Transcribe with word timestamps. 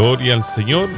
Gloria 0.00 0.34
al 0.34 0.44
Señor. 0.44 0.88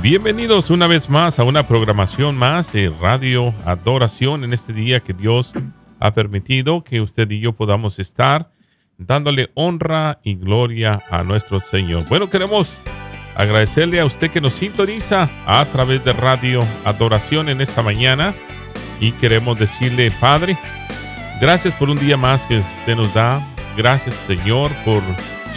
Bienvenidos 0.00 0.70
una 0.70 0.86
vez 0.86 1.10
más 1.10 1.40
a 1.40 1.42
una 1.42 1.66
programación 1.66 2.36
más 2.36 2.72
de 2.72 2.90
Radio 2.90 3.52
Adoración 3.64 4.44
en 4.44 4.52
este 4.52 4.72
día 4.72 5.00
que 5.00 5.14
Dios 5.14 5.52
ha 5.98 6.14
permitido 6.14 6.84
que 6.84 7.00
usted 7.00 7.28
y 7.32 7.40
yo 7.40 7.54
podamos 7.54 7.98
estar 7.98 8.52
dándole 8.98 9.50
honra 9.54 10.20
y 10.22 10.36
gloria 10.36 11.02
a 11.10 11.24
nuestro 11.24 11.58
Señor. 11.58 12.08
Bueno, 12.08 12.30
queremos 12.30 12.72
agradecerle 13.34 13.98
a 13.98 14.04
usted 14.04 14.30
que 14.30 14.40
nos 14.40 14.52
sintoniza 14.52 15.28
a 15.44 15.64
través 15.64 16.04
de 16.04 16.12
Radio 16.12 16.60
Adoración 16.84 17.48
en 17.48 17.60
esta 17.60 17.82
mañana 17.82 18.32
y 19.00 19.10
queremos 19.10 19.58
decirle, 19.58 20.12
Padre, 20.20 20.56
gracias 21.40 21.74
por 21.74 21.90
un 21.90 21.98
día 21.98 22.16
más 22.16 22.46
que 22.46 22.58
usted 22.58 22.94
nos 22.94 23.12
da. 23.12 23.44
Gracias, 23.76 24.14
Señor, 24.28 24.70
por 24.84 25.02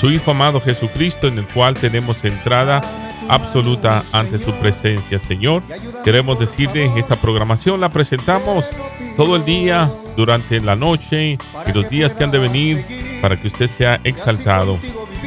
su 0.02 0.10
Hijo 0.10 0.32
amado 0.32 0.60
Jesucristo 0.60 1.28
en 1.28 1.38
el 1.38 1.46
cual 1.46 1.76
tenemos 1.76 2.26
entrada 2.26 2.82
absoluta 3.30 4.02
ante 4.14 4.40
su 4.40 4.52
presencia, 4.60 5.20
Señor. 5.20 5.62
Queremos 6.04 6.40
decirle, 6.40 6.92
esta 6.98 7.22
programación 7.22 7.80
la 7.80 7.90
presentamos 7.90 8.68
todo 9.16 9.36
el 9.36 9.46
día, 9.46 9.92
durante 10.18 10.60
la 10.60 10.76
noche 10.76 11.38
y 11.68 11.72
los 11.74 11.88
días 11.88 12.16
que 12.16 12.24
han 12.24 12.32
de 12.32 12.40
venir 12.40 12.84
para 13.22 13.40
que 13.40 13.48
usted 13.48 13.68
sea 13.68 14.02
exaltado. 14.04 14.80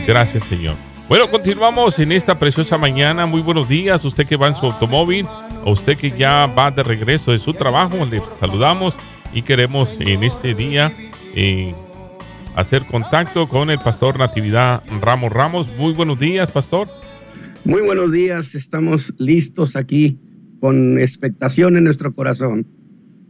Gracias, 0.09 0.43
Señor. 0.43 0.75
Bueno, 1.09 1.29
continuamos 1.29 2.01
en 2.01 2.11
esta 2.11 2.37
preciosa 2.37 2.77
mañana. 2.77 3.27
Muy 3.27 3.43
buenos 3.43 3.69
días, 3.69 4.05
usted 4.05 4.27
que 4.27 4.37
va 4.37 4.49
en 4.49 4.57
su 4.57 4.67
automóvil 4.67 5.25
o 5.65 5.71
usted 5.71 5.97
que 5.97 6.11
ya 6.11 6.47
va 6.47 6.73
de 6.73 6.83
regreso 6.83 7.31
de 7.31 7.39
su 7.39 7.55
trabajo. 7.55 8.05
Le 8.11 8.21
saludamos 8.41 8.97
y 9.33 9.43
queremos 9.43 10.01
en 10.01 10.25
este 10.25 10.53
día 10.55 10.93
eh, 11.35 11.75
hacer 12.55 12.85
contacto 12.87 13.49
con 13.49 13.71
el 13.71 13.79
pastor 13.79 14.19
Natividad 14.19 14.83
Ramos 15.01 15.33
Ramos. 15.33 15.69
Muy 15.77 15.93
buenos 15.93 16.19
días, 16.19 16.51
pastor. 16.51 16.89
Muy 17.65 17.83
buenos 17.83 18.13
días, 18.13 18.55
estamos 18.55 19.15
listos 19.19 19.77
aquí 19.77 20.19
con 20.61 20.99
expectación 20.99 21.77
en 21.77 21.85
nuestro 21.85 22.13
corazón. 22.13 22.67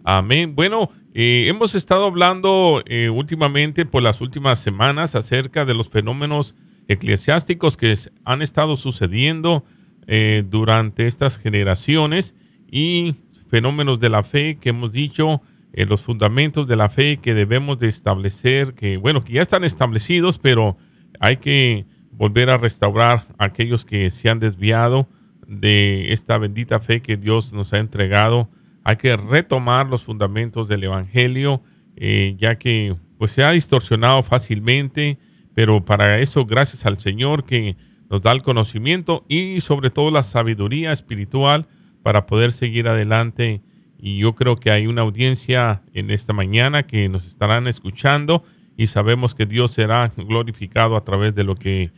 Amén. 0.04 0.54
Bueno, 0.54 0.90
eh, 1.14 1.46
hemos 1.48 1.74
estado 1.74 2.06
hablando 2.06 2.82
eh, 2.86 3.08
últimamente, 3.08 3.86
por 3.86 4.02
las 4.02 4.20
últimas 4.20 4.58
semanas, 4.58 5.14
acerca 5.14 5.64
de 5.64 5.74
los 5.74 5.88
fenómenos 5.88 6.54
eclesiásticos 6.88 7.76
que 7.76 7.96
han 8.24 8.42
estado 8.42 8.76
sucediendo 8.76 9.64
eh, 10.06 10.44
durante 10.48 11.06
estas 11.06 11.38
generaciones 11.38 12.34
y 12.70 13.14
fenómenos 13.48 14.00
de 14.00 14.10
la 14.10 14.22
fe 14.22 14.58
que 14.60 14.70
hemos 14.70 14.92
dicho, 14.92 15.40
los 15.76 16.02
fundamentos 16.02 16.66
de 16.68 16.76
la 16.76 16.88
fe 16.88 17.16
que 17.16 17.34
debemos 17.34 17.78
de 17.78 17.88
establecer, 17.88 18.74
que 18.74 18.96
bueno, 18.96 19.24
que 19.24 19.34
ya 19.34 19.42
están 19.42 19.64
establecidos, 19.64 20.38
pero 20.38 20.76
hay 21.20 21.38
que 21.38 21.86
volver 22.12 22.50
a 22.50 22.56
restaurar 22.56 23.22
a 23.38 23.46
aquellos 23.46 23.84
que 23.84 24.10
se 24.10 24.28
han 24.30 24.38
desviado 24.38 25.08
de 25.48 26.12
esta 26.12 26.38
bendita 26.38 26.80
fe 26.80 27.02
que 27.02 27.16
Dios 27.16 27.52
nos 27.52 27.72
ha 27.72 27.78
entregado. 27.78 28.48
Hay 28.84 28.96
que 28.96 29.16
retomar 29.16 29.90
los 29.90 30.04
fundamentos 30.04 30.68
del 30.68 30.84
Evangelio, 30.84 31.62
eh, 31.96 32.36
ya 32.38 32.56
que 32.56 32.96
pues 33.18 33.32
se 33.32 33.42
ha 33.42 33.50
distorsionado 33.50 34.22
fácilmente, 34.22 35.18
pero 35.54 35.84
para 35.84 36.18
eso 36.20 36.44
gracias 36.44 36.86
al 36.86 36.98
Señor 36.98 37.44
que 37.44 37.76
nos 38.10 38.22
da 38.22 38.32
el 38.32 38.42
conocimiento 38.42 39.24
y 39.28 39.60
sobre 39.60 39.90
todo 39.90 40.10
la 40.10 40.22
sabiduría 40.22 40.92
espiritual 40.92 41.66
para 42.02 42.26
poder 42.26 42.52
seguir 42.52 42.86
adelante. 42.88 43.62
Y 44.06 44.18
yo 44.18 44.34
creo 44.34 44.56
que 44.56 44.70
hay 44.70 44.86
una 44.86 45.00
audiencia 45.00 45.80
en 45.94 46.10
esta 46.10 46.34
mañana 46.34 46.82
que 46.82 47.08
nos 47.08 47.26
estarán 47.26 47.66
escuchando 47.66 48.44
y 48.76 48.88
sabemos 48.88 49.34
que 49.34 49.46
Dios 49.46 49.70
será 49.70 50.12
glorificado 50.14 50.98
a 50.98 51.04
través 51.04 51.34
de 51.34 51.42
lo 51.42 51.54
que 51.54 51.90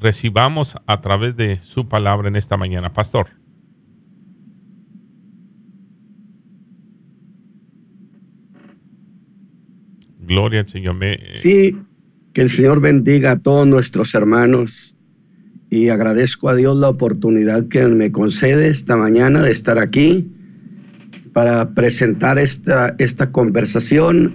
recibamos 0.00 0.74
a 0.88 1.00
través 1.00 1.36
de 1.36 1.60
su 1.60 1.86
palabra 1.86 2.26
en 2.26 2.34
esta 2.34 2.56
mañana. 2.56 2.92
Pastor. 2.92 3.28
Gloria 10.18 10.62
al 10.62 10.68
Señor. 10.68 10.96
Sí, 11.34 11.78
que 12.32 12.42
el 12.42 12.48
Señor 12.48 12.80
bendiga 12.80 13.30
a 13.30 13.38
todos 13.38 13.68
nuestros 13.68 14.16
hermanos 14.16 14.96
y 15.70 15.90
agradezco 15.90 16.48
a 16.48 16.56
Dios 16.56 16.76
la 16.78 16.88
oportunidad 16.88 17.68
que 17.68 17.86
me 17.86 18.10
concede 18.10 18.66
esta 18.66 18.96
mañana 18.96 19.42
de 19.42 19.52
estar 19.52 19.78
aquí 19.78 20.28
para 21.32 21.70
presentar 21.70 22.38
esta, 22.38 22.94
esta 22.98 23.32
conversación 23.32 24.34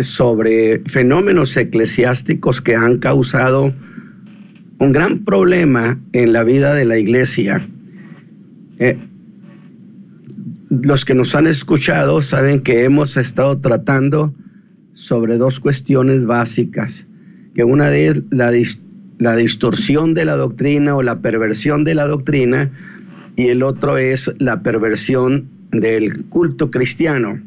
sobre 0.00 0.80
fenómenos 0.86 1.56
eclesiásticos 1.56 2.60
que 2.60 2.74
han 2.74 2.98
causado 2.98 3.72
un 4.78 4.92
gran 4.92 5.20
problema 5.24 5.98
en 6.12 6.32
la 6.32 6.44
vida 6.44 6.74
de 6.74 6.84
la 6.84 6.98
iglesia. 6.98 7.66
Eh, 8.78 8.98
los 10.68 11.04
que 11.04 11.14
nos 11.14 11.34
han 11.34 11.46
escuchado 11.46 12.20
saben 12.22 12.60
que 12.60 12.84
hemos 12.84 13.16
estado 13.16 13.58
tratando 13.58 14.34
sobre 14.92 15.36
dos 15.36 15.60
cuestiones 15.60 16.26
básicas, 16.26 17.06
que 17.54 17.64
una 17.64 17.94
es 17.94 18.22
la, 18.30 18.52
la 19.18 19.36
distorsión 19.36 20.14
de 20.14 20.24
la 20.24 20.34
doctrina 20.34 20.96
o 20.96 21.02
la 21.02 21.20
perversión 21.20 21.84
de 21.84 21.94
la 21.94 22.06
doctrina 22.06 22.70
y 23.36 23.48
el 23.48 23.62
otro 23.62 23.98
es 23.98 24.34
la 24.38 24.62
perversión 24.62 25.48
del 25.70 26.24
culto 26.24 26.70
cristiano. 26.70 27.40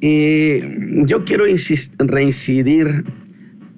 Y 0.00 0.60
yo 1.06 1.24
quiero 1.24 1.44
reincidir 1.98 3.04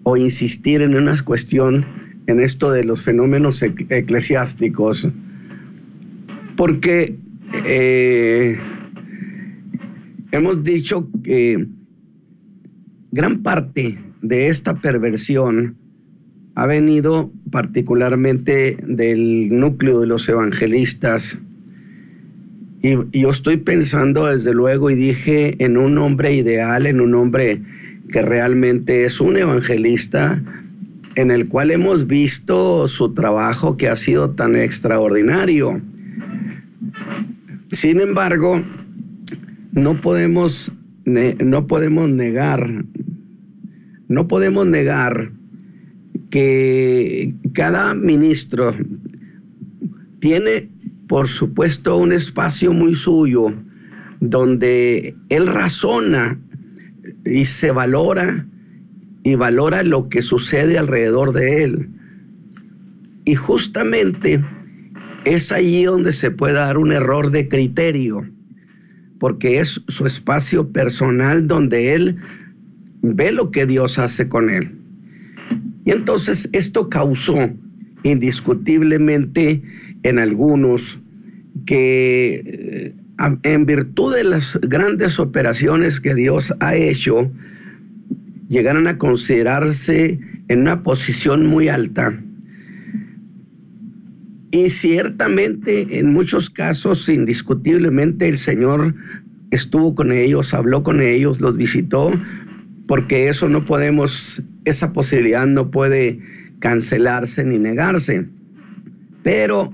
o 0.02 0.16
insistir 0.16 0.82
en 0.82 0.96
una 0.96 1.14
cuestión 1.22 1.84
en 2.26 2.40
esto 2.40 2.72
de 2.72 2.84
los 2.84 3.02
fenómenos 3.02 3.62
eclesiásticos, 3.62 5.08
porque 6.56 7.16
eh, 7.66 8.58
hemos 10.32 10.64
dicho 10.64 11.08
que 11.22 11.66
gran 13.12 13.42
parte 13.42 13.98
de 14.22 14.46
esta 14.46 14.74
perversión 14.74 15.76
ha 16.54 16.66
venido 16.66 17.32
particularmente 17.50 18.76
del 18.86 19.58
núcleo 19.58 20.00
de 20.00 20.06
los 20.06 20.28
evangelistas. 20.28 21.38
Y, 22.82 23.18
yo 23.18 23.30
estoy 23.30 23.56
pensando 23.56 24.26
desde 24.26 24.52
luego 24.54 24.90
y 24.90 24.94
dije 24.94 25.56
en 25.64 25.76
un 25.76 25.98
hombre 25.98 26.34
ideal, 26.34 26.86
en 26.86 27.00
un 27.00 27.14
hombre 27.14 27.60
que 28.10 28.22
realmente 28.22 29.04
es 29.04 29.20
un 29.20 29.36
evangelista, 29.36 30.40
en 31.16 31.30
el 31.30 31.48
cual 31.48 31.70
hemos 31.70 32.06
visto 32.06 32.86
su 32.88 33.14
trabajo 33.14 33.76
que 33.76 33.88
ha 33.88 33.96
sido 33.96 34.30
tan 34.30 34.56
extraordinario. 34.56 35.80
Sin 37.72 38.00
embargo, 38.00 38.62
no 39.72 39.94
podemos, 39.94 40.72
no 41.04 41.66
podemos 41.66 42.08
negar, 42.10 42.84
no 44.08 44.28
podemos 44.28 44.66
negar 44.66 45.32
que 46.34 47.32
cada 47.52 47.94
ministro 47.94 48.74
tiene, 50.18 50.68
por 51.06 51.28
supuesto, 51.28 51.96
un 51.96 52.10
espacio 52.10 52.72
muy 52.72 52.96
suyo 52.96 53.54
donde 54.18 55.14
él 55.28 55.46
razona 55.46 56.36
y 57.24 57.44
se 57.44 57.70
valora 57.70 58.48
y 59.22 59.36
valora 59.36 59.84
lo 59.84 60.08
que 60.08 60.22
sucede 60.22 60.76
alrededor 60.76 61.32
de 61.32 61.62
él. 61.62 61.88
Y 63.24 63.36
justamente 63.36 64.42
es 65.24 65.52
allí 65.52 65.84
donde 65.84 66.12
se 66.12 66.32
puede 66.32 66.54
dar 66.54 66.78
un 66.78 66.90
error 66.90 67.30
de 67.30 67.48
criterio, 67.48 68.28
porque 69.20 69.60
es 69.60 69.84
su 69.86 70.04
espacio 70.04 70.72
personal 70.72 71.46
donde 71.46 71.94
él 71.94 72.16
ve 73.02 73.30
lo 73.30 73.52
que 73.52 73.66
Dios 73.66 74.00
hace 74.00 74.28
con 74.28 74.50
él. 74.50 74.83
Y 75.84 75.92
entonces 75.92 76.48
esto 76.52 76.88
causó 76.88 77.50
indiscutiblemente 78.02 79.62
en 80.02 80.18
algunos 80.18 80.98
que 81.66 82.34
eh, 82.34 82.94
en 83.42 83.66
virtud 83.66 84.14
de 84.14 84.24
las 84.24 84.58
grandes 84.62 85.18
operaciones 85.18 86.00
que 86.00 86.14
Dios 86.14 86.54
ha 86.60 86.74
hecho, 86.74 87.30
llegaron 88.48 88.86
a 88.88 88.98
considerarse 88.98 90.18
en 90.48 90.60
una 90.60 90.82
posición 90.82 91.46
muy 91.46 91.68
alta. 91.68 92.18
Y 94.50 94.70
ciertamente, 94.70 95.98
en 95.98 96.12
muchos 96.12 96.50
casos, 96.50 97.08
indiscutiblemente, 97.08 98.28
el 98.28 98.36
Señor 98.36 98.94
estuvo 99.50 99.94
con 99.94 100.12
ellos, 100.12 100.54
habló 100.54 100.82
con 100.82 101.00
ellos, 101.00 101.40
los 101.40 101.56
visitó, 101.56 102.12
porque 102.86 103.28
eso 103.28 103.48
no 103.48 103.64
podemos, 103.64 104.42
esa 104.64 104.92
posibilidad 104.92 105.46
no 105.46 105.70
puede 105.70 106.20
cancelarse 106.58 107.44
ni 107.44 107.58
negarse. 107.58 108.26
Pero 109.22 109.72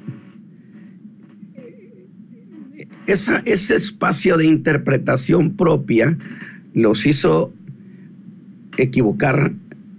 esa, 3.07 3.43
ese 3.45 3.77
espacio 3.77 4.37
de 4.37 4.47
interpretación 4.47 5.57
propia 5.57 6.17
los 6.75 7.07
hizo 7.07 7.53
equivocar 8.77 9.53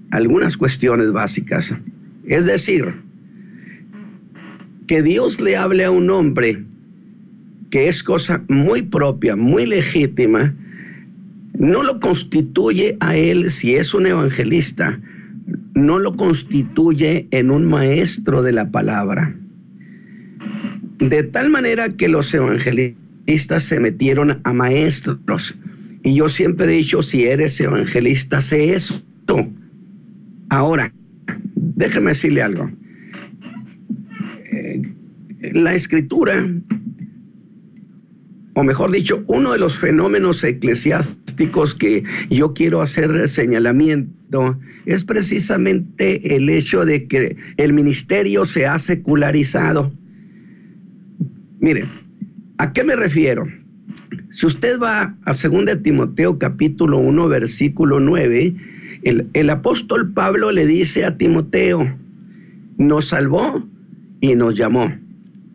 algunas 0.10 0.58
cuestiones 0.58 1.12
básicas. 1.12 1.76
Es 2.26 2.46
decir, 2.46 2.94
que 4.88 5.02
Dios 5.02 5.40
le 5.42 5.56
hable 5.58 5.86
a 5.86 5.92
un 5.92 6.10
hombre 6.10 6.64
que 7.70 7.88
es 7.88 8.04
cosa 8.04 8.44
muy 8.50 8.82
propia, 8.82 9.36
muy 9.38 9.66
legítima, 9.66 10.54
no 11.54 11.84
lo 11.84 12.00
constituye 12.00 12.98
a 13.00 13.16
él, 13.16 13.52
si 13.52 13.76
es 13.76 13.94
un 13.94 14.08
evangelista, 14.08 15.00
no 15.74 16.00
lo 16.00 16.16
constituye 16.16 17.28
en 17.32 17.52
un 17.52 17.66
maestro 17.66 18.42
de 18.42 18.52
la 18.52 18.72
palabra. 18.72 19.36
De 21.00 21.24
tal 21.24 21.50
manera 21.50 21.90
que 21.90 22.08
los 22.08 22.34
evangelistas 22.34 23.64
se 23.64 23.80
metieron 23.80 24.40
a 24.44 24.54
maestros. 24.54 25.56
Y 26.04 26.16
yo 26.16 26.30
siempre 26.30 26.66
he 26.66 26.78
dicho, 26.78 27.02
si 27.02 27.24
eres 27.24 27.60
evangelista, 27.60 28.42
sé 28.42 28.74
esto. 28.74 29.50
Ahora, 30.50 30.94
déjeme 31.56 32.10
decirle 32.10 32.42
algo. 32.42 32.70
Eh, 34.52 34.82
la 35.54 35.74
escritura 35.74 36.34
o 38.54 38.64
mejor 38.64 38.92
dicho, 38.92 39.24
uno 39.28 39.54
de 39.54 39.60
los 39.60 39.78
fenómenos 39.78 40.44
eclesiásticos 40.44 41.74
que 41.74 42.04
yo 42.30 42.54
quiero 42.54 42.82
hacer 42.82 43.30
señalamiento 43.30 44.60
es 44.86 45.06
precisamente 45.06 46.36
el 46.36 46.50
hecho 46.50 46.84
de 46.84 47.08
que 47.08 47.38
el 47.58 47.72
ministerio 47.72 48.46
se 48.46 48.66
ha 48.66 48.78
secularizado. 48.78 49.94
Mire, 51.60 51.86
¿a 52.58 52.74
qué 52.74 52.84
me 52.84 52.96
refiero? 52.96 53.46
Si 54.30 54.46
usted 54.46 54.80
va 54.80 55.16
a 55.24 55.32
2 55.32 55.82
Timoteo 55.82 56.38
capítulo 56.38 56.98
1 56.98 57.28
versículo 57.30 58.00
9, 58.02 58.54
el, 59.04 59.28
el 59.34 59.50
apóstol 59.50 60.12
Pablo 60.12 60.52
le 60.52 60.66
dice 60.66 61.06
a 61.06 61.18
Timoteo, 61.18 61.94
nos 62.78 63.06
salvó 63.06 63.66
y 64.20 64.36
nos 64.36 64.56
llamó. 64.56 64.94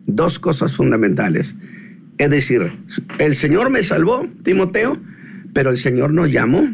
Dos 0.07 0.39
cosas 0.39 0.73
fundamentales 0.73 1.57
es 2.17 2.29
decir, 2.29 2.71
el 3.19 3.35
Señor 3.35 3.69
me 3.69 3.83
salvó, 3.83 4.27
Timoteo, 4.43 4.97
pero 5.53 5.69
el 5.69 5.77
Señor 5.77 6.13
nos 6.13 6.31
llamó, 6.31 6.67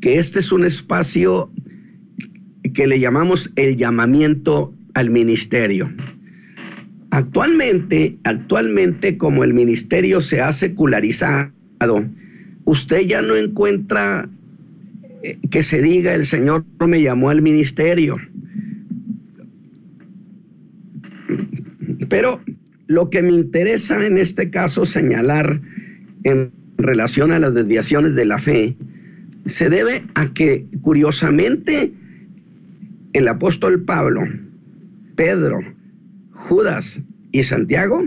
que 0.00 0.18
este 0.18 0.38
es 0.40 0.52
un 0.52 0.64
espacio 0.64 1.50
que 2.74 2.86
le 2.86 3.00
llamamos 3.00 3.52
el 3.56 3.76
llamamiento 3.76 4.74
al 4.94 5.10
ministerio. 5.10 5.92
Actualmente, 7.10 8.18
actualmente 8.24 9.18
como 9.18 9.44
el 9.44 9.54
ministerio 9.54 10.20
se 10.20 10.40
ha 10.40 10.52
secularizado, 10.52 11.52
usted 12.64 13.00
ya 13.00 13.22
no 13.22 13.36
encuentra 13.36 14.28
eh, 15.22 15.38
que 15.50 15.62
se 15.62 15.82
diga 15.82 16.14
el 16.14 16.24
Señor 16.24 16.64
me 16.86 17.02
llamó 17.02 17.30
al 17.30 17.42
ministerio. 17.42 18.16
Pero 22.08 22.40
lo 22.92 23.08
que 23.08 23.22
me 23.22 23.32
interesa 23.32 24.04
en 24.04 24.18
este 24.18 24.50
caso 24.50 24.84
señalar 24.84 25.60
en 26.24 26.52
relación 26.76 27.32
a 27.32 27.38
las 27.38 27.54
desviaciones 27.54 28.14
de 28.14 28.26
la 28.26 28.38
fe 28.38 28.76
se 29.46 29.70
debe 29.70 30.04
a 30.14 30.28
que 30.32 30.64
curiosamente 30.82 31.92
el 33.14 33.28
apóstol 33.28 33.82
Pablo, 33.84 34.22
Pedro, 35.16 35.60
Judas 36.32 37.00
y 37.32 37.44
Santiago 37.44 38.06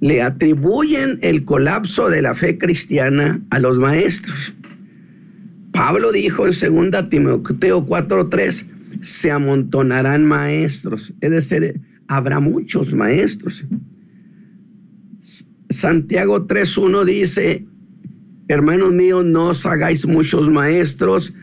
le 0.00 0.22
atribuyen 0.22 1.18
el 1.22 1.44
colapso 1.44 2.08
de 2.08 2.22
la 2.22 2.34
fe 2.34 2.58
cristiana 2.58 3.40
a 3.50 3.58
los 3.58 3.78
maestros. 3.78 4.54
Pablo 5.72 6.12
dijo 6.12 6.46
en 6.46 6.90
2 6.90 7.10
Timoteo 7.10 7.86
4:3, 7.86 8.66
se 9.00 9.30
amontonarán 9.30 10.24
maestros, 10.24 11.14
es 11.20 11.30
decir, 11.30 11.80
habrá 12.08 12.40
muchos 12.40 12.94
maestros. 12.94 13.66
Santiago 15.68 16.46
3.1 16.46 17.04
dice, 17.04 17.66
hermanos 18.48 18.92
míos, 18.92 19.24
no 19.24 19.48
os 19.48 19.66
hagáis 19.66 20.06
muchos 20.06 20.50
maestros, 20.50 21.34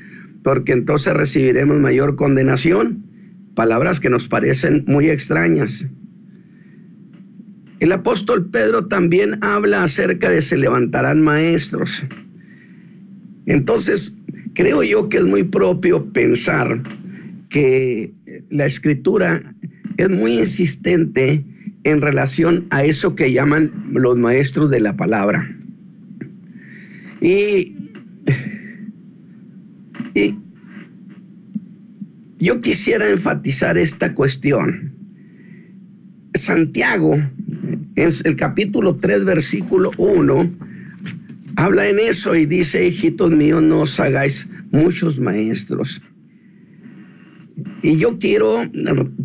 porque 0.43 0.73
entonces 0.73 1.13
recibiremos 1.13 1.77
mayor 1.77 2.15
condenación. 2.15 3.05
Palabras 3.53 3.99
que 3.99 4.09
nos 4.09 4.27
parecen 4.27 4.83
muy 4.87 5.07
extrañas. 5.07 5.87
El 7.79 7.91
apóstol 7.91 8.49
Pedro 8.49 8.87
también 8.87 9.37
habla 9.41 9.83
acerca 9.83 10.29
de 10.29 10.41
se 10.41 10.57
levantarán 10.57 11.21
maestros. 11.21 12.05
Entonces, 13.45 14.19
creo 14.53 14.81
yo 14.83 15.09
que 15.09 15.17
es 15.17 15.25
muy 15.25 15.43
propio 15.43 16.11
pensar 16.11 16.81
que 17.49 18.13
la 18.49 18.65
escritura 18.65 19.55
es 19.97 20.09
muy 20.09 20.39
insistente 20.39 21.43
en 21.83 22.01
relación 22.01 22.65
a 22.69 22.83
eso 22.83 23.15
que 23.15 23.31
llaman 23.31 23.71
los 23.93 24.17
maestros 24.17 24.69
de 24.69 24.79
la 24.79 24.97
palabra. 24.97 25.55
Y, 27.21 27.75
y 30.13 30.35
yo 32.39 32.61
quisiera 32.61 33.09
enfatizar 33.09 33.77
esta 33.77 34.13
cuestión. 34.13 34.91
Santiago, 36.33 37.15
en 37.15 38.09
el 38.25 38.35
capítulo 38.35 38.95
3, 38.95 39.23
versículo 39.23 39.91
1, 39.97 40.51
habla 41.55 41.87
en 41.87 41.99
eso 41.99 42.35
y 42.35 42.45
dice, 42.45 42.87
hijitos 42.87 43.31
míos, 43.31 43.63
no 43.63 43.81
os 43.81 43.99
hagáis 43.99 44.49
muchos 44.71 45.19
maestros 45.19 46.01
y 47.81 47.97
yo 47.97 48.19
quiero 48.19 48.63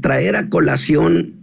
traer 0.00 0.36
a 0.36 0.48
colación 0.48 1.34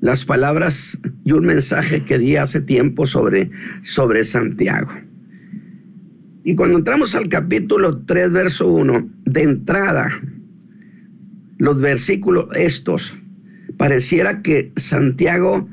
las 0.00 0.24
palabras 0.24 0.98
y 1.24 1.32
un 1.32 1.46
mensaje 1.46 2.04
que 2.04 2.18
di 2.18 2.36
hace 2.36 2.60
tiempo 2.60 3.06
sobre, 3.06 3.50
sobre 3.82 4.24
Santiago. 4.24 4.90
Y 6.44 6.56
cuando 6.56 6.78
entramos 6.78 7.14
al 7.14 7.28
capítulo 7.28 7.98
3, 7.98 8.32
verso 8.32 8.70
1, 8.70 9.08
de 9.24 9.42
entrada, 9.42 10.10
los 11.56 11.80
versículos 11.80 12.48
estos, 12.54 13.16
pareciera 13.78 14.42
que 14.42 14.72
Santiago 14.76 15.68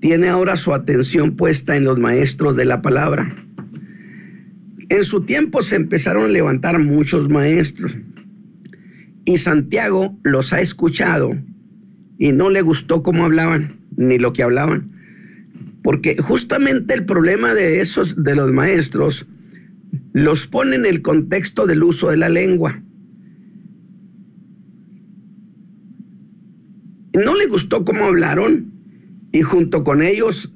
tiene 0.00 0.28
ahora 0.28 0.56
su 0.56 0.74
atención 0.74 1.36
puesta 1.36 1.76
en 1.76 1.84
los 1.84 1.98
maestros 1.98 2.56
de 2.56 2.64
la 2.64 2.82
palabra. 2.82 3.32
En 4.88 5.04
su 5.04 5.22
tiempo 5.22 5.62
se 5.62 5.76
empezaron 5.76 6.24
a 6.24 6.28
levantar 6.28 6.78
muchos 6.80 7.28
maestros 7.28 7.96
y 9.28 9.36
Santiago 9.36 10.18
los 10.24 10.54
ha 10.54 10.60
escuchado 10.62 11.36
y 12.18 12.32
no 12.32 12.48
le 12.48 12.62
gustó 12.62 13.02
cómo 13.02 13.26
hablaban, 13.26 13.78
ni 13.94 14.18
lo 14.18 14.32
que 14.32 14.42
hablaban. 14.42 14.90
Porque 15.82 16.16
justamente 16.16 16.94
el 16.94 17.04
problema 17.04 17.52
de 17.52 17.82
esos, 17.82 18.24
de 18.24 18.34
los 18.34 18.50
maestros, 18.52 19.26
los 20.14 20.46
pone 20.46 20.76
en 20.76 20.86
el 20.86 21.02
contexto 21.02 21.66
del 21.66 21.82
uso 21.82 22.08
de 22.08 22.16
la 22.16 22.30
lengua. 22.30 22.82
No 27.22 27.36
le 27.36 27.46
gustó 27.48 27.84
cómo 27.84 28.06
hablaron 28.06 28.72
y 29.30 29.42
junto 29.42 29.84
con 29.84 30.00
ellos 30.00 30.54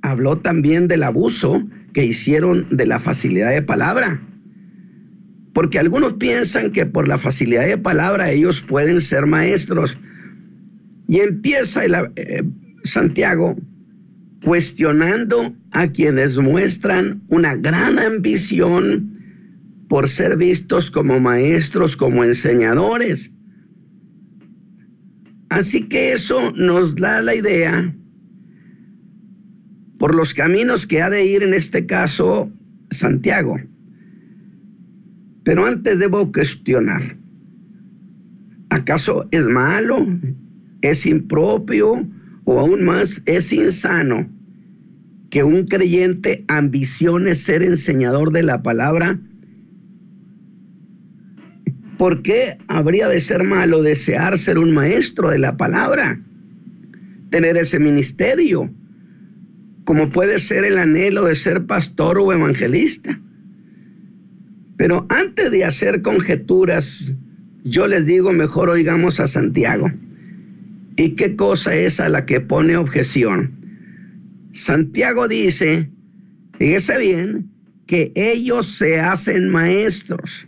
habló 0.00 0.38
también 0.38 0.86
del 0.86 1.02
abuso 1.02 1.66
que 1.92 2.04
hicieron 2.04 2.68
de 2.70 2.86
la 2.86 3.00
facilidad 3.00 3.50
de 3.50 3.62
palabra. 3.62 4.22
Porque 5.56 5.78
algunos 5.78 6.12
piensan 6.12 6.70
que 6.70 6.84
por 6.84 7.08
la 7.08 7.16
facilidad 7.16 7.66
de 7.66 7.78
palabra 7.78 8.30
ellos 8.30 8.60
pueden 8.60 9.00
ser 9.00 9.24
maestros. 9.24 9.96
Y 11.08 11.20
empieza 11.20 11.82
el, 11.82 11.94
eh, 12.14 12.42
Santiago 12.84 13.56
cuestionando 14.44 15.56
a 15.70 15.88
quienes 15.88 16.36
muestran 16.36 17.22
una 17.28 17.56
gran 17.56 17.98
ambición 17.98 19.14
por 19.88 20.10
ser 20.10 20.36
vistos 20.36 20.90
como 20.90 21.20
maestros, 21.20 21.96
como 21.96 22.22
enseñadores. 22.22 23.32
Así 25.48 25.84
que 25.84 26.12
eso 26.12 26.52
nos 26.54 26.96
da 26.96 27.22
la 27.22 27.34
idea 27.34 27.96
por 29.96 30.14
los 30.14 30.34
caminos 30.34 30.86
que 30.86 31.00
ha 31.00 31.08
de 31.08 31.24
ir 31.24 31.42
en 31.42 31.54
este 31.54 31.86
caso 31.86 32.52
Santiago. 32.90 33.58
Pero 35.46 35.64
antes 35.64 36.00
debo 36.00 36.32
cuestionar, 36.32 37.16
¿acaso 38.68 39.28
es 39.30 39.44
malo? 39.44 40.04
¿Es 40.82 41.06
impropio? 41.06 42.04
¿O 42.42 42.58
aún 42.58 42.84
más 42.84 43.22
es 43.26 43.52
insano 43.52 44.28
que 45.30 45.44
un 45.44 45.66
creyente 45.66 46.44
ambicione 46.48 47.36
ser 47.36 47.62
enseñador 47.62 48.32
de 48.32 48.42
la 48.42 48.64
palabra? 48.64 49.20
¿Por 51.96 52.22
qué 52.22 52.58
habría 52.66 53.06
de 53.06 53.20
ser 53.20 53.44
malo 53.44 53.84
desear 53.84 54.38
ser 54.38 54.58
un 54.58 54.74
maestro 54.74 55.30
de 55.30 55.38
la 55.38 55.56
palabra? 55.56 56.20
Tener 57.30 57.56
ese 57.56 57.78
ministerio, 57.78 58.68
como 59.84 60.08
puede 60.08 60.40
ser 60.40 60.64
el 60.64 60.76
anhelo 60.76 61.24
de 61.24 61.36
ser 61.36 61.66
pastor 61.66 62.18
o 62.18 62.32
evangelista. 62.32 63.20
Pero 64.76 65.06
antes 65.08 65.50
de 65.50 65.64
hacer 65.64 66.02
conjeturas 66.02 67.16
yo 67.68 67.88
les 67.88 68.06
digo, 68.06 68.32
mejor 68.32 68.70
oigamos 68.70 69.18
a 69.18 69.26
Santiago. 69.26 69.90
¿Y 70.96 71.10
qué 71.16 71.34
cosa 71.34 71.74
es 71.74 71.98
a 71.98 72.08
la 72.08 72.24
que 72.24 72.40
pone 72.40 72.76
objeción? 72.76 73.50
Santiago 74.52 75.26
dice, 75.26 75.90
fíjese 76.56 76.96
bien, 76.98 77.50
que 77.86 78.12
ellos 78.14 78.66
se 78.66 79.00
hacen 79.00 79.48
maestros. 79.48 80.46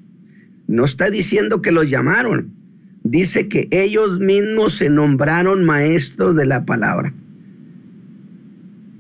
No 0.69 0.85
está 0.85 1.11
diciendo 1.11 1.61
que 1.61 1.73
los 1.73 1.91
llamaron, 1.91 2.55
dice 3.03 3.49
que 3.49 3.67
ellos 3.73 4.21
mismos 4.21 4.75
se 4.75 4.89
nombraron 4.89 5.65
maestros 5.65 6.37
de 6.37 6.47
la 6.47 6.65
palabra. 6.65 7.13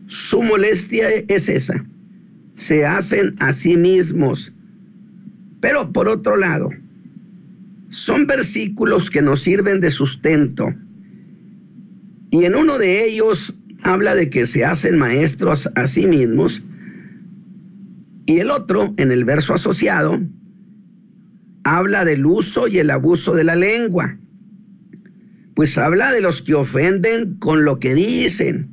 Su 0.08 0.42
molestia 0.42 1.08
es 1.28 1.49
esa, 1.49 1.87
se 2.52 2.85
hacen 2.85 3.37
a 3.38 3.52
sí 3.52 3.76
mismos. 3.76 4.54
Pero 5.61 5.93
por 5.93 6.09
otro 6.09 6.37
lado, 6.37 6.71
son 7.88 8.27
versículos 8.27 9.11
que 9.11 9.23
nos 9.23 9.41
sirven 9.41 9.81
de 9.81 9.91
sustento. 9.91 10.75
Y 12.31 12.45
en 12.45 12.55
uno 12.55 12.79
de 12.79 13.05
ellos 13.07 13.61
habla 13.83 14.15
de 14.15 14.29
que 14.29 14.47
se 14.47 14.65
hacen 14.65 14.99
maestros 14.99 15.71
a 15.75 15.87
sí 15.87 16.07
mismos. 16.07 16.62
Y 18.27 18.38
el 18.41 18.50
otro, 18.50 18.93
en 18.99 19.11
el 19.11 19.25
verso 19.25 19.55
asociado, 19.55 20.21
habla 21.65 22.05
del 22.05 22.27
uso 22.27 22.69
y 22.69 22.79
el 22.79 22.91
abuso 22.91 23.35
de 23.35 23.45
la 23.45 23.57
lengua. 23.57 24.19
Pues 25.55 25.79
habla 25.79 26.12
de 26.12 26.21
los 26.21 26.43
que 26.43 26.55
ofenden 26.55 27.37
con 27.38 27.65
lo 27.65 27.81
que 27.81 27.95
dicen. 27.95 28.71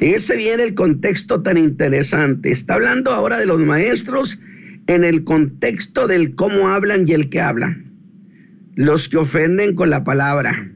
Ese 0.00 0.36
viene 0.36 0.62
el 0.62 0.74
contexto 0.74 1.42
tan 1.42 1.58
interesante. 1.58 2.50
Está 2.50 2.74
hablando 2.74 3.10
ahora 3.10 3.38
de 3.38 3.44
los 3.44 3.60
maestros 3.60 4.40
en 4.94 5.04
el 5.04 5.24
contexto 5.24 6.06
del 6.06 6.34
cómo 6.34 6.68
hablan 6.68 7.06
y 7.06 7.12
el 7.12 7.28
que 7.28 7.40
hablan. 7.40 7.92
Los 8.74 9.08
que 9.08 9.18
ofenden 9.18 9.74
con 9.74 9.90
la 9.90 10.04
palabra. 10.04 10.72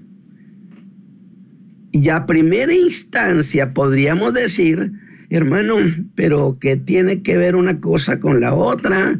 Y 1.92 2.08
a 2.08 2.26
primera 2.26 2.74
instancia 2.74 3.72
podríamos 3.72 4.34
decir, 4.34 4.92
hermano, 5.30 5.76
pero 6.14 6.58
que 6.58 6.76
tiene 6.76 7.22
que 7.22 7.36
ver 7.36 7.56
una 7.56 7.80
cosa 7.80 8.20
con 8.20 8.40
la 8.40 8.54
otra 8.54 9.18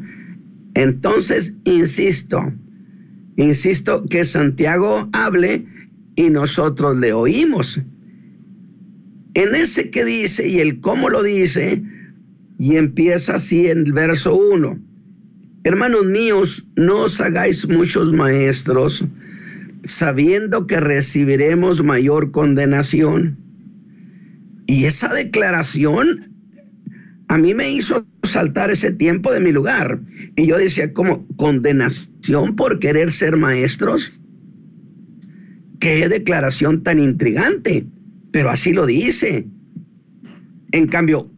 entonces, 0.75 1.55
insisto, 1.63 2.53
insisto 3.37 4.05
que 4.07 4.25
Santiago 4.25 5.09
hable 5.13 5.65
y 6.17 6.29
nosotros 6.29 6.97
le 6.97 7.13
oímos. 7.13 7.79
En 9.33 9.55
ese 9.55 9.89
que 9.89 10.03
dice 10.03 10.47
y 10.47 10.59
el 10.59 10.81
cómo 10.81 11.09
lo 11.09 11.23
dice, 11.23 11.81
y 12.59 12.75
empieza 12.75 13.35
así 13.35 13.69
en 13.69 13.85
el 13.85 13.93
verso 13.93 14.35
1. 14.35 14.79
Hermanos 15.65 16.05
míos, 16.05 16.67
no 16.75 17.05
os 17.05 17.19
hagáis 17.21 17.67
muchos 17.67 18.13
maestros, 18.13 19.03
sabiendo 19.83 20.67
que 20.67 20.79
recibiremos 20.79 21.83
mayor 21.83 22.29
condenación. 22.29 23.39
Y 24.67 24.85
esa 24.85 25.11
declaración 25.11 26.35
a 27.27 27.39
mí 27.39 27.55
me 27.55 27.71
hizo 27.71 28.05
saltar 28.21 28.69
ese 28.69 28.91
tiempo 28.91 29.33
de 29.33 29.39
mi 29.39 29.51
lugar. 29.51 30.01
Y 30.35 30.45
yo 30.45 30.59
decía, 30.59 30.93
como 30.93 31.25
condenación 31.35 32.55
por 32.55 32.77
querer 32.77 33.11
ser 33.11 33.35
maestros. 33.35 34.21
Qué 35.79 36.07
declaración 36.07 36.83
tan 36.83 36.99
intrigante, 36.99 37.87
pero 38.29 38.51
así 38.51 38.71
lo 38.71 38.85
dice. 38.85 39.47
En 40.71 40.85
cambio, 40.85 41.31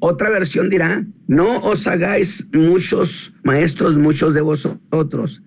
otra 0.00 0.30
versión 0.30 0.68
dirá, 0.68 1.04
no 1.26 1.58
os 1.60 1.86
hagáis 1.86 2.48
muchos 2.52 3.32
maestros, 3.42 3.96
muchos 3.96 4.34
de 4.34 4.40
vosotros. 4.40 5.42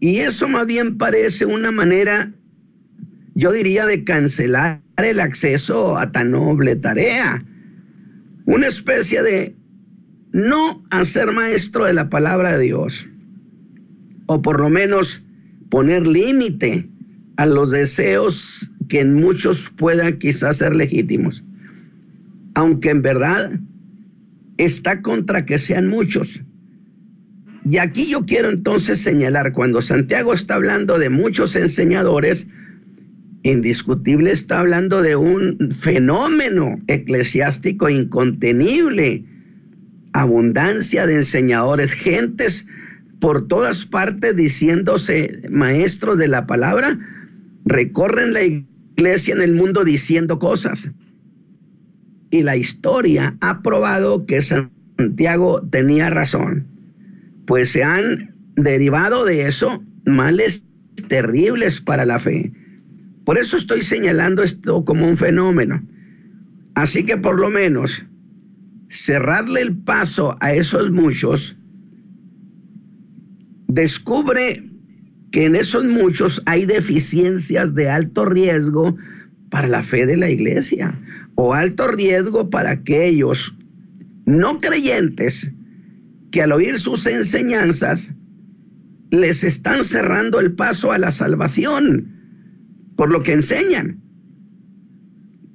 Y 0.00 0.18
eso 0.18 0.48
más 0.48 0.66
bien 0.66 0.96
parece 0.96 1.44
una 1.44 1.70
manera, 1.70 2.32
yo 3.34 3.52
diría, 3.52 3.86
de 3.86 4.04
cancelar 4.04 4.82
el 4.96 5.20
acceso 5.20 5.98
a 5.98 6.12
tan 6.12 6.30
noble 6.30 6.76
tarea. 6.76 7.44
Una 8.46 8.66
especie 8.66 9.22
de 9.22 9.56
no 10.32 10.84
a 10.90 11.04
ser 11.04 11.32
maestro 11.32 11.84
de 11.84 11.92
la 11.92 12.08
palabra 12.08 12.56
de 12.56 12.64
Dios, 12.64 13.06
o 14.26 14.42
por 14.42 14.60
lo 14.60 14.70
menos 14.70 15.24
poner 15.68 16.06
límite 16.06 16.88
a 17.36 17.46
los 17.46 17.70
deseos 17.70 18.72
que 18.88 19.00
en 19.00 19.14
muchos 19.14 19.70
puedan 19.76 20.18
quizás 20.18 20.58
ser 20.58 20.76
legítimos, 20.76 21.44
aunque 22.54 22.90
en 22.90 23.02
verdad 23.02 23.50
está 24.64 25.02
contra 25.02 25.44
que 25.44 25.58
sean 25.58 25.88
muchos. 25.88 26.42
Y 27.64 27.78
aquí 27.78 28.06
yo 28.06 28.24
quiero 28.24 28.48
entonces 28.48 29.00
señalar, 29.00 29.52
cuando 29.52 29.82
Santiago 29.82 30.32
está 30.32 30.54
hablando 30.54 30.98
de 30.98 31.10
muchos 31.10 31.56
enseñadores, 31.56 32.48
indiscutible 33.42 34.32
está 34.32 34.60
hablando 34.60 35.02
de 35.02 35.16
un 35.16 35.70
fenómeno 35.70 36.80
eclesiástico 36.86 37.88
incontenible 37.88 39.24
abundancia 40.12 41.06
de 41.06 41.16
enseñadores, 41.16 41.92
gentes 41.92 42.66
por 43.20 43.46
todas 43.46 43.84
partes 43.84 44.34
diciéndose 44.34 45.42
maestros 45.50 46.18
de 46.18 46.28
la 46.28 46.46
palabra, 46.46 46.98
recorren 47.64 48.32
la 48.32 48.42
iglesia 48.42 49.34
en 49.34 49.42
el 49.42 49.54
mundo 49.54 49.84
diciendo 49.84 50.38
cosas. 50.38 50.90
Y 52.30 52.42
la 52.42 52.56
historia 52.56 53.36
ha 53.40 53.62
probado 53.62 54.24
que 54.24 54.40
Santiago 54.40 55.66
tenía 55.68 56.10
razón, 56.10 56.66
pues 57.46 57.70
se 57.70 57.82
han 57.82 58.34
derivado 58.54 59.24
de 59.24 59.46
eso 59.48 59.82
males 60.04 60.66
terribles 61.08 61.80
para 61.80 62.06
la 62.06 62.18
fe. 62.18 62.52
Por 63.24 63.38
eso 63.38 63.56
estoy 63.56 63.82
señalando 63.82 64.42
esto 64.42 64.84
como 64.84 65.08
un 65.08 65.16
fenómeno. 65.16 65.82
Así 66.74 67.04
que 67.04 67.16
por 67.16 67.40
lo 67.40 67.50
menos 67.50 68.06
cerrarle 68.88 69.60
el 69.60 69.76
paso 69.76 70.36
a 70.40 70.52
esos 70.52 70.90
muchos, 70.90 71.56
descubre 73.68 74.70
que 75.30 75.44
en 75.44 75.54
esos 75.54 75.84
muchos 75.84 76.42
hay 76.46 76.66
deficiencias 76.66 77.74
de 77.74 77.88
alto 77.88 78.24
riesgo 78.24 78.96
para 79.48 79.68
la 79.68 79.82
fe 79.82 80.06
de 80.06 80.16
la 80.16 80.30
iglesia 80.30 80.98
o 81.42 81.54
alto 81.54 81.88
riesgo 81.88 82.50
para 82.50 82.70
aquellos 82.70 83.56
no 84.26 84.60
creyentes 84.60 85.52
que 86.30 86.42
al 86.42 86.52
oír 86.52 86.78
sus 86.78 87.06
enseñanzas 87.06 88.12
les 89.10 89.42
están 89.42 89.82
cerrando 89.82 90.38
el 90.38 90.52
paso 90.52 90.92
a 90.92 90.98
la 90.98 91.10
salvación 91.10 92.14
por 92.94 93.10
lo 93.10 93.22
que 93.22 93.32
enseñan. 93.32 94.02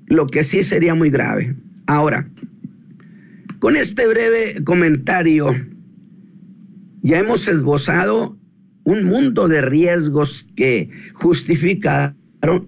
Lo 0.08 0.25
que 0.25 0.44
sí 0.44 0.63
sería 0.63 0.96
muy 0.96 1.12
grave. 1.12 1.56
Ahora, 1.86 2.27
con 3.60 3.77
este 3.77 4.08
breve 4.08 4.63
comentario, 4.63 5.56
ya 7.04 7.20
hemos 7.20 7.48
esbozado 7.48 8.39
un 8.86 9.04
mundo 9.04 9.48
de 9.48 9.62
riesgos 9.62 10.48
que 10.56 10.89
justificaron 11.13 12.15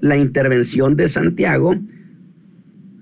la 0.02 0.18
intervención 0.18 0.96
de 0.96 1.08
Santiago 1.08 1.76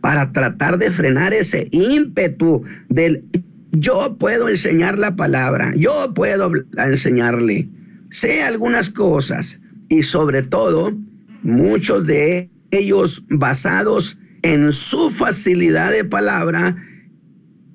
para 0.05 0.31
tratar 0.31 0.77
de 0.77 0.91
frenar 0.91 1.33
ese 1.33 1.67
ímpetu 1.71 2.61
del 2.89 3.23
yo 3.71 4.17
puedo 4.19 4.49
enseñar 4.49 4.99
la 4.99 5.15
palabra, 5.15 5.73
yo 5.75 6.13
puedo 6.13 6.51
enseñarle, 6.77 7.69
sé 8.11 8.43
algunas 8.43 8.91
cosas 8.91 9.61
y 9.89 10.03
sobre 10.03 10.43
todo 10.43 10.95
muchos 11.41 12.05
de 12.05 12.51
ellos 12.69 13.25
basados 13.29 14.19
en 14.43 14.73
su 14.73 15.09
facilidad 15.09 15.89
de 15.89 16.03
palabra 16.03 16.77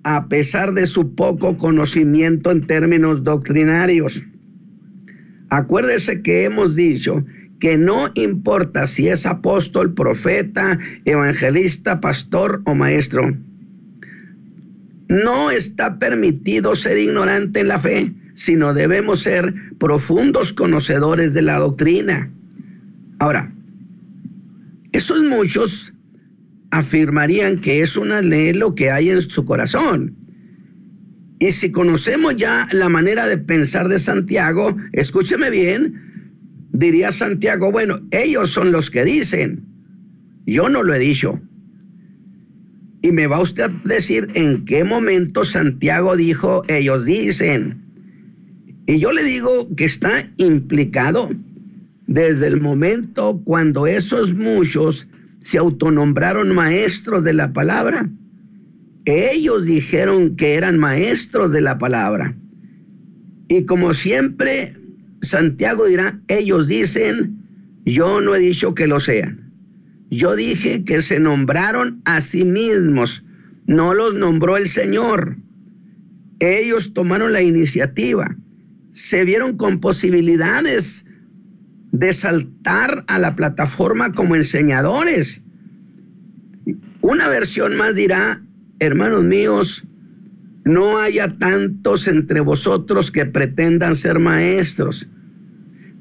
a 0.04 0.28
pesar 0.28 0.72
de 0.72 0.86
su 0.86 1.16
poco 1.16 1.56
conocimiento 1.56 2.52
en 2.52 2.64
términos 2.64 3.24
doctrinarios. 3.24 4.22
Acuérdese 5.48 6.22
que 6.22 6.44
hemos 6.44 6.76
dicho 6.76 7.24
que 7.60 7.76
no 7.76 8.10
importa 8.14 8.86
si 8.86 9.08
es 9.08 9.26
apóstol, 9.26 9.94
profeta, 9.94 10.78
evangelista, 11.04 12.00
pastor 12.00 12.62
o 12.64 12.74
maestro. 12.74 13.36
No 15.08 15.50
está 15.50 15.98
permitido 15.98 16.74
ser 16.74 16.98
ignorante 16.98 17.60
en 17.60 17.68
la 17.68 17.78
fe, 17.78 18.12
sino 18.34 18.72
debemos 18.72 19.20
ser 19.20 19.54
profundos 19.78 20.52
conocedores 20.52 21.34
de 21.34 21.42
la 21.42 21.58
doctrina. 21.58 22.30
Ahora, 23.18 23.52
esos 24.92 25.22
muchos 25.22 25.92
afirmarían 26.70 27.58
que 27.58 27.82
es 27.82 27.96
un 27.96 28.12
anhelo 28.12 28.74
que 28.74 28.90
hay 28.90 29.10
en 29.10 29.20
su 29.20 29.44
corazón. 29.44 30.16
Y 31.38 31.52
si 31.52 31.70
conocemos 31.70 32.36
ya 32.36 32.68
la 32.72 32.88
manera 32.88 33.26
de 33.26 33.38
pensar 33.38 33.88
de 33.88 33.98
Santiago, 33.98 34.76
escúcheme 34.92 35.50
bien, 35.50 36.09
diría 36.72 37.12
Santiago, 37.12 37.72
bueno, 37.72 38.00
ellos 38.10 38.50
son 38.50 38.72
los 38.72 38.90
que 38.90 39.04
dicen, 39.04 39.64
yo 40.46 40.68
no 40.68 40.82
lo 40.82 40.94
he 40.94 40.98
dicho. 40.98 41.40
Y 43.02 43.12
me 43.12 43.26
va 43.26 43.40
usted 43.40 43.64
a 43.64 43.80
decir 43.84 44.28
en 44.34 44.64
qué 44.64 44.84
momento 44.84 45.44
Santiago 45.44 46.16
dijo, 46.16 46.64
ellos 46.68 47.04
dicen. 47.04 47.82
Y 48.86 48.98
yo 48.98 49.12
le 49.12 49.22
digo 49.22 49.50
que 49.76 49.84
está 49.84 50.12
implicado 50.36 51.30
desde 52.06 52.48
el 52.48 52.60
momento 52.60 53.40
cuando 53.44 53.86
esos 53.86 54.34
muchos 54.34 55.08
se 55.38 55.58
autonombraron 55.58 56.54
maestros 56.54 57.24
de 57.24 57.32
la 57.32 57.52
palabra. 57.52 58.10
Ellos 59.06 59.64
dijeron 59.64 60.36
que 60.36 60.54
eran 60.54 60.78
maestros 60.78 61.52
de 61.52 61.62
la 61.62 61.78
palabra. 61.78 62.36
Y 63.48 63.64
como 63.64 63.94
siempre, 63.94 64.76
Santiago 65.20 65.86
dirá, 65.86 66.20
ellos 66.28 66.66
dicen, 66.66 67.40
yo 67.84 68.20
no 68.20 68.34
he 68.34 68.38
dicho 68.38 68.74
que 68.74 68.86
lo 68.86 69.00
sean. 69.00 69.52
Yo 70.10 70.34
dije 70.34 70.84
que 70.84 71.02
se 71.02 71.20
nombraron 71.20 72.02
a 72.04 72.20
sí 72.20 72.44
mismos, 72.44 73.24
no 73.66 73.94
los 73.94 74.14
nombró 74.14 74.56
el 74.56 74.68
Señor. 74.68 75.36
Ellos 76.40 76.94
tomaron 76.94 77.32
la 77.32 77.42
iniciativa, 77.42 78.36
se 78.92 79.24
vieron 79.24 79.56
con 79.56 79.78
posibilidades 79.80 81.04
de 81.92 82.12
saltar 82.12 83.04
a 83.08 83.18
la 83.18 83.36
plataforma 83.36 84.12
como 84.12 84.36
enseñadores. 84.36 85.44
Una 87.02 87.28
versión 87.28 87.76
más 87.76 87.94
dirá, 87.94 88.42
hermanos 88.78 89.24
míos, 89.24 89.84
no 90.64 90.98
haya 90.98 91.28
tantos 91.28 92.08
entre 92.08 92.40
vosotros 92.40 93.10
que 93.10 93.26
pretendan 93.26 93.94
ser 93.94 94.18
maestros, 94.18 95.08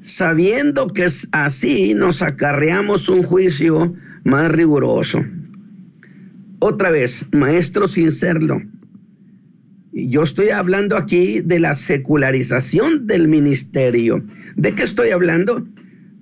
sabiendo 0.00 0.88
que 0.88 1.06
así 1.32 1.94
nos 1.94 2.22
acarreamos 2.22 3.08
un 3.08 3.22
juicio 3.22 3.94
más 4.24 4.50
riguroso. 4.50 5.24
Otra 6.58 6.90
vez, 6.90 7.26
maestro 7.32 7.88
sin 7.88 8.12
serlo. 8.12 8.62
Yo 9.92 10.22
estoy 10.22 10.50
hablando 10.50 10.96
aquí 10.96 11.40
de 11.40 11.58
la 11.58 11.74
secularización 11.74 13.06
del 13.06 13.28
ministerio. 13.28 14.24
¿De 14.56 14.74
qué 14.74 14.82
estoy 14.82 15.10
hablando? 15.10 15.66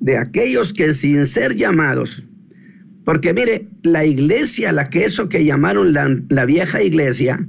De 0.01 0.17
aquellos 0.17 0.73
que 0.73 0.95
sin 0.95 1.27
ser 1.27 1.55
llamados, 1.55 2.29
porque 3.09 3.33
mire, 3.33 3.71
la 3.83 4.05
iglesia, 4.05 4.71
la 4.71 4.91
que 4.91 5.07
eso 5.07 5.31
que 5.31 5.43
llamaron 5.43 5.95
la, 5.95 6.15
la 6.29 6.45
vieja 6.45 6.83
iglesia, 6.83 7.49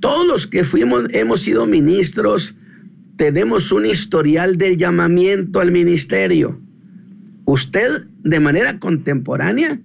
todos 0.00 0.26
los 0.26 0.46
que 0.46 0.64
fuimos, 0.64 1.04
hemos 1.10 1.40
sido 1.40 1.66
ministros, 1.66 2.58
tenemos 3.16 3.72
un 3.72 3.86
historial 3.86 4.58
del 4.58 4.76
llamamiento 4.76 5.60
al 5.60 5.72
ministerio. 5.72 6.60
Usted 7.44 7.88
de 8.22 8.40
manera 8.40 8.78
contemporánea 8.78 9.80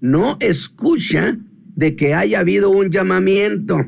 no 0.00 0.36
escucha 0.40 1.38
de 1.76 1.96
que 1.96 2.14
haya 2.14 2.40
habido 2.40 2.70
un 2.70 2.90
llamamiento, 2.90 3.86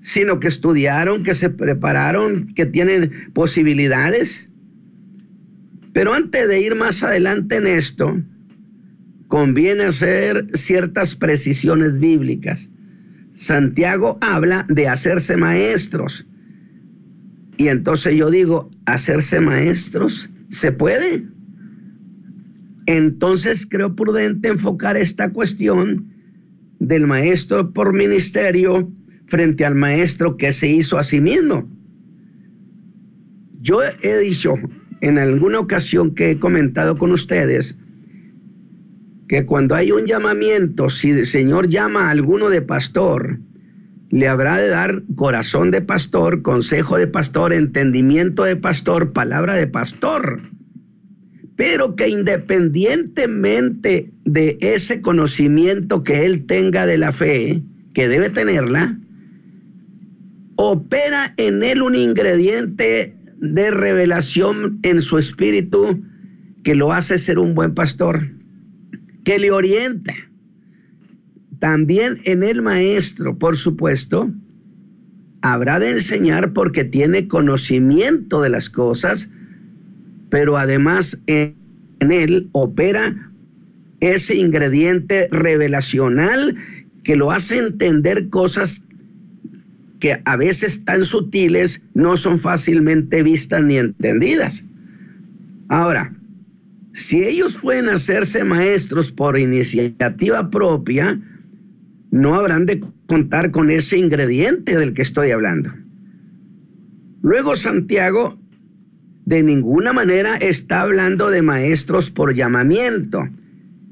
sino 0.00 0.40
que 0.40 0.48
estudiaron, 0.48 1.22
que 1.22 1.34
se 1.34 1.50
prepararon, 1.50 2.52
que 2.54 2.66
tienen 2.66 3.12
posibilidades. 3.32 4.50
Pero 5.92 6.14
antes 6.14 6.48
de 6.48 6.60
ir 6.60 6.74
más 6.74 7.02
adelante 7.02 7.56
en 7.56 7.66
esto, 7.66 8.20
conviene 9.28 9.84
hacer 9.84 10.46
ciertas 10.54 11.14
precisiones 11.14 11.98
bíblicas. 11.98 12.70
Santiago 13.32 14.18
habla 14.20 14.66
de 14.68 14.88
hacerse 14.88 15.36
maestros. 15.36 16.26
Y 17.56 17.68
entonces 17.68 18.16
yo 18.16 18.30
digo, 18.30 18.70
hacerse 18.86 19.40
maestros, 19.40 20.30
¿se 20.50 20.72
puede? 20.72 21.24
Entonces 22.86 23.66
creo 23.66 23.94
prudente 23.94 24.48
enfocar 24.48 24.96
esta 24.96 25.32
cuestión 25.32 26.12
del 26.78 27.06
maestro 27.06 27.72
por 27.72 27.92
ministerio 27.92 28.92
frente 29.26 29.64
al 29.64 29.74
maestro 29.74 30.36
que 30.36 30.52
se 30.52 30.68
hizo 30.68 30.98
a 30.98 31.04
sí 31.04 31.20
mismo. 31.20 31.70
Yo 33.58 33.80
he 34.02 34.18
dicho 34.18 34.54
en 35.00 35.18
alguna 35.18 35.60
ocasión 35.60 36.14
que 36.14 36.32
he 36.32 36.38
comentado 36.38 36.96
con 36.96 37.12
ustedes 37.12 37.78
que 39.32 39.46
cuando 39.46 39.74
hay 39.74 39.92
un 39.92 40.04
llamamiento, 40.04 40.90
si 40.90 41.08
el 41.08 41.24
Señor 41.24 41.66
llama 41.66 42.08
a 42.08 42.10
alguno 42.10 42.50
de 42.50 42.60
pastor, 42.60 43.38
le 44.10 44.28
habrá 44.28 44.58
de 44.58 44.68
dar 44.68 45.04
corazón 45.14 45.70
de 45.70 45.80
pastor, 45.80 46.42
consejo 46.42 46.98
de 46.98 47.06
pastor, 47.06 47.54
entendimiento 47.54 48.44
de 48.44 48.56
pastor, 48.56 49.14
palabra 49.14 49.54
de 49.54 49.66
pastor. 49.66 50.38
Pero 51.56 51.96
que 51.96 52.10
independientemente 52.10 54.10
de 54.26 54.58
ese 54.60 55.00
conocimiento 55.00 56.02
que 56.02 56.26
él 56.26 56.44
tenga 56.44 56.84
de 56.84 56.98
la 56.98 57.10
fe, 57.10 57.62
que 57.94 58.08
debe 58.08 58.28
tenerla, 58.28 58.98
opera 60.56 61.32
en 61.38 61.62
él 61.62 61.80
un 61.80 61.94
ingrediente 61.94 63.16
de 63.38 63.70
revelación 63.70 64.78
en 64.82 65.00
su 65.00 65.16
espíritu 65.16 66.02
que 66.62 66.74
lo 66.74 66.92
hace 66.92 67.18
ser 67.18 67.38
un 67.38 67.54
buen 67.54 67.72
pastor 67.72 68.41
que 69.24 69.38
le 69.38 69.50
orienta. 69.50 70.14
También 71.58 72.20
en 72.24 72.42
el 72.42 72.62
maestro, 72.62 73.38
por 73.38 73.56
supuesto, 73.56 74.30
habrá 75.42 75.78
de 75.78 75.90
enseñar 75.90 76.52
porque 76.52 76.84
tiene 76.84 77.28
conocimiento 77.28 78.40
de 78.40 78.48
las 78.48 78.70
cosas, 78.70 79.30
pero 80.30 80.56
además 80.56 81.22
en, 81.26 81.54
él 82.00 82.48
opera 82.52 83.30
ese 84.00 84.36
ingrediente 84.36 85.28
revelacional 85.30 86.56
que 87.04 87.16
lo 87.16 87.30
hace 87.30 87.58
entender 87.58 88.28
cosas 88.28 88.86
que 90.00 90.20
a 90.24 90.36
veces 90.36 90.84
tan 90.84 91.04
sutiles 91.04 91.84
no 91.94 92.16
son 92.16 92.40
fácilmente 92.40 93.22
vistas 93.22 93.62
ni 93.62 93.76
entendidas. 93.76 94.64
Ahora, 95.68 96.12
si 96.92 97.24
ellos 97.24 97.58
pueden 97.60 97.88
hacerse 97.88 98.44
maestros 98.44 99.12
por 99.12 99.38
iniciativa 99.38 100.50
propia, 100.50 101.20
no 102.10 102.34
habrán 102.34 102.66
de 102.66 102.80
contar 103.06 103.50
con 103.50 103.70
ese 103.70 103.96
ingrediente 103.96 104.78
del 104.78 104.92
que 104.92 105.02
estoy 105.02 105.30
hablando. 105.30 105.72
Luego 107.22 107.56
Santiago 107.56 108.38
de 109.24 109.42
ninguna 109.42 109.92
manera 109.92 110.36
está 110.36 110.82
hablando 110.82 111.30
de 111.30 111.42
maestros 111.42 112.10
por 112.10 112.34
llamamiento, 112.34 113.28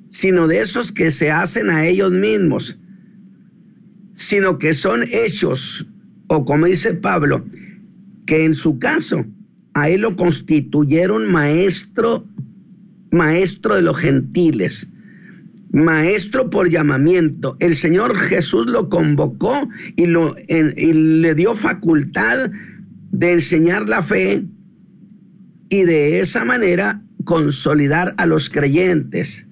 sino 0.09 0.49
de 0.49 0.61
esos 0.61 0.93
que 0.93 1.11
se 1.11 1.31
hacen 1.31 1.71
a 1.71 1.87
ellos 1.87 2.13
mismos, 2.13 2.79
sino 4.13 4.59
que 4.59 4.75
son 4.75 5.05
hechos, 5.05 5.87
o 6.27 6.45
como 6.45 6.67
dice 6.67 6.95
Pablo, 6.95 7.45
que 8.27 8.45
en 8.45 8.55
su 8.55 8.79
caso 8.79 9.25
a 9.73 9.89
él 9.89 10.03
lo 10.03 10.17
constituyeron 10.17 11.31
maestro 11.31 12.27
maestro 13.11 13.77
de 13.77 13.83
los 13.83 13.97
gentiles, 13.99 14.89
maestro 15.73 16.51
por 16.51 16.69
llamamiento. 16.69 17.57
El 17.61 17.77
Señor 17.77 18.17
Jesús 18.19 18.67
lo 18.67 18.89
convocó 18.89 19.69
y, 19.97 20.07
lo, 20.07 20.37
y 20.49 20.93
le 20.93 21.35
dio 21.35 21.55
facultad 21.55 22.51
de 23.13 23.33
enseñar 23.33 23.89
la 23.89 24.03
fe 24.03 24.45
y 25.69 25.85
de 25.85 26.21
esa 26.21 26.45
manera 26.45 27.03
consolidar 27.25 28.15
a 28.17 28.27
los 28.27 28.51
creyentes, 28.51 29.47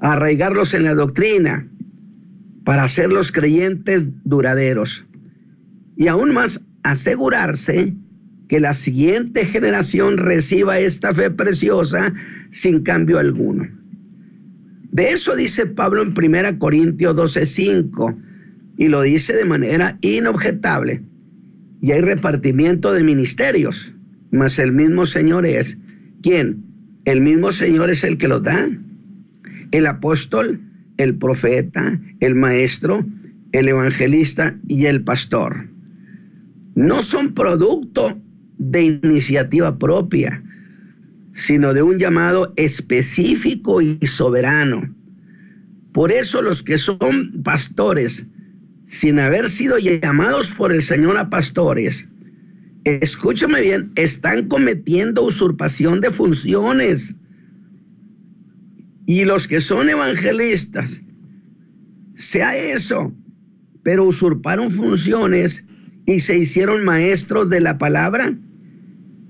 arraigarlos 0.00 0.74
en 0.74 0.84
la 0.84 0.94
doctrina 0.94 1.68
para 2.64 2.84
hacer 2.84 3.12
los 3.12 3.32
creyentes 3.32 4.04
duraderos 4.24 5.06
y 5.96 6.08
aún 6.08 6.32
más 6.32 6.62
asegurarse 6.82 7.94
que 8.48 8.60
la 8.60 8.74
siguiente 8.74 9.46
generación 9.46 10.18
reciba 10.18 10.78
esta 10.78 11.14
fe 11.14 11.30
preciosa 11.30 12.12
sin 12.50 12.82
cambio 12.82 13.18
alguno. 13.18 13.68
De 14.90 15.08
eso 15.10 15.34
dice 15.34 15.66
Pablo 15.66 16.02
en 16.02 16.14
1 16.16 16.58
Corintios 16.58 17.16
12:5 17.16 18.16
y 18.76 18.88
lo 18.88 19.02
dice 19.02 19.34
de 19.34 19.44
manera 19.44 19.98
inobjetable. 20.02 21.02
Y 21.80 21.92
hay 21.92 22.00
repartimiento 22.00 22.92
de 22.92 23.02
ministerios, 23.02 23.92
mas 24.30 24.58
el 24.58 24.72
mismo 24.72 25.06
Señor 25.06 25.46
es. 25.46 25.78
¿Quién? 26.22 26.64
El 27.04 27.20
mismo 27.20 27.52
Señor 27.52 27.90
es 27.90 28.04
el 28.04 28.18
que 28.18 28.28
los 28.28 28.42
da. 28.42 28.68
El 29.70 29.86
apóstol, 29.86 30.60
el 30.96 31.16
profeta, 31.16 31.98
el 32.20 32.34
maestro, 32.34 33.04
el 33.52 33.68
evangelista 33.68 34.56
y 34.66 34.86
el 34.86 35.02
pastor. 35.02 35.68
No 36.74 37.02
son 37.02 37.34
producto 37.34 38.18
de 38.58 39.00
iniciativa 39.02 39.78
propia, 39.78 40.42
sino 41.32 41.74
de 41.74 41.82
un 41.82 41.98
llamado 41.98 42.52
específico 42.56 43.80
y 43.82 43.98
soberano. 44.06 44.94
Por 45.92 46.12
eso 46.12 46.42
los 46.42 46.62
que 46.62 46.78
son 46.78 47.42
pastores, 47.42 48.26
sin 48.84 49.18
haber 49.18 49.48
sido 49.48 49.78
llamados 49.78 50.52
por 50.52 50.72
el 50.72 50.82
Señor 50.82 51.16
a 51.16 51.30
pastores, 51.30 52.08
escúchame 52.84 53.60
bien, 53.60 53.92
están 53.96 54.48
cometiendo 54.48 55.22
usurpación 55.22 56.00
de 56.00 56.10
funciones. 56.10 57.16
Y 59.06 59.24
los 59.24 59.48
que 59.48 59.60
son 59.60 59.88
evangelistas, 59.88 61.02
sea 62.14 62.56
eso, 62.56 63.12
pero 63.82 64.04
usurparon 64.04 64.70
funciones 64.70 65.64
y 66.06 66.20
se 66.20 66.36
hicieron 66.36 66.84
maestros 66.84 67.50
de 67.50 67.60
la 67.60 67.78
palabra, 67.78 68.36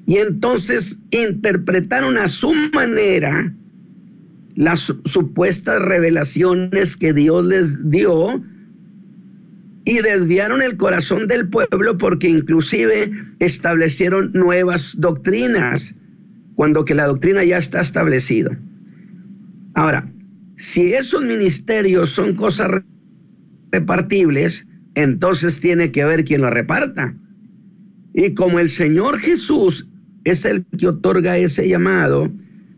y 0.06 0.18
entonces 0.18 1.00
interpretaron 1.10 2.18
a 2.18 2.28
su 2.28 2.52
manera 2.74 3.54
las 4.54 4.92
supuestas 5.04 5.80
revelaciones 5.80 6.96
que 6.96 7.12
Dios 7.12 7.44
les 7.44 7.90
dio 7.90 8.42
y 9.84 9.98
desviaron 9.98 10.62
el 10.62 10.76
corazón 10.76 11.26
del 11.26 11.48
pueblo 11.48 11.98
porque 11.98 12.28
inclusive 12.28 13.12
establecieron 13.38 14.30
nuevas 14.32 15.00
doctrinas, 15.00 15.94
cuando 16.54 16.84
que 16.84 16.94
la 16.94 17.06
doctrina 17.06 17.44
ya 17.44 17.58
está 17.58 17.80
establecida. 17.80 18.56
Ahora, 19.74 20.08
si 20.56 20.94
esos 20.94 21.24
ministerios 21.24 22.10
son 22.10 22.34
cosas 22.34 22.82
repartibles, 23.72 24.66
entonces 24.94 25.61
tiene 25.61 25.92
que 25.92 26.02
haber 26.02 26.24
quien 26.24 26.40
lo 26.40 26.50
reparta. 26.50 27.14
Y 28.12 28.35
como 28.35 28.61
el 28.61 28.68
Señor 28.68 29.18
Jesús 29.18 29.90
es 30.24 30.44
el 30.44 30.64
que 30.78 30.88
otorga 30.88 31.37
ese 31.37 31.68
llamado 31.68 32.30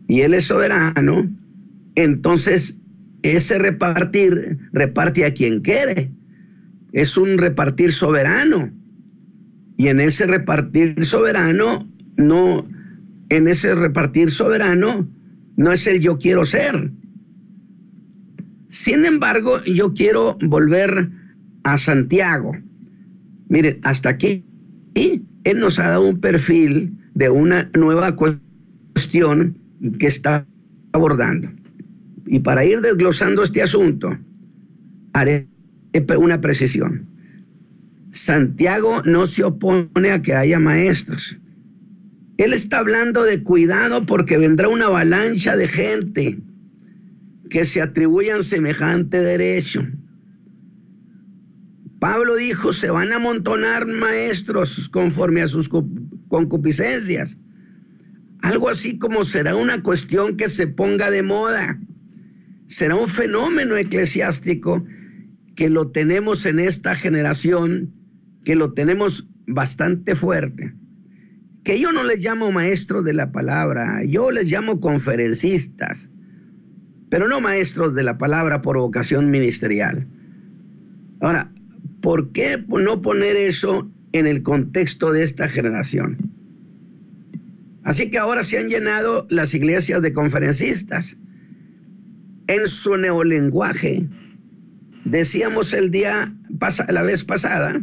y 0.07 0.21
Él 0.21 0.33
es 0.33 0.45
soberano, 0.45 1.29
entonces 1.95 2.81
ese 3.21 3.59
repartir 3.59 4.57
reparte 4.71 5.25
a 5.25 5.33
quien 5.33 5.61
quiere. 5.61 6.11
Es 6.91 7.17
un 7.17 7.37
repartir 7.37 7.91
soberano. 7.91 8.71
Y 9.77 9.89
en 9.89 9.99
ese 9.99 10.25
repartir 10.25 11.05
soberano, 11.05 11.87
no, 12.15 12.67
en 13.29 13.47
ese 13.47 13.75
repartir 13.75 14.31
soberano, 14.31 15.07
no 15.55 15.71
es 15.71 15.85
el 15.87 15.99
yo 15.99 16.17
quiero 16.17 16.45
ser. 16.45 16.91
Sin 18.69 19.05
embargo, 19.05 19.63
yo 19.65 19.93
quiero 19.93 20.37
volver 20.41 21.09
a 21.73 21.77
Santiago. 21.77 22.55
Miren, 23.49 23.79
hasta 23.83 24.09
aquí, 24.09 24.45
él 25.43 25.59
nos 25.59 25.79
ha 25.79 25.89
dado 25.89 26.07
un 26.07 26.19
perfil 26.19 26.97
de 27.13 27.29
una 27.29 27.69
nueva 27.73 28.15
cuestión 28.15 29.57
que 29.99 30.07
está 30.07 30.47
abordando. 30.91 31.49
Y 32.25 32.39
para 32.39 32.65
ir 32.65 32.81
desglosando 32.81 33.43
este 33.43 33.61
asunto, 33.61 34.17
haré 35.13 35.47
una 36.17 36.39
precisión. 36.41 37.05
Santiago 38.11 39.01
no 39.05 39.27
se 39.27 39.43
opone 39.43 40.11
a 40.11 40.21
que 40.21 40.35
haya 40.35 40.59
maestros. 40.59 41.37
Él 42.37 42.53
está 42.53 42.79
hablando 42.79 43.23
de 43.23 43.43
cuidado 43.43 44.05
porque 44.05 44.37
vendrá 44.37 44.69
una 44.69 44.85
avalancha 44.85 45.57
de 45.57 45.67
gente 45.67 46.37
que 47.49 47.65
se 47.65 47.81
atribuyan 47.81 48.43
semejante 48.43 49.21
derecho. 49.21 49.85
Pablo 51.99 52.35
dijo, 52.35 52.73
se 52.73 52.89
van 52.91 53.11
a 53.11 53.17
amontonar 53.17 53.87
maestros 53.87 54.89
conforme 54.89 55.41
a 55.41 55.47
sus 55.47 55.69
concupiscencias. 56.27 57.37
Algo 58.41 58.69
así 58.69 58.99
como 58.99 59.23
será 59.23 59.55
una 59.55 59.81
cuestión 59.81 60.37
que 60.37 60.47
se 60.47 60.67
ponga 60.67 61.09
de 61.09 61.23
moda 61.23 61.79
será 62.67 62.95
un 62.95 63.07
fenómeno 63.07 63.77
eclesiástico 63.77 64.85
que 65.55 65.69
lo 65.69 65.89
tenemos 65.89 66.45
en 66.45 66.59
esta 66.59 66.95
generación, 66.95 67.93
que 68.43 68.55
lo 68.55 68.73
tenemos 68.73 69.29
bastante 69.47 70.15
fuerte. 70.15 70.75
Que 71.63 71.79
yo 71.79 71.91
no 71.91 72.03
les 72.03 72.23
llamo 72.23 72.51
maestros 72.51 73.03
de 73.03 73.13
la 73.13 73.31
palabra, 73.31 74.03
yo 74.03 74.31
les 74.31 74.51
llamo 74.51 74.79
conferencistas, 74.79 76.11
pero 77.09 77.27
no 77.27 77.41
maestros 77.41 77.95
de 77.95 78.03
la 78.03 78.17
palabra 78.17 78.61
por 78.61 78.77
vocación 78.77 79.31
ministerial. 79.31 80.07
Ahora, 81.19 81.51
¿por 82.01 82.31
qué 82.31 82.63
no 82.67 83.01
poner 83.01 83.35
eso 83.35 83.89
en 84.11 84.27
el 84.27 84.43
contexto 84.43 85.11
de 85.11 85.23
esta 85.23 85.47
generación? 85.47 86.17
Así 87.83 88.09
que 88.09 88.17
ahora 88.17 88.43
se 88.43 88.57
han 88.57 88.67
llenado 88.67 89.27
las 89.29 89.53
iglesias 89.53 90.01
de 90.01 90.11
conferencistas 90.11 91.17
en 92.47 92.67
su 92.67 92.97
neolenguaje. 92.97 94.07
Decíamos 95.05 95.73
el 95.73 95.89
día, 95.89 96.33
la 96.89 97.03
vez 97.03 97.23
pasada, 97.23 97.81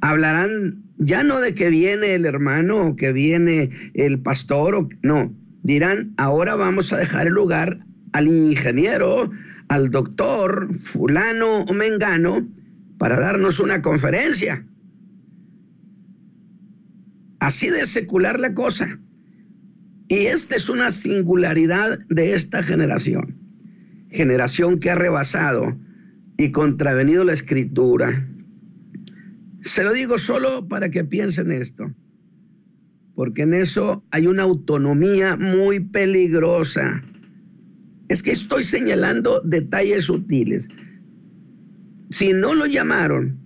hablarán 0.00 0.84
ya 0.98 1.24
no 1.24 1.40
de 1.40 1.54
que 1.54 1.70
viene 1.70 2.14
el 2.14 2.26
hermano 2.26 2.86
o 2.86 2.96
que 2.96 3.12
viene 3.12 3.70
el 3.94 4.20
pastor, 4.20 4.74
o, 4.74 4.88
no, 5.02 5.34
dirán, 5.62 6.14
ahora 6.16 6.54
vamos 6.54 6.92
a 6.92 6.98
dejar 6.98 7.26
el 7.26 7.32
lugar 7.32 7.80
al 8.12 8.28
ingeniero, 8.28 9.30
al 9.68 9.90
doctor, 9.90 10.76
fulano 10.76 11.62
o 11.62 11.74
mengano, 11.74 12.46
para 12.98 13.18
darnos 13.18 13.60
una 13.60 13.82
conferencia. 13.82 14.66
Así 17.40 17.68
de 17.70 17.86
secular 17.86 18.40
la 18.40 18.54
cosa. 18.54 19.00
Y 20.08 20.26
esta 20.26 20.56
es 20.56 20.68
una 20.68 20.90
singularidad 20.90 21.98
de 22.08 22.34
esta 22.34 22.62
generación 22.62 23.44
generación 24.14 24.78
que 24.78 24.90
ha 24.90 24.94
rebasado 24.94 25.76
y 26.38 26.52
contravenido 26.52 27.24
la 27.24 27.32
escritura. 27.32 28.26
Se 29.62 29.82
lo 29.82 29.92
digo 29.92 30.18
solo 30.18 30.68
para 30.68 30.90
que 30.90 31.04
piensen 31.04 31.50
esto, 31.50 31.92
porque 33.14 33.42
en 33.42 33.54
eso 33.54 34.04
hay 34.10 34.26
una 34.26 34.44
autonomía 34.44 35.36
muy 35.36 35.80
peligrosa. 35.80 37.02
Es 38.08 38.22
que 38.22 38.30
estoy 38.30 38.62
señalando 38.62 39.40
detalles 39.40 40.04
sutiles. 40.04 40.68
Si 42.14 42.32
no 42.32 42.54
lo 42.54 42.66
llamaron, 42.66 43.40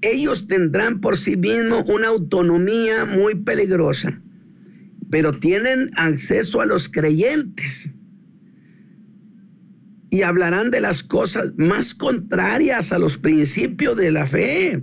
ellos 0.00 0.46
tendrán 0.46 1.02
por 1.02 1.18
sí 1.18 1.36
mismos 1.36 1.84
una 1.88 2.08
autonomía 2.08 3.04
muy 3.04 3.34
peligrosa, 3.34 4.22
pero 5.10 5.32
tienen 5.32 5.90
acceso 5.94 6.62
a 6.62 6.64
los 6.64 6.88
creyentes 6.88 7.90
y 10.08 10.22
hablarán 10.22 10.70
de 10.70 10.80
las 10.80 11.02
cosas 11.02 11.52
más 11.58 11.94
contrarias 11.94 12.94
a 12.94 12.98
los 12.98 13.18
principios 13.18 13.94
de 13.94 14.10
la 14.10 14.26
fe. 14.26 14.82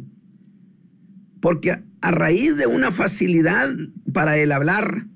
Porque 1.41 1.81
a 2.01 2.11
raíz 2.11 2.57
de 2.57 2.67
una 2.67 2.91
facilidad 2.91 3.75
para 4.13 4.37
el 4.37 4.51
hablar, 4.51 5.07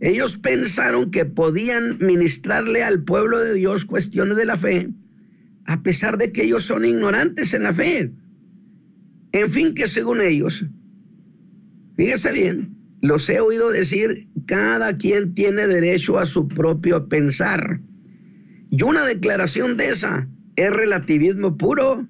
ellos 0.00 0.36
pensaron 0.36 1.10
que 1.10 1.24
podían 1.24 1.96
ministrarle 2.02 2.84
al 2.84 3.04
pueblo 3.04 3.38
de 3.38 3.54
Dios 3.54 3.86
cuestiones 3.86 4.36
de 4.36 4.44
la 4.44 4.58
fe, 4.58 4.90
a 5.66 5.82
pesar 5.82 6.18
de 6.18 6.32
que 6.32 6.44
ellos 6.44 6.64
son 6.64 6.84
ignorantes 6.84 7.54
en 7.54 7.62
la 7.62 7.72
fe. 7.72 8.12
En 9.32 9.48
fin, 9.48 9.74
que 9.74 9.86
según 9.86 10.20
ellos, 10.20 10.66
fíjese 11.96 12.32
bien, 12.32 12.76
los 13.00 13.28
he 13.30 13.40
oído 13.40 13.70
decir, 13.70 14.28
cada 14.46 14.96
quien 14.98 15.34
tiene 15.34 15.66
derecho 15.66 16.18
a 16.18 16.26
su 16.26 16.48
propio 16.48 17.08
pensar. 17.08 17.80
Y 18.70 18.82
una 18.82 19.04
declaración 19.04 19.76
de 19.76 19.88
esa 19.88 20.28
es 20.56 20.70
relativismo 20.70 21.56
puro, 21.56 22.08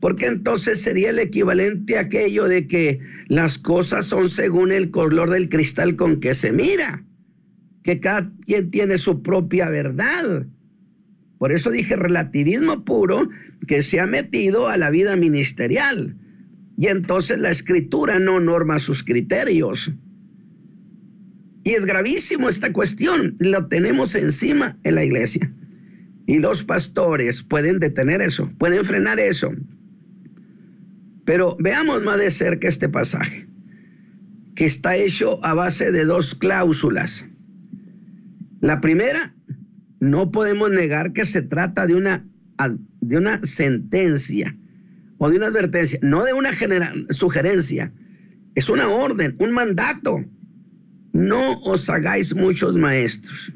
porque 0.00 0.26
entonces 0.26 0.80
sería 0.80 1.10
el 1.10 1.18
equivalente 1.18 1.96
a 1.96 2.02
aquello 2.02 2.44
de 2.44 2.66
que 2.66 3.00
las 3.28 3.58
cosas 3.58 4.06
son 4.06 4.28
según 4.28 4.70
el 4.70 4.90
color 4.90 5.30
del 5.30 5.48
cristal 5.48 5.96
con 5.96 6.20
que 6.20 6.34
se 6.34 6.52
mira, 6.52 7.04
que 7.82 8.00
cada 8.00 8.30
quien 8.44 8.70
tiene 8.70 8.98
su 8.98 9.22
propia 9.22 9.68
verdad. 9.70 10.46
Por 11.38 11.52
eso 11.52 11.70
dije 11.70 11.96
relativismo 11.96 12.84
puro 12.84 13.28
que 13.66 13.82
se 13.82 14.00
ha 14.00 14.06
metido 14.06 14.68
a 14.68 14.76
la 14.76 14.90
vida 14.90 15.16
ministerial. 15.16 16.16
Y 16.76 16.86
entonces 16.88 17.38
la 17.38 17.50
escritura 17.50 18.18
no 18.18 18.40
norma 18.40 18.78
sus 18.78 19.02
criterios. 19.02 19.92
Y 21.64 21.70
es 21.70 21.84
gravísimo 21.84 22.48
esta 22.48 22.72
cuestión, 22.72 23.36
lo 23.38 23.66
tenemos 23.66 24.14
encima 24.14 24.78
en 24.84 24.94
la 24.94 25.04
iglesia. 25.04 25.52
Y 26.26 26.38
los 26.38 26.64
pastores 26.64 27.42
pueden 27.42 27.80
detener 27.80 28.20
eso, 28.20 28.50
pueden 28.58 28.84
frenar 28.84 29.18
eso. 29.18 29.52
Pero 31.24 31.56
veamos 31.58 32.04
más 32.04 32.18
de 32.18 32.30
cerca 32.30 32.68
este 32.68 32.88
pasaje, 32.88 33.46
que 34.54 34.64
está 34.64 34.96
hecho 34.96 35.44
a 35.44 35.54
base 35.54 35.90
de 35.90 36.04
dos 36.04 36.34
cláusulas. 36.34 37.26
La 38.60 38.80
primera, 38.80 39.34
no 40.00 40.30
podemos 40.30 40.70
negar 40.70 41.12
que 41.12 41.24
se 41.24 41.42
trata 41.42 41.86
de 41.86 41.94
una, 41.94 42.26
de 43.00 43.16
una 43.16 43.40
sentencia 43.44 44.56
o 45.18 45.30
de 45.30 45.36
una 45.36 45.46
advertencia, 45.46 45.98
no 46.02 46.24
de 46.24 46.32
una 46.32 46.50
sugerencia. 47.10 47.92
Es 48.54 48.68
una 48.70 48.88
orden, 48.88 49.36
un 49.38 49.52
mandato 49.52 50.24
no 51.16 51.54
os 51.62 51.88
hagáis 51.88 52.34
muchos 52.34 52.76
maestros. 52.76 53.52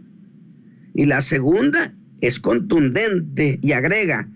Y 0.94 1.04
la 1.04 1.20
segunda 1.20 1.94
es 2.20 2.40
contundente 2.40 3.58
y 3.62 3.72
agrega, 3.72 4.30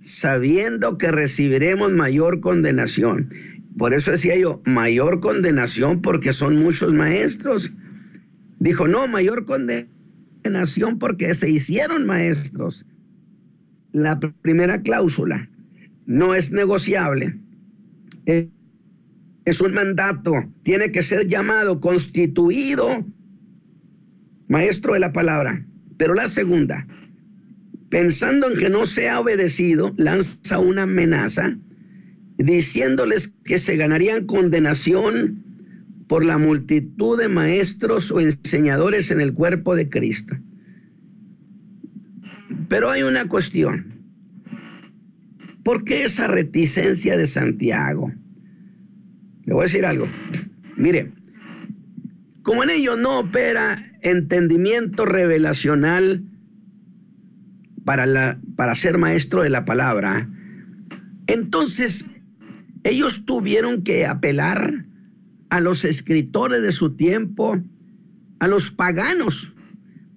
sabiendo 0.00 0.98
que 0.98 1.10
recibiremos 1.10 1.92
mayor 1.92 2.40
condenación. 2.40 3.30
Por 3.78 3.94
eso 3.94 4.10
decía 4.10 4.36
yo, 4.36 4.62
mayor 4.66 5.20
condenación 5.20 6.02
porque 6.02 6.32
son 6.32 6.56
muchos 6.56 6.92
maestros. 6.92 7.72
Dijo, 8.58 8.86
no, 8.86 9.06
mayor 9.08 9.44
condenación 9.46 9.95
porque 10.98 11.34
se 11.34 11.50
hicieron 11.50 12.06
maestros. 12.06 12.86
La 13.92 14.18
primera 14.18 14.82
cláusula 14.82 15.48
no 16.06 16.34
es 16.34 16.52
negociable. 16.52 17.38
es 18.26 19.60
un 19.60 19.74
mandato, 19.74 20.32
tiene 20.62 20.90
que 20.90 21.02
ser 21.02 21.26
llamado, 21.26 21.80
constituido 21.80 23.06
maestro 24.48 24.94
de 24.94 25.00
la 25.00 25.12
palabra. 25.12 25.64
Pero 25.96 26.14
la 26.14 26.28
segunda, 26.28 26.86
pensando 27.88 28.50
en 28.50 28.58
que 28.58 28.68
no 28.68 28.86
se 28.86 29.08
ha 29.08 29.20
obedecido, 29.20 29.94
lanza 29.96 30.58
una 30.58 30.82
amenaza 30.82 31.56
diciéndoles 32.38 33.34
que 33.44 33.58
se 33.58 33.76
ganarían 33.76 34.26
condenación 34.26 35.45
por 36.06 36.24
la 36.24 36.38
multitud 36.38 37.18
de 37.18 37.28
maestros 37.28 38.10
o 38.10 38.20
enseñadores 38.20 39.10
en 39.10 39.20
el 39.20 39.32
cuerpo 39.32 39.74
de 39.74 39.88
Cristo. 39.88 40.36
Pero 42.68 42.90
hay 42.90 43.02
una 43.02 43.28
cuestión. 43.28 44.04
¿Por 45.62 45.84
qué 45.84 46.04
esa 46.04 46.28
reticencia 46.28 47.16
de 47.16 47.26
Santiago? 47.26 48.12
Le 49.44 49.54
voy 49.54 49.62
a 49.62 49.66
decir 49.66 49.84
algo. 49.84 50.06
Mire, 50.76 51.12
como 52.42 52.62
en 52.62 52.70
ello 52.70 52.96
no 52.96 53.18
opera 53.18 53.82
entendimiento 54.02 55.06
revelacional 55.06 56.22
para, 57.84 58.38
para 58.54 58.74
ser 58.76 58.98
maestro 58.98 59.42
de 59.42 59.50
la 59.50 59.64
palabra, 59.64 60.28
entonces 61.26 62.06
ellos 62.84 63.26
tuvieron 63.26 63.82
que 63.82 64.06
apelar 64.06 64.85
a 65.50 65.60
los 65.60 65.84
escritores 65.84 66.62
de 66.62 66.72
su 66.72 66.96
tiempo, 66.96 67.60
a 68.38 68.48
los 68.48 68.70
paganos, 68.70 69.54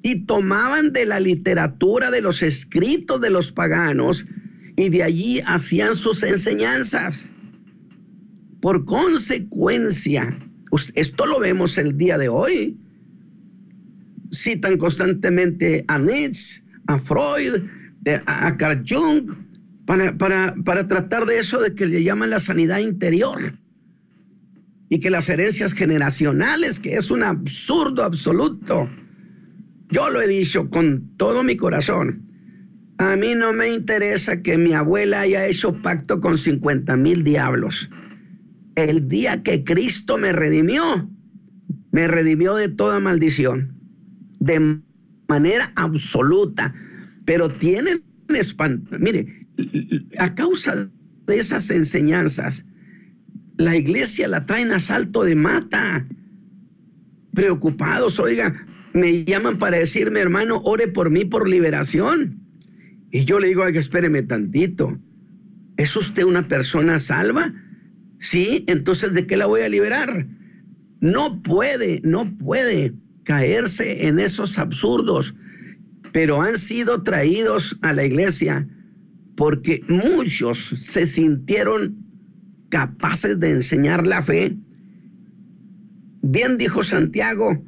y 0.01 0.21
tomaban 0.21 0.93
de 0.93 1.05
la 1.05 1.19
literatura, 1.19 2.09
de 2.11 2.21
los 2.21 2.41
escritos 2.41 3.19
de 3.21 3.29
los 3.29 3.51
paganos, 3.51 4.27
y 4.75 4.89
de 4.89 5.03
allí 5.03 5.41
hacían 5.45 5.95
sus 5.95 6.23
enseñanzas. 6.23 7.29
Por 8.61 8.85
consecuencia, 8.85 10.33
esto 10.95 11.25
lo 11.25 11.39
vemos 11.39 11.77
el 11.77 11.97
día 11.97 12.17
de 12.17 12.29
hoy. 12.29 12.79
Citan 14.33 14.77
constantemente 14.77 15.83
a 15.87 15.97
Nietzsche, 15.97 16.61
a 16.87 16.97
Freud, 16.97 17.63
eh, 18.05 18.21
a 18.25 18.55
Carl 18.55 18.83
Jung, 18.87 19.31
para, 19.85 20.17
para, 20.17 20.55
para 20.63 20.87
tratar 20.87 21.25
de 21.25 21.39
eso 21.39 21.59
de 21.59 21.73
que 21.75 21.87
le 21.87 22.03
llaman 22.03 22.29
la 22.29 22.39
sanidad 22.39 22.79
interior 22.79 23.59
y 24.89 24.99
que 24.99 25.09
las 25.09 25.29
herencias 25.29 25.73
generacionales, 25.73 26.79
que 26.79 26.95
es 26.95 27.11
un 27.11 27.23
absurdo 27.23 28.03
absoluto. 28.03 28.89
Yo 29.89 30.09
lo 30.09 30.21
he 30.21 30.27
dicho 30.27 30.69
con 30.69 31.15
todo 31.15 31.43
mi 31.43 31.55
corazón. 31.55 32.25
A 32.97 33.15
mí 33.15 33.33
no 33.35 33.53
me 33.53 33.69
interesa 33.69 34.41
que 34.41 34.57
mi 34.57 34.73
abuela 34.73 35.21
haya 35.21 35.47
hecho 35.47 35.81
pacto 35.81 36.19
con 36.19 36.37
50 36.37 36.97
mil 36.97 37.23
diablos 37.23 37.89
el 38.87 39.07
día 39.07 39.43
que 39.43 39.63
Cristo 39.63 40.17
me 40.17 40.31
redimió, 40.31 41.09
me 41.91 42.07
redimió 42.07 42.55
de 42.55 42.69
toda 42.69 42.99
maldición, 42.99 43.77
de 44.39 44.81
manera 45.27 45.71
absoluta. 45.75 46.73
Pero 47.25 47.49
tienen 47.49 48.03
espanto. 48.29 48.97
Mire, 48.99 49.47
a 50.17 50.33
causa 50.35 50.89
de 51.25 51.37
esas 51.37 51.69
enseñanzas, 51.71 52.65
la 53.59 53.75
iglesia 53.75 54.29
la 54.29 54.45
traen 54.45 54.71
a 54.71 54.79
salto 54.79 55.23
de 55.23 55.35
mata. 55.35 56.07
Preocupados, 57.33 58.17
oiga, 58.19 58.65
me 58.93 59.25
llaman 59.25 59.57
para 59.57 59.77
decirme, 59.77 60.21
hermano, 60.21 60.61
ore 60.63 60.87
por 60.87 61.09
mí 61.09 61.25
por 61.25 61.49
liberación. 61.49 62.39
Y 63.11 63.25
yo 63.25 63.37
le 63.37 63.49
digo, 63.49 63.63
oiga, 63.63 63.79
espéreme 63.79 64.23
tantito. 64.23 64.97
¿Es 65.75 65.95
usted 65.97 66.23
una 66.23 66.47
persona 66.47 66.99
salva? 66.99 67.53
Sí, 68.17 68.63
entonces 68.67 69.13
¿de 69.13 69.27
qué 69.27 69.35
la 69.35 69.45
voy 69.45 69.61
a 69.61 69.69
liberar? 69.69 70.25
No 71.01 71.41
puede, 71.43 71.99
no 72.05 72.37
puede 72.37 72.93
caerse 73.23 74.07
en 74.07 74.19
esos 74.19 74.57
absurdos, 74.57 75.35
pero 76.13 76.41
han 76.41 76.57
sido 76.57 77.03
traídos 77.03 77.77
a 77.81 77.91
la 77.91 78.05
iglesia 78.05 78.69
porque 79.35 79.81
muchos 79.89 80.59
se 80.59 81.05
sintieron 81.05 82.08
capaces 82.69 83.39
de 83.39 83.51
enseñar 83.51 84.07
la 84.07 84.21
fe. 84.21 84.55
Bien 86.21 86.57
dijo 86.57 86.83
Santiago, 86.83 87.63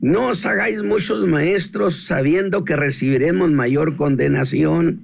no 0.00 0.28
os 0.28 0.46
hagáis 0.46 0.82
muchos 0.82 1.26
maestros 1.26 1.96
sabiendo 1.96 2.64
que 2.64 2.76
recibiremos 2.76 3.50
mayor 3.50 3.96
condenación. 3.96 5.00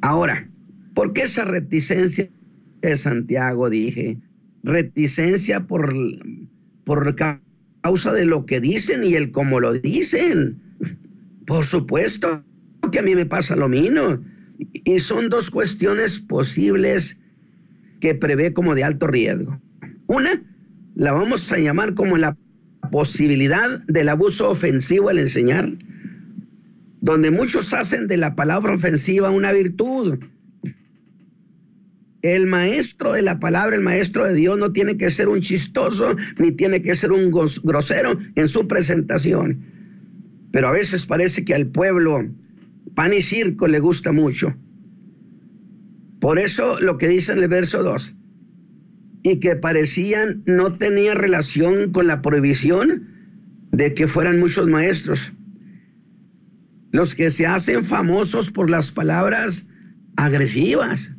Ahora, 0.00 0.48
¿por 0.94 1.12
qué 1.12 1.22
esa 1.22 1.44
reticencia 1.44 2.28
de 2.82 2.96
Santiago, 2.96 3.70
dije, 3.70 4.18
reticencia 4.62 5.66
por, 5.66 5.94
por 6.84 7.14
causa 7.16 8.12
de 8.12 8.26
lo 8.26 8.46
que 8.46 8.60
dicen 8.60 9.04
y 9.04 9.14
el 9.14 9.30
cómo 9.30 9.60
lo 9.60 9.72
dicen. 9.72 10.60
Por 11.46 11.64
supuesto 11.64 12.44
que 12.90 12.98
a 12.98 13.02
mí 13.02 13.14
me 13.14 13.26
pasa 13.26 13.56
lo 13.56 13.68
mismo. 13.68 14.22
Y 14.72 15.00
son 15.00 15.28
dos 15.28 15.50
cuestiones 15.50 16.20
posibles 16.20 17.18
que 18.00 18.14
prevé 18.14 18.52
como 18.52 18.74
de 18.74 18.84
alto 18.84 19.06
riesgo. 19.06 19.60
Una, 20.06 20.42
la 20.94 21.12
vamos 21.12 21.50
a 21.52 21.58
llamar 21.58 21.94
como 21.94 22.16
la 22.16 22.36
posibilidad 22.90 23.80
del 23.86 24.08
abuso 24.08 24.50
ofensivo 24.50 25.08
al 25.08 25.18
enseñar, 25.18 25.72
donde 27.00 27.30
muchos 27.30 27.72
hacen 27.72 28.06
de 28.06 28.16
la 28.16 28.34
palabra 28.34 28.74
ofensiva 28.74 29.30
una 29.30 29.52
virtud 29.52 30.18
el 32.24 32.46
maestro 32.46 33.12
de 33.12 33.20
la 33.20 33.38
palabra, 33.38 33.76
el 33.76 33.82
maestro 33.82 34.24
de 34.24 34.32
Dios, 34.32 34.56
no 34.56 34.72
tiene 34.72 34.96
que 34.96 35.10
ser 35.10 35.28
un 35.28 35.42
chistoso 35.42 36.16
ni 36.38 36.52
tiene 36.52 36.80
que 36.80 36.94
ser 36.94 37.12
un 37.12 37.30
grosero 37.30 38.18
en 38.34 38.48
su 38.48 38.66
presentación. 38.66 39.62
Pero 40.50 40.68
a 40.68 40.72
veces 40.72 41.04
parece 41.04 41.44
que 41.44 41.54
al 41.54 41.66
pueblo 41.66 42.26
pan 42.94 43.12
y 43.12 43.20
circo 43.20 43.68
le 43.68 43.80
gusta 43.80 44.12
mucho. 44.12 44.56
Por 46.20 46.38
eso 46.38 46.80
lo 46.80 46.96
que 46.98 47.08
dice 47.08 47.32
en 47.32 47.42
el 47.42 47.48
verso 47.48 47.82
2, 47.82 48.16
y 49.22 49.40
que 49.40 49.56
parecían 49.56 50.42
no 50.46 50.74
tenía 50.74 51.14
relación 51.14 51.92
con 51.92 52.06
la 52.06 52.22
prohibición 52.22 53.08
de 53.72 53.94
que 53.94 54.06
fueran 54.06 54.38
muchos 54.38 54.68
maestros. 54.68 55.32
Los 56.92 57.14
que 57.14 57.30
se 57.30 57.46
hacen 57.46 57.84
famosos 57.84 58.50
por 58.50 58.70
las 58.70 58.90
palabras 58.92 59.66
agresivas 60.16 61.14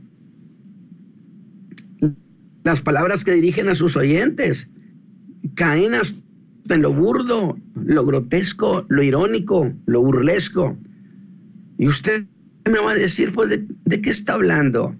las 2.66 2.82
palabras 2.82 3.24
que 3.24 3.32
dirigen 3.32 3.70
a 3.70 3.76
sus 3.76 3.96
oyentes. 3.96 4.72
Caen 5.54 5.94
hasta 5.94 6.74
en 6.74 6.82
lo 6.82 6.92
burdo, 6.92 7.58
lo 7.76 8.06
grotesco, 8.06 8.88
lo 8.90 9.04
irónico, 9.04 9.72
lo 9.86 10.02
burlesco. 10.02 10.76
Y 11.78 11.88
usted 11.88 12.26
me 12.70 12.80
va 12.80 12.92
a 12.92 12.96
decir, 12.96 13.32
pues, 13.32 13.50
¿de, 13.50 14.02
qué 14.02 14.10
está 14.10 14.34
hablando? 14.34 14.96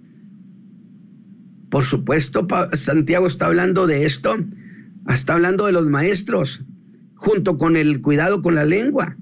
Por 1.70 1.84
supuesto, 1.84 2.48
Santiago 2.74 3.28
está 3.28 3.48
hablando 3.48 3.88
de 3.88 4.06
esto, 4.06 4.36
está 5.10 5.34
hablando 5.34 5.66
de 5.66 5.72
los 5.72 5.90
maestros, 5.90 6.64
junto 7.16 7.58
con 7.58 7.76
el 7.76 8.02
cuidado 8.02 8.42
con 8.42 8.56
la 8.56 8.66
lengua. 8.66 9.18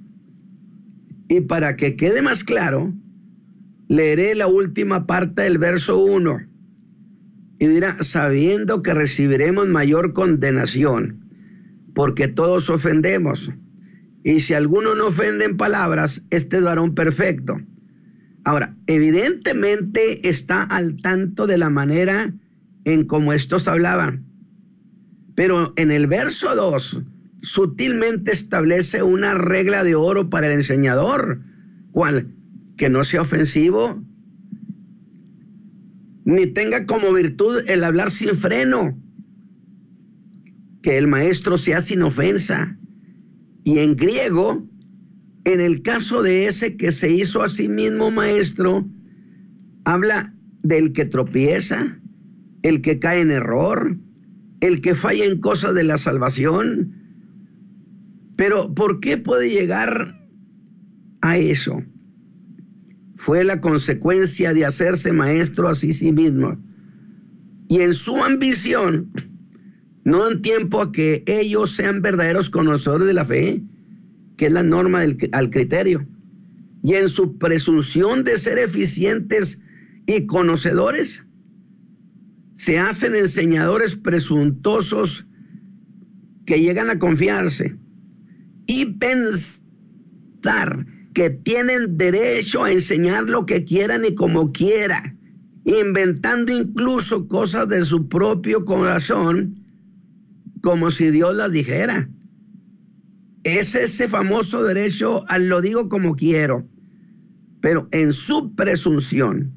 Y 1.30 1.42
para 1.42 1.78
que 1.78 1.96
quede 1.96 2.22
más 2.22 2.44
claro, 2.44 2.94
leeré 3.88 4.36
la 4.36 4.48
última 4.48 5.08
parte 5.08 5.44
del 5.44 5.58
verso 5.58 6.04
1 6.04 6.54
y 7.64 7.68
dirá, 7.68 7.96
sabiendo 8.02 8.82
que 8.82 8.94
recibiremos 8.94 9.68
mayor 9.68 10.12
condenación, 10.12 11.24
porque 11.94 12.28
todos 12.28 12.70
ofendemos. 12.70 13.52
Y 14.24 14.40
si 14.40 14.54
alguno 14.54 14.96
no 14.96 15.08
ofende 15.08 15.46
en 15.46 15.58
palabras, 15.58 16.26
este 16.30 16.58
es 16.58 16.64
varón 16.64 16.96
perfecto. 16.96 17.60
Ahora, 18.46 18.76
evidentemente 18.88 20.28
está 20.28 20.64
al 20.64 20.96
tanto 20.98 21.48
de 21.48 21.58
la 21.58 21.70
manera 21.70 22.34
en 22.86 23.06
cómo 23.06 23.34
estos 23.34 23.68
hablaban. 23.68 24.26
Pero 25.36 25.74
en 25.78 25.92
el 25.92 26.08
verso 26.08 26.56
2, 26.56 27.02
sutilmente 27.42 28.32
establece 28.32 29.04
una 29.04 29.34
regla 29.34 29.84
de 29.84 29.96
oro 29.96 30.30
para 30.30 30.48
el 30.48 30.54
enseñador. 30.54 31.42
¿Cuál? 31.92 32.34
Que 32.78 32.90
no 32.90 33.04
sea 33.04 33.22
ofensivo, 33.22 34.04
ni 36.26 36.48
tenga 36.48 36.86
como 36.86 37.12
virtud 37.14 37.64
el 37.68 37.84
hablar 37.84 38.10
sin 38.10 38.36
freno, 38.36 38.98
que 40.82 40.98
el 40.98 41.08
maestro 41.08 41.58
sea 41.58 41.82
sin 41.82 42.02
ofensa. 42.02 42.78
Y 43.64 43.80
en 43.80 43.96
griego, 43.96 44.68
en 45.46 45.62
el 45.62 45.82
caso 45.82 46.22
de 46.22 46.48
ese 46.48 46.78
que 46.78 46.92
se 46.92 47.12
hizo 47.12 47.42
a 47.44 47.48
sí 47.48 47.70
mismo 47.70 48.12
maestro, 48.12 48.88
habla 49.86 50.36
del 50.62 50.94
que 50.94 51.06
tropieza, 51.06 52.00
el 52.62 52.82
que 52.82 53.00
cae 53.00 53.22
en 53.22 53.32
error, 53.32 53.98
el 54.62 54.82
que 54.82 54.96
falla 54.96 55.26
en 55.26 55.40
cosas 55.40 55.74
de 55.76 55.84
la 55.84 55.98
salvación. 55.98 56.94
Pero 58.38 58.74
¿por 58.74 59.00
qué 59.00 59.18
puede 59.18 59.50
llegar 59.50 60.28
a 61.22 61.38
eso? 61.38 61.84
fue 63.24 63.46
la 63.46 63.62
consecuencia 63.62 64.54
de 64.54 64.66
hacerse 64.66 65.14
maestro 65.14 65.70
a 65.70 65.76
sí, 65.76 66.12
mismo. 66.12 66.58
y 67.70 67.80
en 67.80 67.94
su 67.94 68.22
ambición 68.22 69.12
no 70.04 70.24
dan 70.24 70.42
tiempo 70.42 70.82
a 70.82 70.92
que 70.92 71.24
ellos 71.28 71.72
sean 71.72 72.02
verdaderos 72.02 72.50
conocedores 72.50 73.08
de 73.08 73.14
la 73.14 73.26
fe, 73.26 73.64
que 74.38 74.48
es 74.48 74.52
la 74.52 74.64
norma 74.64 75.02
al 75.02 75.50
criterio. 75.50 76.08
Y 76.84 76.96
en 76.96 77.08
su 77.08 77.38
presunción 77.38 78.24
de 78.24 78.38
ser 78.38 78.58
eficientes 78.58 79.62
y 80.06 80.26
conocedores, 80.26 81.26
se 82.56 82.78
hacen 82.80 83.16
enseñadores 83.16 83.96
presuntuosos 83.96 85.28
que 86.46 86.60
llegan 86.60 86.90
a 86.90 87.00
confiarse 87.00 87.78
y 88.68 88.86
pensar 88.94 90.86
que 91.14 91.30
tienen 91.30 91.98
derecho 91.98 92.64
a 92.64 92.72
enseñar 92.72 93.30
lo 93.30 93.46
que 93.46 93.64
quieran 93.64 94.04
y 94.06 94.16
como 94.16 94.52
quieran, 94.52 95.20
inventando 95.64 96.52
incluso 96.52 97.28
cosas 97.28 97.70
de 97.70 97.86
su 97.86 98.10
propio 98.10 98.66
corazón, 98.66 99.63
como 100.64 100.92
si 100.92 101.12
Dios 101.12 101.36
las 101.36 101.52
dijera. 101.52 102.10
Es 103.44 103.76
ese 103.76 104.08
famoso 104.08 104.64
derecho 104.64 105.26
al 105.28 105.50
lo 105.50 105.62
digo 105.62 105.90
como 105.90 106.16
quiero, 106.16 106.66
pero 107.60 107.90
en 107.92 108.14
su 108.14 108.56
presunción 108.56 109.54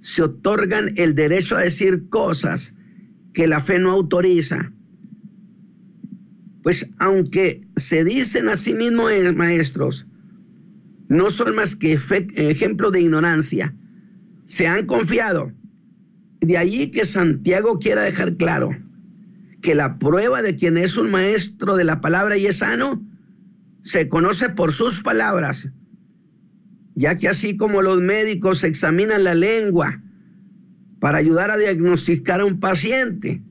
se 0.00 0.22
otorgan 0.22 0.92
el 0.96 1.14
derecho 1.14 1.56
a 1.56 1.60
decir 1.60 2.08
cosas 2.08 2.76
que 3.32 3.46
la 3.46 3.60
fe 3.60 3.78
no 3.78 3.92
autoriza. 3.92 4.72
Pues 6.64 6.94
aunque 6.98 7.60
se 7.76 8.02
dicen 8.02 8.48
a 8.48 8.56
sí 8.56 8.74
mismos 8.74 9.12
eh, 9.12 9.30
maestros, 9.30 10.08
no 11.08 11.30
son 11.30 11.54
más 11.54 11.76
que 11.76 11.92
ejemplo 11.92 12.90
de 12.90 13.02
ignorancia. 13.02 13.76
Se 14.44 14.66
han 14.66 14.84
confiado. 14.86 15.52
De 16.40 16.58
allí 16.58 16.90
que 16.90 17.04
Santiago 17.04 17.78
quiera 17.78 18.02
dejar 18.02 18.36
claro 18.36 18.89
que 19.60 19.74
la 19.74 19.98
prueba 19.98 20.42
de 20.42 20.56
quien 20.56 20.76
es 20.76 20.96
un 20.96 21.10
maestro 21.10 21.76
de 21.76 21.84
la 21.84 22.00
palabra 22.00 22.36
y 22.36 22.46
es 22.46 22.58
sano 22.58 23.04
se 23.82 24.08
conoce 24.08 24.50
por 24.50 24.72
sus 24.72 25.00
palabras, 25.00 25.72
ya 26.94 27.16
que 27.16 27.28
así 27.28 27.56
como 27.56 27.82
los 27.82 28.00
médicos 28.00 28.64
examinan 28.64 29.24
la 29.24 29.34
lengua 29.34 30.02
para 30.98 31.18
ayudar 31.18 31.50
a 31.50 31.56
diagnosticar 31.56 32.40
a 32.40 32.44
un 32.44 32.60
paciente, 32.60 33.42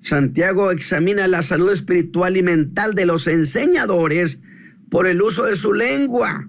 Santiago 0.00 0.70
examina 0.70 1.26
la 1.26 1.42
salud 1.42 1.72
espiritual 1.72 2.36
y 2.36 2.42
mental 2.42 2.94
de 2.94 3.06
los 3.06 3.26
enseñadores 3.26 4.40
por 4.88 5.06
el 5.06 5.20
uso 5.20 5.46
de 5.46 5.56
su 5.56 5.72
lengua. 5.72 6.48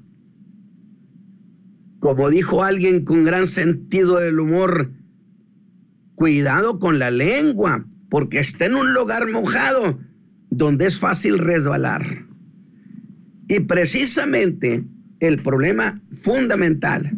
Como 1.99 2.29
dijo 2.29 2.63
alguien 2.63 3.03
con 3.03 3.23
gran 3.23 3.47
sentido 3.47 4.17
del 4.17 4.39
humor, 4.39 4.91
cuidado 6.13 6.77
con 6.77 6.99
la 6.99 7.09
lengua, 7.09 7.87
porque 8.09 8.39
está 8.39 8.65
en 8.65 8.75
un 8.75 8.93
lugar 8.93 9.29
mojado 9.29 9.99
donde 10.49 10.85
es 10.85 10.99
fácil 10.99 11.39
resbalar. 11.39 12.25
Y 13.47 13.61
precisamente 13.61 14.85
el 15.19 15.41
problema 15.41 16.01
fundamental 16.21 17.17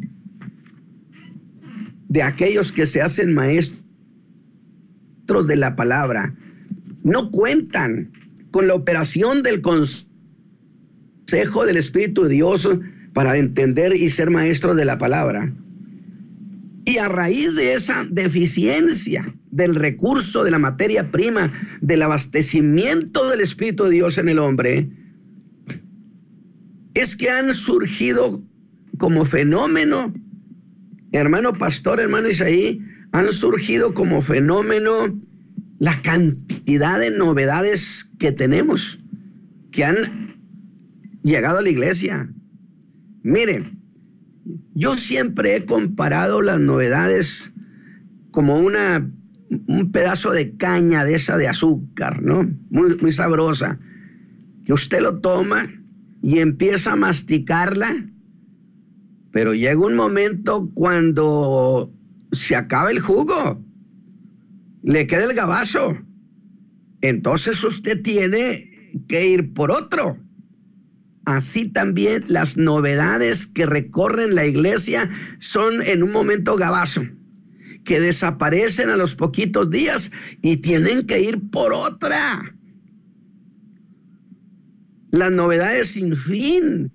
de 2.07 2.23
aquellos 2.23 2.71
que 2.71 2.85
se 2.85 3.01
hacen 3.01 3.33
maestros 3.33 3.85
de 5.47 5.55
la 5.55 5.75
palabra 5.75 6.35
no 7.03 7.31
cuentan 7.31 8.11
con 8.51 8.67
la 8.67 8.73
operación 8.73 9.43
del 9.43 9.61
consejo 9.61 10.09
del 11.65 11.77
Espíritu 11.77 12.23
de 12.23 12.29
Dios 12.29 12.67
para 13.13 13.37
entender 13.37 13.95
y 13.95 14.09
ser 14.09 14.29
maestros 14.31 14.75
de 14.75 14.85
la 14.85 14.97
palabra. 14.97 15.51
Y 16.89 16.97
a 16.97 17.07
raíz 17.07 17.55
de 17.55 17.73
esa 17.73 18.03
deficiencia 18.09 19.23
del 19.51 19.75
recurso 19.75 20.43
de 20.43 20.49
la 20.49 20.57
materia 20.57 21.11
prima, 21.11 21.53
del 21.81 22.01
abastecimiento 22.01 23.29
del 23.29 23.41
Espíritu 23.41 23.83
de 23.83 23.91
Dios 23.91 24.17
en 24.17 24.27
el 24.27 24.39
hombre, 24.39 24.89
es 26.95 27.15
que 27.15 27.29
han 27.29 27.53
surgido 27.53 28.43
como 28.97 29.23
fenómeno, 29.25 30.11
hermano 31.11 31.53
pastor, 31.53 31.99
hermano 31.99 32.27
Isaí, 32.27 32.83
han 33.11 33.31
surgido 33.33 33.93
como 33.93 34.23
fenómeno 34.23 35.15
la 35.77 35.95
cantidad 36.01 36.99
de 36.99 37.11
novedades 37.11 38.13
que 38.17 38.31
tenemos, 38.31 38.97
que 39.69 39.85
han 39.85 40.33
llegado 41.21 41.59
a 41.59 41.61
la 41.61 41.69
iglesia. 41.69 42.33
Miren, 43.21 43.78
yo 44.79 44.97
siempre 44.97 45.57
he 45.57 45.65
comparado 45.65 46.41
las 46.41 46.57
novedades 46.57 47.53
como 48.31 48.59
una, 48.59 49.11
un 49.67 49.91
pedazo 49.91 50.31
de 50.31 50.55
caña 50.55 51.03
de 51.03 51.15
esa 51.15 51.35
de 51.35 51.49
azúcar, 51.49 52.21
¿no? 52.21 52.49
Muy, 52.69 52.95
muy 53.01 53.11
sabrosa, 53.11 53.77
que 54.63 54.71
usted 54.71 55.01
lo 55.01 55.19
toma 55.19 55.69
y 56.21 56.39
empieza 56.39 56.93
a 56.93 56.95
masticarla, 56.95 58.09
pero 59.31 59.53
llega 59.53 59.85
un 59.85 59.97
momento 59.97 60.71
cuando 60.73 61.93
se 62.31 62.55
acaba 62.55 62.89
el 62.89 63.01
jugo, 63.01 63.61
le 64.81 65.07
queda 65.07 65.25
el 65.25 65.35
gabazo. 65.35 65.97
Entonces 67.01 67.61
usted 67.65 68.01
tiene 68.01 68.93
que 69.09 69.27
ir 69.27 69.53
por 69.53 69.71
otro. 69.71 70.17
Así 71.29 71.69
también 71.69 72.23
las 72.27 72.57
novedades 72.57 73.45
que 73.45 73.67
recorren 73.67 74.33
la 74.33 74.47
iglesia 74.47 75.11
son 75.37 75.83
en 75.83 76.01
un 76.01 76.11
momento 76.11 76.55
gabazo, 76.55 77.03
que 77.83 77.99
desaparecen 77.99 78.89
a 78.89 78.97
los 78.97 79.13
poquitos 79.13 79.69
días 79.69 80.11
y 80.41 80.57
tienen 80.57 81.05
que 81.05 81.21
ir 81.21 81.51
por 81.51 81.71
otra 81.71 82.55
las 85.11 85.31
novedades 85.31 85.89
sin 85.89 86.15
fin. 86.15 86.91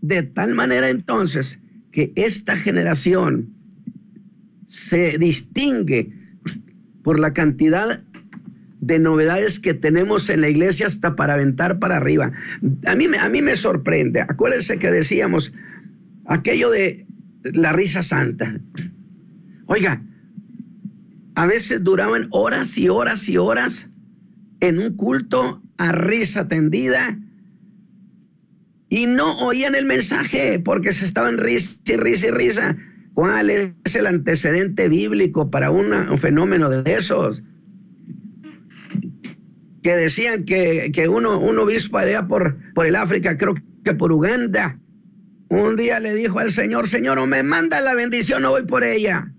De 0.00 0.24
tal 0.24 0.54
manera 0.54 0.88
entonces 0.88 1.60
que 1.92 2.12
esta 2.16 2.56
generación 2.56 3.54
se 4.66 5.18
distingue 5.18 6.12
por 7.04 7.20
la 7.20 7.32
cantidad 7.32 8.02
de 8.80 8.98
novedades 8.98 9.58
que 9.58 9.74
tenemos 9.74 10.28
en 10.28 10.40
la 10.40 10.48
iglesia 10.48 10.86
hasta 10.86 11.16
para 11.16 11.34
aventar 11.34 11.78
para 11.78 11.96
arriba. 11.96 12.32
A 12.86 12.94
mí, 12.94 13.06
a 13.18 13.28
mí 13.28 13.42
me 13.42 13.56
sorprende. 13.56 14.20
Acuérdense 14.20 14.78
que 14.78 14.90
decíamos 14.90 15.52
aquello 16.26 16.70
de 16.70 17.06
la 17.42 17.72
risa 17.72 18.02
santa. 18.02 18.60
Oiga, 19.66 20.02
a 21.34 21.46
veces 21.46 21.84
duraban 21.84 22.28
horas 22.30 22.76
y 22.78 22.88
horas 22.88 23.28
y 23.28 23.36
horas 23.36 23.90
en 24.60 24.78
un 24.78 24.94
culto 24.94 25.62
a 25.78 25.92
risa 25.92 26.48
tendida 26.48 27.18
y 28.88 29.06
no 29.06 29.38
oían 29.38 29.74
el 29.74 29.84
mensaje 29.84 30.60
porque 30.60 30.92
se 30.92 31.04
estaban 31.04 31.38
risa 31.38 31.80
y 31.86 31.96
risa 31.96 32.28
y 32.28 32.30
risa. 32.30 32.76
¿Cuál 33.14 33.50
es 33.50 33.72
el 33.94 34.06
antecedente 34.06 34.88
bíblico 34.88 35.50
para 35.50 35.70
un 35.70 36.18
fenómeno 36.18 36.68
de 36.68 36.92
esos? 36.94 37.42
Que 39.86 39.94
decían 39.94 40.44
que, 40.44 40.90
que 40.92 41.08
uno, 41.08 41.38
un 41.38 41.56
obispo 41.60 41.98
allá 41.98 42.26
por, 42.26 42.56
por 42.74 42.86
el 42.86 42.96
África, 42.96 43.38
creo 43.38 43.54
que 43.84 43.94
por 43.94 44.10
Uganda, 44.10 44.80
un 45.48 45.76
día 45.76 46.00
le 46.00 46.12
dijo 46.12 46.40
al 46.40 46.50
Señor, 46.50 46.88
Señor, 46.88 47.20
o 47.20 47.26
me 47.28 47.44
manda 47.44 47.80
la 47.80 47.94
bendición 47.94 48.44
o 48.46 48.50
voy 48.50 48.64
por 48.64 48.82
ella. 48.82 49.32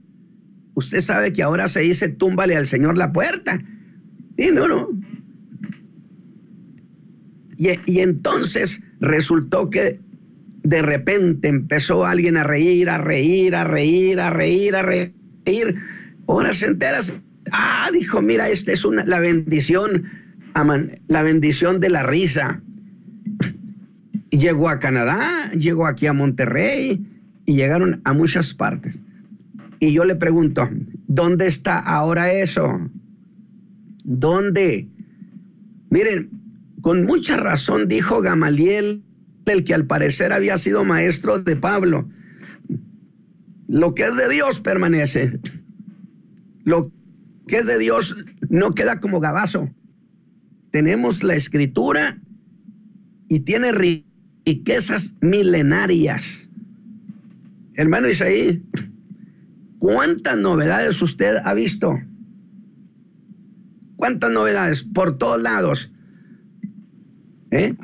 Usted 0.74 1.02
sabe 1.02 1.34
que 1.34 1.44
ahora 1.44 1.68
se 1.68 1.82
dice, 1.82 2.08
túmbale 2.08 2.56
al 2.56 2.66
Señor 2.66 2.98
la 2.98 3.12
puerta. 3.12 3.62
Y 4.38 4.52
no, 4.52 4.70
no, 4.70 4.88
y, 7.58 8.00
entonces 8.00 8.84
resultó 9.00 9.70
que 9.70 10.00
de 10.64 10.82
repente 10.82 11.48
empezó 11.48 12.06
alguien 12.06 12.38
a 12.38 12.44
reír, 12.44 12.90
a 12.90 13.00
reír, 13.00 13.54
a 13.54 13.66
reír, 13.66 14.22
a 14.22 14.30
reír, 14.30 14.76
a 14.76 14.84
reír, 14.84 15.76
horas 16.26 16.62
enteras. 16.62 17.22
Ah, 17.52 17.90
dijo, 17.92 18.22
mira, 18.22 18.50
esta 18.50 18.72
es 18.72 18.86
una, 18.86 19.04
la 19.06 19.20
bendición, 19.20 20.06
la 21.08 21.24
bendición 21.24 21.80
de 21.80 21.90
la 21.90 22.04
risa. 22.04 22.62
llegó 24.32 24.70
a 24.70 24.80
Canadá, 24.80 25.52
llegó 25.52 25.88
aquí 25.88 26.08
a 26.08 26.14
Monterrey 26.14 27.06
y 27.46 27.56
llegaron 27.56 28.02
a 28.04 28.14
muchas 28.14 28.54
partes. 28.54 29.02
Y 29.80 29.94
yo 29.94 30.06
le 30.06 30.16
pregunto, 30.16 30.70
¿dónde 31.08 31.48
está 31.48 31.80
ahora 31.80 32.32
eso? 32.32 32.90
¿Dónde? 34.04 34.90
Miren, 35.90 36.30
con 36.82 37.06
mucha 37.06 37.38
razón 37.38 37.88
dijo 37.88 38.22
Gamaliel, 38.22 39.04
el 39.46 39.64
que 39.64 39.74
al 39.74 39.86
parecer 39.86 40.34
había 40.34 40.58
sido 40.58 40.84
maestro 40.84 41.40
de 41.40 41.56
Pablo. 41.56 42.10
Lo 43.68 43.94
que 43.94 44.04
es 44.04 44.16
de 44.16 44.30
Dios 44.30 44.60
permanece. 44.60 45.40
Lo 46.64 46.92
que 47.48 47.58
es 47.58 47.66
de 47.66 47.78
Dios 47.78 48.18
no 48.50 48.72
queda 48.72 49.00
como 49.00 49.20
gabazo. 49.20 49.70
Tenemos 50.72 51.24
la 51.24 51.36
escritura 51.36 52.20
y 53.30 53.42
tiene 53.42 53.72
riquezas 53.72 55.16
milenarias. 55.22 56.50
Hermano 57.74 58.10
Isaí, 58.10 58.64
¿Cuántas 59.80 60.38
novedades 60.38 61.02
usted 61.02 61.38
ha 61.44 61.54
visto? 61.54 62.00
¿Cuántas 63.96 64.32
novedades? 64.32 64.84
Por 64.84 65.18
todos 65.18 65.42
lados. 65.42 65.92
¿Eh? 67.52 67.76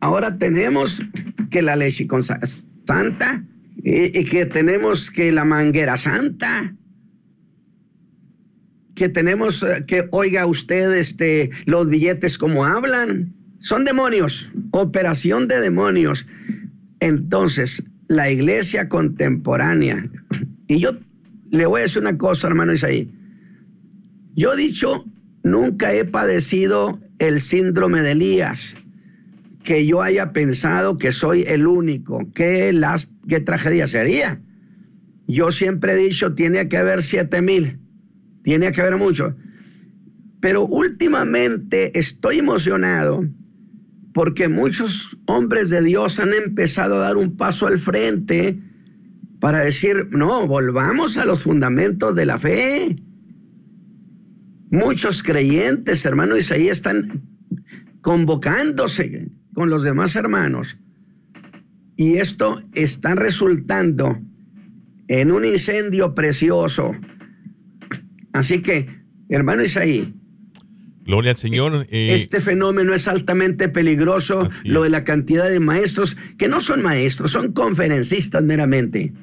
Ahora 0.00 0.38
tenemos 0.38 1.02
que 1.50 1.62
la 1.62 1.76
leche 1.76 2.06
con 2.06 2.22
santa 2.22 3.44
y, 3.76 4.24
que 4.24 4.46
tenemos 4.46 5.10
que 5.10 5.32
la 5.32 5.44
manguera 5.44 5.96
santa 5.96 6.74
que 8.98 9.08
tenemos 9.08 9.62
eh, 9.62 9.84
que 9.86 10.08
oiga 10.10 10.44
usted 10.46 10.92
este 10.92 11.50
los 11.66 11.88
billetes 11.88 12.36
como 12.36 12.66
hablan 12.66 13.32
son 13.60 13.84
demonios 13.84 14.50
operación 14.72 15.46
de 15.46 15.60
demonios 15.60 16.26
entonces 16.98 17.84
la 18.08 18.30
iglesia 18.30 18.88
contemporánea 18.88 20.10
y 20.66 20.80
yo 20.80 20.90
le 21.50 21.66
voy 21.66 21.80
a 21.80 21.82
decir 21.84 22.02
una 22.02 22.18
cosa 22.18 22.48
hermano 22.48 22.72
Isaí 22.72 23.10
yo 24.34 24.52
he 24.52 24.56
dicho 24.56 25.04
nunca 25.44 25.92
he 25.92 26.04
padecido 26.04 26.98
el 27.20 27.40
síndrome 27.40 28.02
de 28.02 28.12
Elías 28.12 28.76
que 29.62 29.86
yo 29.86 30.02
haya 30.02 30.32
pensado 30.32 30.96
que 30.96 31.12
soy 31.12 31.44
el 31.46 31.66
único. 31.66 32.26
¿Qué, 32.34 32.72
las, 32.72 33.12
qué 33.28 33.38
tragedia 33.38 33.86
sería? 33.86 34.40
Yo 35.26 35.52
siempre 35.52 35.92
he 35.92 35.96
dicho, 35.96 36.34
tiene 36.34 36.70
que 36.70 36.78
haber 36.78 37.02
siete 37.02 37.42
mil, 37.42 37.78
tiene 38.48 38.72
que 38.72 38.80
haber 38.80 38.96
mucho. 38.96 39.36
Pero 40.40 40.64
últimamente 40.64 41.98
estoy 41.98 42.38
emocionado 42.38 43.28
porque 44.14 44.48
muchos 44.48 45.18
hombres 45.26 45.68
de 45.68 45.82
Dios 45.82 46.18
han 46.18 46.32
empezado 46.32 46.96
a 46.96 47.00
dar 47.00 47.18
un 47.18 47.36
paso 47.36 47.66
al 47.66 47.78
frente 47.78 48.58
para 49.38 49.58
decir, 49.58 50.08
no, 50.12 50.46
volvamos 50.46 51.18
a 51.18 51.26
los 51.26 51.42
fundamentos 51.42 52.14
de 52.14 52.24
la 52.24 52.38
fe. 52.38 52.96
Muchos 54.70 55.22
creyentes, 55.22 56.06
hermano 56.06 56.34
Isaías, 56.34 56.78
están 56.78 57.28
convocándose 58.00 59.28
con 59.52 59.68
los 59.68 59.82
demás 59.82 60.16
hermanos. 60.16 60.78
Y 61.98 62.14
esto 62.14 62.62
está 62.72 63.14
resultando 63.14 64.18
en 65.06 65.32
un 65.32 65.44
incendio 65.44 66.14
precioso. 66.14 66.96
Así 68.32 68.62
que, 68.62 68.86
hermano 69.28 69.62
Isaí, 69.62 70.14
Gloria 71.08 71.30
al 71.30 71.38
Señor. 71.38 71.86
Eh, 71.90 72.08
este 72.10 72.38
fenómeno 72.38 72.92
es 72.92 73.08
altamente 73.08 73.70
peligroso, 73.70 74.46
lo 74.64 74.82
de 74.82 74.90
la 74.90 75.04
cantidad 75.04 75.48
de 75.48 75.58
maestros, 75.58 76.18
que 76.36 76.48
no 76.48 76.60
son 76.60 76.82
maestros, 76.82 77.32
son 77.32 77.52
conferencistas 77.52 78.44
meramente. 78.44 79.14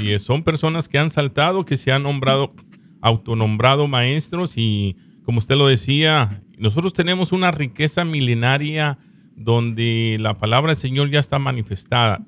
Y 0.00 0.16
son 0.20 0.44
personas 0.44 0.88
que 0.88 1.00
han 1.00 1.10
saltado, 1.10 1.64
que 1.64 1.76
se 1.76 1.90
han 1.90 2.04
nombrado, 2.04 2.54
autonombrado 3.00 3.88
maestros 3.88 4.52
y, 4.54 4.96
como 5.24 5.40
usted 5.40 5.56
lo 5.56 5.66
decía, 5.66 6.44
nosotros 6.58 6.92
tenemos 6.92 7.32
una 7.32 7.50
riqueza 7.50 8.04
milenaria 8.04 8.98
donde 9.34 10.18
la 10.20 10.36
palabra 10.36 10.74
del 10.74 10.80
Señor 10.80 11.10
ya 11.10 11.18
está 11.18 11.40
manifestada. 11.40 12.24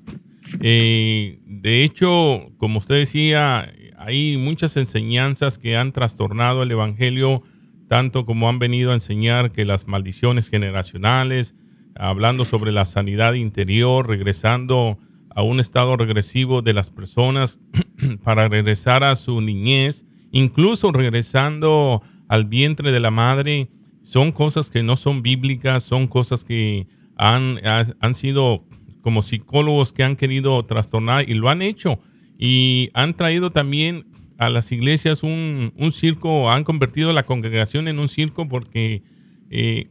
Eh, 0.59 1.39
de 1.45 1.85
hecho, 1.85 2.51
como 2.57 2.79
usted 2.79 2.95
decía, 2.95 3.73
hay 4.05 4.37
muchas 4.37 4.77
enseñanzas 4.77 5.57
que 5.57 5.75
han 5.77 5.91
trastornado 5.91 6.61
el 6.61 6.69
Evangelio, 6.69 7.41
tanto 7.87 8.23
como 8.25 8.47
han 8.47 8.59
venido 8.59 8.91
a 8.91 8.93
enseñar 8.93 9.51
que 9.51 9.65
las 9.65 9.87
maldiciones 9.87 10.47
generacionales, 10.49 11.55
hablando 11.95 12.45
sobre 12.45 12.71
la 12.71 12.85
sanidad 12.85 13.33
interior, 13.33 14.07
regresando 14.07 14.99
a 15.33 15.41
un 15.41 15.59
estado 15.59 15.97
regresivo 15.97 16.61
de 16.61 16.73
las 16.73 16.91
personas 16.91 17.59
para 18.23 18.47
regresar 18.47 19.03
a 19.03 19.15
su 19.15 19.41
niñez, 19.41 20.05
incluso 20.31 20.91
regresando 20.91 22.03
al 22.27 22.45
vientre 22.45 22.91
de 22.91 22.99
la 22.99 23.09
madre, 23.09 23.69
son 24.03 24.31
cosas 24.31 24.69
que 24.69 24.83
no 24.83 24.97
son 24.97 25.23
bíblicas, 25.23 25.81
son 25.81 26.05
cosas 26.05 26.43
que 26.43 26.87
han, 27.17 27.59
han 27.65 28.13
sido 28.13 28.65
como 29.01 29.23
psicólogos 29.23 29.93
que 29.93 30.03
han 30.03 30.15
querido 30.15 30.63
trastornar 30.63 31.27
y 31.27 31.33
lo 31.33 31.49
han 31.49 31.63
hecho. 31.63 31.97
Y 32.37 32.89
han 32.93 33.13
traído 33.13 33.51
también 33.51 34.05
a 34.37 34.49
las 34.49 34.71
iglesias 34.71 35.23
un, 35.23 35.73
un 35.77 35.91
circo, 35.91 36.51
han 36.51 36.63
convertido 36.63 37.13
la 37.13 37.23
congregación 37.23 37.87
en 37.87 37.99
un 37.99 38.09
circo 38.09 38.47
porque, 38.47 39.03
eh, 39.49 39.87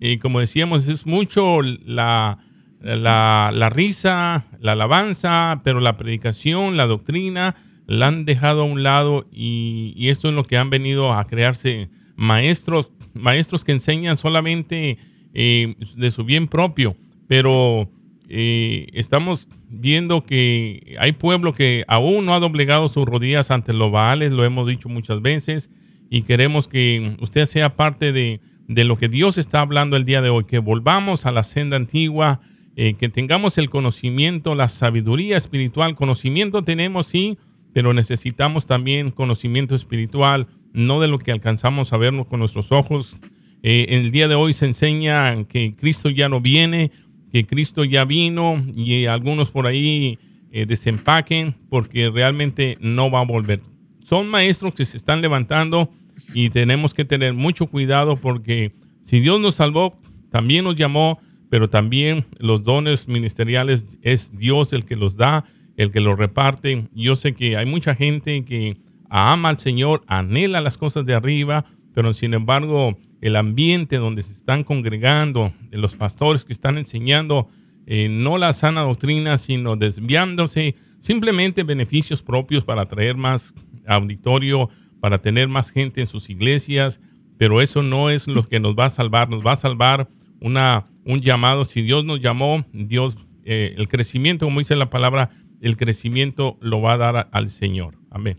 eh, 0.00 0.18
como 0.18 0.40
decíamos, 0.40 0.86
es 0.86 1.06
mucho 1.06 1.62
la, 1.62 2.38
la, 2.80 3.50
la, 3.52 3.70
risa, 3.70 4.46
la 4.60 4.72
alabanza, 4.72 5.60
pero 5.64 5.80
la 5.80 5.96
predicación, 5.96 6.76
la 6.76 6.86
doctrina, 6.86 7.56
la 7.86 8.08
han 8.08 8.24
dejado 8.24 8.62
a 8.62 8.64
un 8.64 8.82
lado 8.82 9.26
y, 9.32 10.08
esto 10.08 10.28
es 10.28 10.34
lo 10.34 10.44
que 10.44 10.56
han 10.56 10.70
venido 10.70 11.12
a 11.12 11.24
crearse 11.24 11.88
maestros, 12.16 12.92
maestros 13.14 13.64
que 13.64 13.72
enseñan 13.72 14.16
solamente 14.16 14.98
eh, 15.34 15.74
de 15.96 16.10
su 16.10 16.24
bien 16.24 16.46
propio, 16.46 16.96
pero 17.26 17.90
estamos 18.30 19.48
viendo 19.68 20.24
que 20.24 20.96
hay 20.98 21.12
pueblo 21.12 21.52
que 21.52 21.84
aún 21.88 22.26
no 22.26 22.34
ha 22.34 22.40
doblegado 22.40 22.88
sus 22.88 23.06
rodillas 23.06 23.50
ante 23.50 23.72
los 23.72 23.92
baales, 23.92 24.32
lo 24.32 24.44
hemos 24.44 24.66
dicho 24.66 24.88
muchas 24.88 25.20
veces, 25.22 25.70
y 26.10 26.22
queremos 26.22 26.68
que 26.68 27.16
usted 27.20 27.46
sea 27.46 27.70
parte 27.70 28.12
de, 28.12 28.40
de 28.66 28.84
lo 28.84 28.96
que 28.96 29.08
Dios 29.08 29.38
está 29.38 29.60
hablando 29.60 29.96
el 29.96 30.04
día 30.04 30.22
de 30.22 30.30
hoy, 30.30 30.44
que 30.44 30.58
volvamos 30.58 31.26
a 31.26 31.32
la 31.32 31.42
senda 31.42 31.76
antigua, 31.76 32.40
eh, 32.76 32.94
que 32.94 33.08
tengamos 33.08 33.58
el 33.58 33.70
conocimiento, 33.70 34.54
la 34.54 34.68
sabiduría 34.68 35.36
espiritual. 35.36 35.96
Conocimiento 35.96 36.62
tenemos, 36.62 37.06
sí, 37.06 37.36
pero 37.72 37.92
necesitamos 37.92 38.66
también 38.66 39.10
conocimiento 39.10 39.74
espiritual, 39.74 40.46
no 40.72 41.00
de 41.00 41.08
lo 41.08 41.18
que 41.18 41.32
alcanzamos 41.32 41.92
a 41.92 41.96
vernos 41.96 42.26
con 42.26 42.38
nuestros 42.38 42.70
ojos, 42.70 43.16
eh, 43.62 43.86
el 43.88 44.10
día 44.12 44.28
de 44.28 44.36
hoy 44.36 44.52
se 44.52 44.66
enseña 44.66 45.44
que 45.44 45.74
Cristo 45.74 46.10
ya 46.10 46.28
no 46.28 46.40
viene, 46.40 46.92
que 47.32 47.46
Cristo 47.46 47.84
ya 47.84 48.04
vino 48.04 48.64
y 48.74 49.06
algunos 49.06 49.50
por 49.50 49.66
ahí 49.66 50.18
eh, 50.50 50.66
desempaquen 50.66 51.54
porque 51.68 52.10
realmente 52.10 52.76
no 52.80 53.10
va 53.10 53.20
a 53.20 53.24
volver. 53.24 53.60
Son 54.00 54.28
maestros 54.28 54.74
que 54.74 54.84
se 54.84 54.96
están 54.96 55.20
levantando 55.20 55.90
y 56.34 56.50
tenemos 56.50 56.94
que 56.94 57.04
tener 57.04 57.34
mucho 57.34 57.66
cuidado 57.66 58.16
porque 58.16 58.72
si 59.02 59.20
Dios 59.20 59.40
nos 59.40 59.56
salvó, 59.56 59.98
también 60.30 60.64
nos 60.64 60.76
llamó, 60.76 61.20
pero 61.50 61.68
también 61.68 62.26
los 62.38 62.64
dones 62.64 63.08
ministeriales 63.08 63.98
es 64.02 64.36
Dios 64.36 64.72
el 64.72 64.84
que 64.84 64.96
los 64.96 65.16
da, 65.16 65.44
el 65.76 65.90
que 65.90 66.00
los 66.00 66.18
reparte. 66.18 66.88
Yo 66.94 67.16
sé 67.16 67.34
que 67.34 67.56
hay 67.56 67.66
mucha 67.66 67.94
gente 67.94 68.44
que 68.44 68.78
ama 69.08 69.48
al 69.48 69.58
Señor, 69.58 70.02
anhela 70.06 70.60
las 70.60 70.78
cosas 70.78 71.06
de 71.06 71.14
arriba, 71.14 71.64
pero 71.94 72.12
sin 72.12 72.34
embargo 72.34 72.98
el 73.20 73.36
ambiente 73.36 73.96
donde 73.96 74.22
se 74.22 74.32
están 74.32 74.64
congregando, 74.64 75.52
los 75.70 75.94
pastores 75.94 76.44
que 76.44 76.52
están 76.52 76.78
enseñando 76.78 77.48
eh, 77.86 78.08
no 78.10 78.38
la 78.38 78.52
sana 78.52 78.82
doctrina, 78.82 79.38
sino 79.38 79.76
desviándose 79.76 80.76
simplemente 80.98 81.62
beneficios 81.62 82.22
propios 82.22 82.64
para 82.64 82.84
traer 82.84 83.16
más 83.16 83.54
auditorio, 83.86 84.68
para 85.00 85.18
tener 85.18 85.48
más 85.48 85.70
gente 85.70 86.00
en 86.00 86.06
sus 86.06 86.28
iglesias, 86.28 87.00
pero 87.38 87.62
eso 87.62 87.82
no 87.82 88.10
es 88.10 88.26
lo 88.28 88.42
que 88.42 88.60
nos 88.60 88.74
va 88.74 88.86
a 88.86 88.90
salvar, 88.90 89.30
nos 89.30 89.46
va 89.46 89.52
a 89.52 89.56
salvar 89.56 90.08
una, 90.40 90.86
un 91.04 91.20
llamado. 91.20 91.64
Si 91.64 91.82
Dios 91.82 92.04
nos 92.04 92.20
llamó, 92.20 92.64
Dios, 92.72 93.16
eh, 93.44 93.74
el 93.78 93.88
crecimiento, 93.88 94.44
como 94.44 94.58
dice 94.58 94.76
la 94.76 94.90
palabra, 94.90 95.30
el 95.60 95.76
crecimiento 95.76 96.58
lo 96.60 96.80
va 96.80 96.94
a 96.94 96.98
dar 96.98 97.28
al 97.32 97.50
Señor. 97.50 97.96
Amén. 98.10 98.38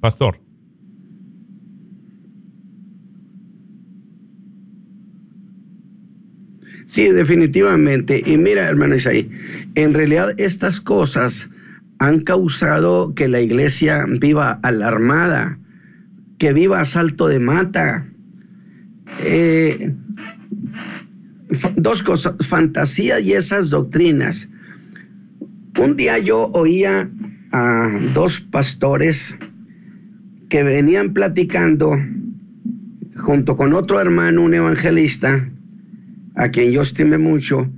Pastor. 0.00 0.43
Sí, 6.86 7.10
definitivamente. 7.10 8.22
Y 8.24 8.36
mira, 8.36 8.68
hermano 8.68 8.94
Isaí, 8.94 9.30
en 9.74 9.94
realidad 9.94 10.34
estas 10.38 10.80
cosas 10.80 11.50
han 11.98 12.20
causado 12.20 13.14
que 13.14 13.28
la 13.28 13.40
iglesia 13.40 14.04
viva 14.20 14.58
alarmada, 14.62 15.58
que 16.38 16.52
viva 16.52 16.80
a 16.80 16.84
salto 16.84 17.28
de 17.28 17.38
mata. 17.38 18.06
Eh, 19.24 19.94
dos 21.76 22.02
cosas, 22.02 22.34
fantasía 22.40 23.20
y 23.20 23.32
esas 23.32 23.70
doctrinas. 23.70 24.48
Un 25.78 25.96
día 25.96 26.18
yo 26.18 26.50
oía 26.52 27.08
a 27.52 27.90
dos 28.12 28.40
pastores 28.40 29.36
que 30.48 30.62
venían 30.62 31.12
platicando 31.12 31.96
junto 33.16 33.56
con 33.56 33.74
otro 33.74 34.00
hermano, 34.00 34.42
un 34.42 34.54
evangelista, 34.54 35.48
a 36.34 36.48
quien 36.48 36.72
yo 36.72 36.82
estime 36.82 37.18
mucho, 37.18 37.70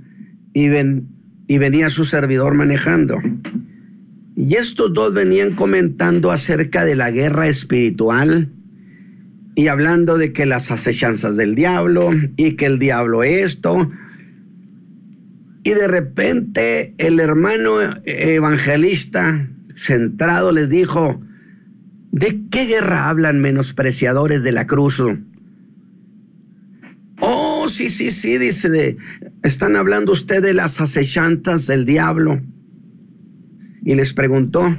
y, 0.53 0.69
ven, 0.69 1.07
y 1.47 1.57
venía 1.57 1.89
su 1.89 2.05
servidor 2.05 2.53
manejando. 2.53 3.21
Y 4.35 4.55
estos 4.55 4.93
dos 4.93 5.13
venían 5.13 5.53
comentando 5.53 6.31
acerca 6.31 6.85
de 6.85 6.95
la 6.95 7.11
guerra 7.11 7.47
espiritual 7.47 8.51
y 9.55 9.67
hablando 9.67 10.17
de 10.17 10.33
que 10.33 10.45
las 10.45 10.69
acechanzas 10.71 11.37
del 11.37 11.55
diablo 11.55 12.11
y 12.35 12.55
que 12.55 12.67
el 12.67 12.77
diablo 12.77 13.23
esto. 13.23 13.89
Y 15.63 15.71
de 15.71 15.87
repente 15.87 16.93
el 16.99 17.19
hermano 17.19 17.77
evangelista 18.05 19.49
centrado 19.75 20.51
les 20.51 20.69
dijo, 20.69 21.19
¿De 22.11 22.39
qué 22.49 22.65
guerra 22.65 23.09
hablan 23.09 23.39
menospreciadores 23.41 24.41
de 24.43 24.51
la 24.51 24.65
cruz? 24.65 25.03
Oh, 27.19 27.67
sí, 27.69 27.89
sí, 27.89 28.11
sí, 28.11 28.37
dice, 28.37 28.97
están 29.43 29.75
hablando 29.75 30.11
ustedes 30.11 30.43
de 30.43 30.53
las 30.53 30.79
acechanzas 30.79 31.65
del 31.67 31.85
diablo. 31.85 32.41
Y 33.83 33.95
les 33.95 34.13
preguntó, 34.13 34.75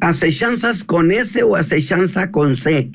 ¿acechanzas 0.00 0.84
con 0.84 1.10
S 1.10 1.42
o 1.42 1.56
acechanza 1.56 2.30
con 2.30 2.54
C? 2.54 2.90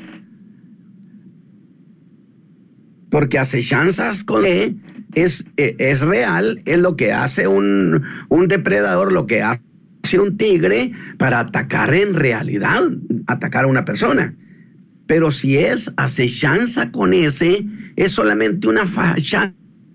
Porque 3.10 3.38
acechanzas 3.38 4.24
con 4.24 4.46
E 4.46 4.76
es, 5.14 5.46
e, 5.58 5.76
es 5.80 6.02
real, 6.02 6.60
es 6.66 6.80
lo 6.80 6.96
que 6.96 7.12
hace 7.12 7.48
un, 7.48 8.02
un 8.30 8.48
depredador, 8.48 9.12
lo 9.12 9.28
que 9.28 9.42
hace 9.42 10.20
un 10.20 10.38
tigre 10.38 10.92
para 11.18 11.40
atacar 11.40 11.94
en 11.94 12.14
realidad, 12.14 12.82
atacar 13.28 13.66
a 13.66 13.68
una 13.68 13.86
persona. 13.86 14.36
Pero 15.06 15.32
si 15.32 15.58
es 15.58 15.92
acechanza 15.98 16.92
con 16.92 17.14
ese, 17.14 17.66
es 17.96 18.12
solamente 18.12 18.68
una 18.68 18.86
fachada 18.86 19.54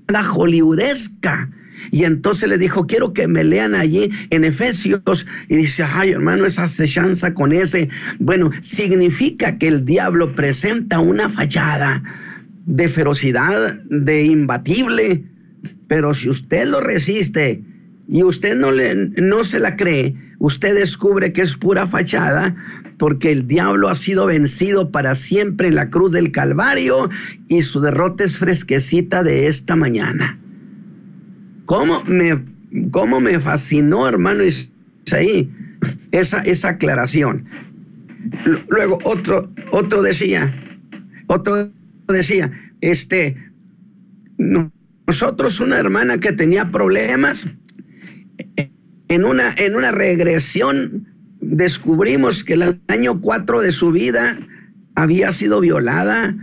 hollywoodesca. 0.08 1.50
Y 1.90 2.04
entonces 2.04 2.48
le 2.48 2.58
dijo, 2.58 2.86
quiero 2.86 3.12
que 3.12 3.28
me 3.28 3.44
lean 3.44 3.74
allí 3.74 4.10
en 4.30 4.44
Efesios. 4.44 5.26
Y 5.48 5.56
dice, 5.56 5.84
ay 5.84 6.10
hermano, 6.10 6.44
esa 6.44 6.64
acechanza 6.64 7.34
con 7.34 7.52
ese. 7.52 7.88
Bueno, 8.18 8.50
significa 8.60 9.58
que 9.58 9.68
el 9.68 9.84
diablo 9.84 10.32
presenta 10.32 10.98
una 10.98 11.28
fachada 11.28 12.02
de 12.66 12.88
ferocidad, 12.88 13.80
de 13.84 14.24
imbatible. 14.24 15.24
Pero 15.86 16.14
si 16.14 16.28
usted 16.28 16.68
lo 16.68 16.80
resiste 16.80 17.64
y 18.08 18.22
usted 18.22 18.56
no, 18.56 18.70
le, 18.70 18.94
no 18.94 19.44
se 19.44 19.58
la 19.58 19.76
cree, 19.76 20.14
usted 20.38 20.74
descubre 20.74 21.32
que 21.32 21.42
es 21.42 21.56
pura 21.56 21.86
fachada 21.86 22.56
porque 22.98 23.30
el 23.30 23.46
diablo 23.46 23.88
ha 23.88 23.94
sido 23.94 24.26
vencido 24.26 24.90
para 24.90 25.14
siempre 25.14 25.68
en 25.68 25.74
la 25.74 25.88
cruz 25.90 26.12
del 26.12 26.32
Calvario 26.32 27.08
y 27.48 27.62
su 27.62 27.80
derrota 27.80 28.24
es 28.24 28.38
fresquecita 28.38 29.22
de 29.22 29.46
esta 29.46 29.76
mañana. 29.76 30.38
¿Cómo 31.64 32.02
me, 32.04 32.44
cómo 32.90 33.20
me 33.20 33.38
fascinó, 33.40 34.08
hermano 34.08 34.42
Isaí, 34.42 35.50
esa, 36.10 36.40
esa 36.40 36.70
aclaración? 36.70 37.44
Luego 38.68 38.98
otro, 39.04 39.50
otro 39.70 40.02
decía, 40.02 40.52
otro 41.26 41.70
decía, 42.08 42.50
este, 42.80 43.36
nosotros 45.06 45.60
una 45.60 45.78
hermana 45.78 46.18
que 46.18 46.32
tenía 46.32 46.70
problemas, 46.70 47.48
en 49.08 49.24
una, 49.24 49.54
en 49.56 49.74
una 49.74 49.90
regresión 49.90 51.06
descubrimos 51.40 52.44
que 52.44 52.54
el 52.54 52.80
año 52.88 53.20
4 53.20 53.60
de 53.60 53.72
su 53.72 53.92
vida 53.92 54.36
había 54.94 55.32
sido 55.32 55.60
violada 55.60 56.36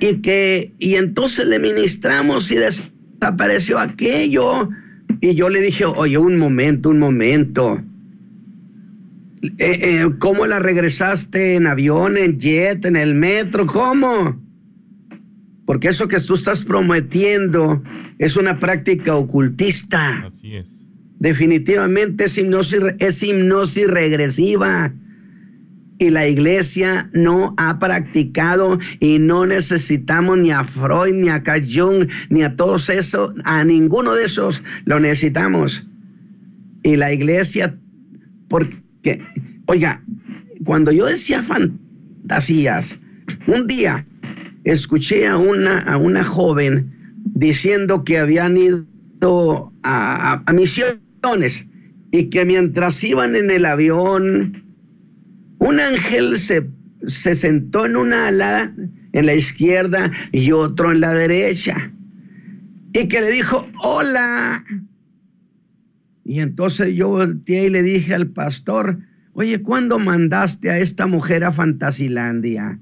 y 0.00 0.20
que, 0.20 0.72
y 0.78 0.96
entonces 0.96 1.46
le 1.46 1.58
ministramos 1.58 2.50
y 2.50 2.56
desapareció 2.56 3.78
aquello. 3.78 4.68
Y 5.20 5.34
yo 5.34 5.48
le 5.48 5.60
dije, 5.60 5.84
oye, 5.84 6.18
un 6.18 6.38
momento, 6.38 6.90
un 6.90 6.98
momento. 6.98 7.80
Eh, 9.42 9.50
eh, 9.58 10.10
¿Cómo 10.18 10.46
la 10.46 10.58
regresaste 10.58 11.54
en 11.54 11.66
avión, 11.66 12.16
en 12.16 12.38
jet, 12.38 12.84
en 12.84 12.96
el 12.96 13.14
metro? 13.14 13.66
¿Cómo? 13.66 14.40
Porque 15.64 15.88
eso 15.88 16.08
que 16.08 16.20
tú 16.20 16.34
estás 16.34 16.64
prometiendo 16.64 17.82
es 18.18 18.36
una 18.36 18.56
práctica 18.56 19.14
ocultista. 19.14 20.28
Definitivamente 21.22 22.24
es 22.24 22.36
hipnosis, 22.36 22.80
es 22.98 23.88
regresiva. 23.88 24.92
Y 25.96 26.10
la 26.10 26.26
iglesia 26.26 27.10
no 27.12 27.54
ha 27.58 27.78
practicado 27.78 28.76
y 28.98 29.20
no 29.20 29.46
necesitamos 29.46 30.38
ni 30.38 30.50
a 30.50 30.64
Freud, 30.64 31.14
ni 31.14 31.28
a 31.28 31.44
Carl 31.44 31.64
Jung, 31.64 32.08
ni 32.28 32.42
a 32.42 32.56
todos 32.56 32.90
esos, 32.90 33.34
a 33.44 33.62
ninguno 33.62 34.14
de 34.14 34.24
esos 34.24 34.64
lo 34.84 34.98
necesitamos. 34.98 35.86
Y 36.82 36.96
la 36.96 37.12
iglesia, 37.12 37.78
porque, 38.48 39.22
oiga, 39.66 40.02
cuando 40.64 40.90
yo 40.90 41.06
decía 41.06 41.40
fantasías, 41.40 42.98
un 43.46 43.68
día 43.68 44.04
escuché 44.64 45.28
a 45.28 45.36
una, 45.36 45.78
a 45.78 45.98
una 45.98 46.24
joven 46.24 46.92
diciendo 47.32 48.02
que 48.02 48.18
habían 48.18 48.56
ido 48.56 49.72
a, 49.84 50.42
a 50.44 50.52
y 52.10 52.30
que 52.30 52.44
mientras 52.44 53.02
iban 53.04 53.36
en 53.36 53.50
el 53.50 53.64
avión, 53.64 54.64
un 55.58 55.80
ángel 55.80 56.36
se, 56.36 56.68
se 57.06 57.36
sentó 57.36 57.86
en 57.86 57.96
una 57.96 58.28
ala 58.28 58.74
en 59.12 59.26
la 59.26 59.34
izquierda 59.34 60.10
y 60.32 60.52
otro 60.52 60.90
en 60.90 61.00
la 61.00 61.12
derecha. 61.12 61.92
Y 62.92 63.08
que 63.08 63.20
le 63.20 63.30
dijo, 63.30 63.66
hola. 63.82 64.64
Y 66.24 66.40
entonces 66.40 66.94
yo 66.94 67.08
volteé 67.08 67.66
y 67.66 67.70
le 67.70 67.82
dije 67.82 68.14
al 68.14 68.28
pastor, 68.28 68.98
oye, 69.32 69.62
¿cuándo 69.62 69.98
mandaste 69.98 70.70
a 70.70 70.78
esta 70.78 71.06
mujer 71.06 71.44
a 71.44 71.52
Fantasilandia? 71.52 72.78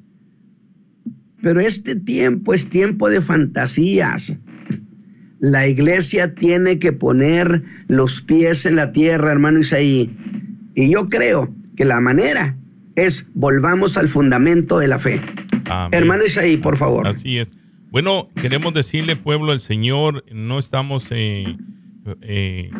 Pero 1.42 1.60
este 1.60 1.94
tiempo 1.94 2.54
es 2.54 2.68
tiempo 2.68 3.08
de 3.08 3.20
fantasías. 3.20 4.40
La 5.40 5.66
iglesia 5.66 6.34
tiene 6.34 6.78
que 6.78 6.92
poner 6.92 7.62
los 7.88 8.20
pies 8.20 8.66
en 8.66 8.76
la 8.76 8.92
tierra, 8.92 9.32
hermano 9.32 9.58
Isaí. 9.58 10.10
Y 10.74 10.92
yo 10.92 11.08
creo 11.08 11.52
que 11.76 11.86
la 11.86 12.00
manera 12.00 12.56
es 12.94 13.30
volvamos 13.34 13.96
al 13.96 14.08
fundamento 14.10 14.78
de 14.78 14.88
la 14.88 14.98
fe. 14.98 15.18
Hermano 15.92 16.24
Isaí, 16.24 16.58
por 16.58 16.76
favor. 16.76 17.06
Así 17.06 17.38
es. 17.38 17.48
Bueno, 17.90 18.28
queremos 18.40 18.74
decirle, 18.74 19.16
pueblo 19.16 19.52
del 19.52 19.62
Señor, 19.62 20.24
no 20.30 20.58
estamos 20.58 21.06
eh, 21.10 21.56
eh, 22.20 22.70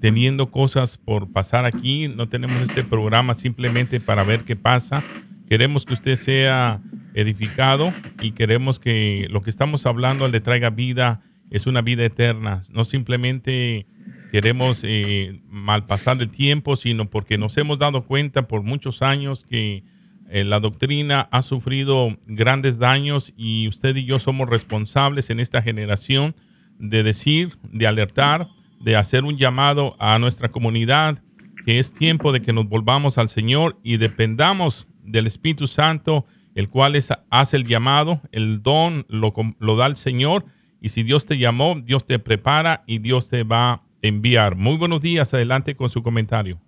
teniendo 0.00 0.48
cosas 0.48 0.96
por 0.96 1.30
pasar 1.30 1.64
aquí, 1.64 2.08
no 2.08 2.26
tenemos 2.28 2.60
este 2.62 2.84
programa 2.84 3.34
simplemente 3.34 4.00
para 4.00 4.24
ver 4.24 4.40
qué 4.40 4.56
pasa. 4.56 5.02
Queremos 5.48 5.86
que 5.86 5.94
usted 5.94 6.16
sea 6.16 6.80
edificado 7.14 7.92
y 8.20 8.32
queremos 8.32 8.78
que 8.78 9.26
lo 9.30 9.42
que 9.42 9.50
estamos 9.50 9.86
hablando 9.86 10.28
le 10.28 10.40
traiga 10.40 10.70
vida 10.70 11.20
es 11.50 11.66
una 11.66 11.80
vida 11.80 12.04
eterna. 12.04 12.62
No 12.70 12.84
simplemente 12.84 13.86
queremos 14.30 14.80
eh, 14.82 15.38
malpasar 15.50 16.20
el 16.20 16.30
tiempo, 16.30 16.76
sino 16.76 17.06
porque 17.06 17.38
nos 17.38 17.56
hemos 17.56 17.78
dado 17.78 18.02
cuenta 18.02 18.42
por 18.42 18.62
muchos 18.62 19.02
años 19.02 19.44
que 19.48 19.82
eh, 20.30 20.44
la 20.44 20.60
doctrina 20.60 21.28
ha 21.30 21.42
sufrido 21.42 22.16
grandes 22.26 22.78
daños 22.78 23.32
y 23.36 23.66
usted 23.68 23.96
y 23.96 24.04
yo 24.04 24.18
somos 24.18 24.48
responsables 24.48 25.30
en 25.30 25.40
esta 25.40 25.62
generación 25.62 26.34
de 26.78 27.02
decir, 27.02 27.56
de 27.62 27.86
alertar, 27.86 28.46
de 28.80 28.96
hacer 28.96 29.24
un 29.24 29.38
llamado 29.38 29.96
a 29.98 30.18
nuestra 30.18 30.48
comunidad 30.48 31.18
que 31.64 31.78
es 31.78 31.92
tiempo 31.92 32.32
de 32.32 32.40
que 32.40 32.52
nos 32.52 32.68
volvamos 32.68 33.18
al 33.18 33.28
Señor 33.28 33.78
y 33.82 33.96
dependamos 33.96 34.86
del 35.02 35.26
Espíritu 35.26 35.66
Santo, 35.66 36.26
el 36.54 36.68
cual 36.68 36.98
hace 37.30 37.56
el 37.56 37.64
llamado, 37.64 38.20
el 38.30 38.62
don 38.62 39.06
lo, 39.08 39.32
lo 39.58 39.76
da 39.76 39.86
el 39.86 39.96
Señor 39.96 40.44
y 40.80 40.90
si 40.90 41.02
Dios 41.02 41.26
te 41.26 41.38
llamó, 41.38 41.74
Dios 41.74 42.04
te 42.04 42.18
prepara 42.18 42.82
y 42.86 42.98
Dios 42.98 43.28
te 43.28 43.42
va 43.42 43.72
a 43.72 43.80
enviar. 44.02 44.56
Muy 44.56 44.76
buenos 44.76 45.00
días, 45.00 45.34
adelante 45.34 45.74
con 45.74 45.90
su 45.90 46.02
comentario. 46.02 46.58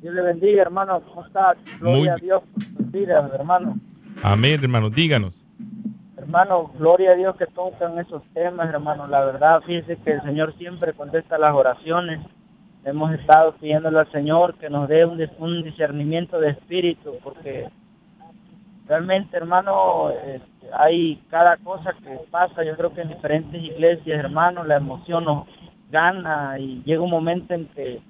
Dios 0.00 0.14
le 0.14 0.22
bendiga, 0.22 0.62
hermano. 0.62 1.00
¿Cómo 1.00 1.24
estás? 1.26 1.58
Gloria 1.80 2.14
a 2.14 2.16
Dios 2.16 2.42
por 2.90 3.00
hermano. 3.08 3.76
Amén, 4.22 4.58
hermano. 4.62 4.90
Díganos. 4.90 5.44
Hermano, 6.16 6.72
gloria 6.78 7.12
a 7.12 7.14
Dios 7.14 7.36
que 7.36 7.46
tocan 7.46 7.98
esos 7.98 8.22
temas, 8.32 8.68
hermano. 8.68 9.06
La 9.06 9.24
verdad, 9.24 9.60
fíjese 9.66 9.96
que 10.04 10.12
el 10.12 10.22
Señor 10.22 10.56
siempre 10.56 10.92
contesta 10.92 11.38
las 11.38 11.54
oraciones. 11.54 12.20
Hemos 12.84 13.12
estado 13.12 13.54
pidiéndole 13.56 14.00
al 14.00 14.10
Señor 14.12 14.54
que 14.58 14.70
nos 14.70 14.88
dé 14.88 15.04
un, 15.04 15.20
un 15.38 15.62
discernimiento 15.62 16.40
de 16.40 16.50
espíritu, 16.50 17.18
porque 17.22 17.68
realmente, 18.86 19.36
hermano, 19.36 20.10
este, 20.10 20.68
hay 20.72 21.16
cada 21.30 21.56
cosa 21.58 21.92
que 22.02 22.18
pasa, 22.30 22.64
yo 22.64 22.76
creo 22.76 22.94
que 22.94 23.02
en 23.02 23.08
diferentes 23.08 23.62
iglesias, 23.62 24.18
hermanos, 24.18 24.66
la 24.68 24.76
emoción 24.76 25.24
nos 25.24 25.46
gana 25.90 26.58
y 26.58 26.82
llega 26.84 27.02
un 27.02 27.10
momento 27.10 27.54
en 27.54 27.66
que 27.66 28.00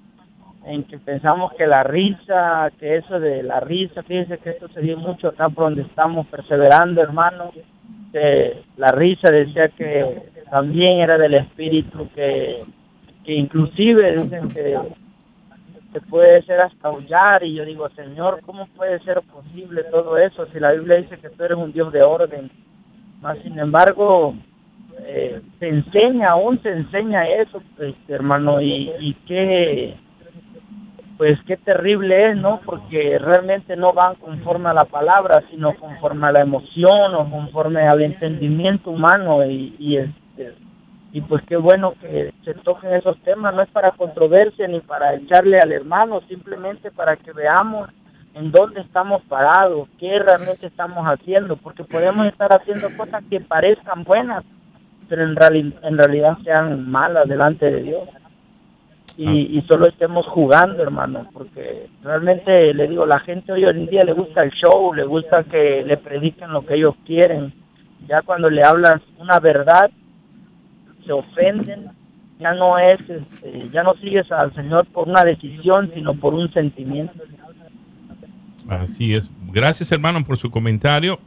en 0.65 0.83
que 0.85 0.97
pensamos 0.97 1.51
que 1.53 1.67
la 1.67 1.83
risa, 1.83 2.71
que 2.79 2.95
eso 2.95 3.19
de 3.19 3.43
la 3.43 3.59
risa, 3.59 4.01
fíjense 4.03 4.37
que 4.37 4.51
esto 4.51 4.69
se 4.69 4.81
dio 4.81 4.97
mucho 4.97 5.27
acá 5.27 5.49
por 5.49 5.65
donde 5.65 5.81
estamos 5.81 6.25
perseverando, 6.27 7.01
hermano, 7.01 7.49
que 8.11 8.63
la 8.77 8.87
risa 8.89 9.31
decía 9.31 9.67
que 9.69 10.29
también 10.49 10.99
era 10.99 11.17
del 11.17 11.33
espíritu, 11.33 12.07
que, 12.15 12.61
que 13.25 13.33
inclusive 13.33 14.13
dicen 14.13 14.47
que 14.49 14.77
que 15.93 16.01
puede 16.01 16.41
ser 16.43 16.59
hasta 16.59 16.87
aullar 16.89 17.43
y 17.43 17.53
yo 17.53 17.63
digo, 17.63 17.87
Señor, 17.89 18.41
¿cómo 18.45 18.67
puede 18.75 18.99
ser 18.99 19.21
posible 19.21 19.83
todo 19.85 20.17
eso 20.17 20.45
si 20.47 20.59
la 20.59 20.71
Biblia 20.71 20.97
dice 20.97 21.17
que 21.19 21.29
tú 21.29 21.43
eres 21.43 21.57
un 21.57 21.71
Dios 21.71 21.93
de 21.93 22.01
orden? 22.01 22.49
Más 23.21 23.37
sin 23.39 23.57
embargo, 23.59 24.33
eh, 24.99 25.41
se 25.59 25.69
enseña, 25.69 26.31
aún 26.31 26.61
se 26.61 26.69
enseña 26.69 27.27
eso, 27.27 27.61
este, 27.79 28.13
hermano, 28.13 28.59
y, 28.59 28.91
y 28.99 29.13
que, 29.25 29.95
pues 31.17 31.39
qué 31.45 31.57
terrible 31.57 32.31
es, 32.31 32.37
¿no? 32.37 32.59
Porque 32.65 33.19
realmente 33.19 33.75
no 33.75 33.93
van 33.93 34.15
conforme 34.15 34.69
a 34.69 34.73
la 34.73 34.85
palabra, 34.85 35.43
sino 35.51 35.73
conforme 35.75 36.27
a 36.27 36.31
la 36.31 36.41
emoción 36.41 37.15
o 37.15 37.29
conforme 37.29 37.87
al 37.87 38.01
entendimiento 38.01 38.89
humano 38.89 39.45
y, 39.45 39.75
y 39.79 39.97
y 41.13 41.21
pues 41.21 41.43
qué 41.47 41.55
bueno 41.57 41.93
que 42.01 42.33
se 42.43 42.55
toquen 42.55 42.91
esos 42.95 43.19
temas, 43.19 43.53
no 43.53 43.61
es 43.61 43.69
para 43.69 43.91
controversia 43.91 44.67
ni 44.67 44.79
para 44.79 45.13
echarle 45.13 45.59
al 45.59 45.71
hermano, 45.71 46.21
simplemente 46.27 46.89
para 46.89 47.15
que 47.15 47.31
veamos 47.31 47.87
en 48.33 48.51
dónde 48.51 48.81
estamos 48.81 49.21
parados, 49.25 49.87
qué 49.99 50.17
realmente 50.17 50.65
estamos 50.65 51.05
haciendo, 51.05 51.55
porque 51.55 51.83
podemos 51.83 52.25
estar 52.25 52.51
haciendo 52.51 52.87
cosas 52.97 53.23
que 53.29 53.39
parezcan 53.39 54.03
buenas, 54.03 54.43
pero 55.07 55.21
en, 55.23 55.75
en 55.83 55.97
realidad 55.99 56.35
sean 56.43 56.89
malas 56.89 57.29
delante 57.29 57.69
de 57.69 57.83
Dios. 57.83 58.09
Y, 59.15 59.27
ah. 59.27 59.59
y, 59.59 59.61
solo 59.67 59.87
estemos 59.87 60.25
jugando, 60.25 60.81
hermano, 60.81 61.27
porque 61.31 61.89
realmente 62.01 62.73
le 62.73 62.87
digo, 62.87 63.05
la 63.05 63.19
gente 63.19 63.51
hoy 63.51 63.65
en 63.65 63.85
día 63.85 64.03
le 64.03 64.13
gusta 64.13 64.41
el 64.41 64.49
show, 64.49 64.91
le 64.91 65.03
gusta 65.03 65.43
que 65.43 65.83
le 65.85 65.97
prediquen 65.97 66.51
lo 66.51 66.65
que 66.65 66.73
ellos 66.73 66.95
quieren. 67.05 67.53
Ya 68.07 68.23
cuando 68.23 68.49
le 68.49 68.63
hablas 68.63 68.99
una 69.19 69.39
verdad, 69.39 69.91
se 71.05 71.11
ofenden, 71.11 71.89
ya 72.39 72.53
no 72.53 72.77
es, 72.77 72.99
este, 73.01 73.69
ya 73.71 73.83
no 73.83 73.93
sigues 73.95 74.31
al 74.31 74.53
Señor 74.53 74.85
por 74.87 75.07
una 75.07 75.23
decisión, 75.23 75.91
sino 75.93 76.13
por 76.13 76.33
un 76.33 76.51
sentimiento. 76.51 77.13
Así 78.67 79.13
es. 79.13 79.29
Gracias, 79.51 79.91
hermano, 79.91 80.23
por 80.23 80.37
su 80.37 80.49
comentario. 80.49 81.19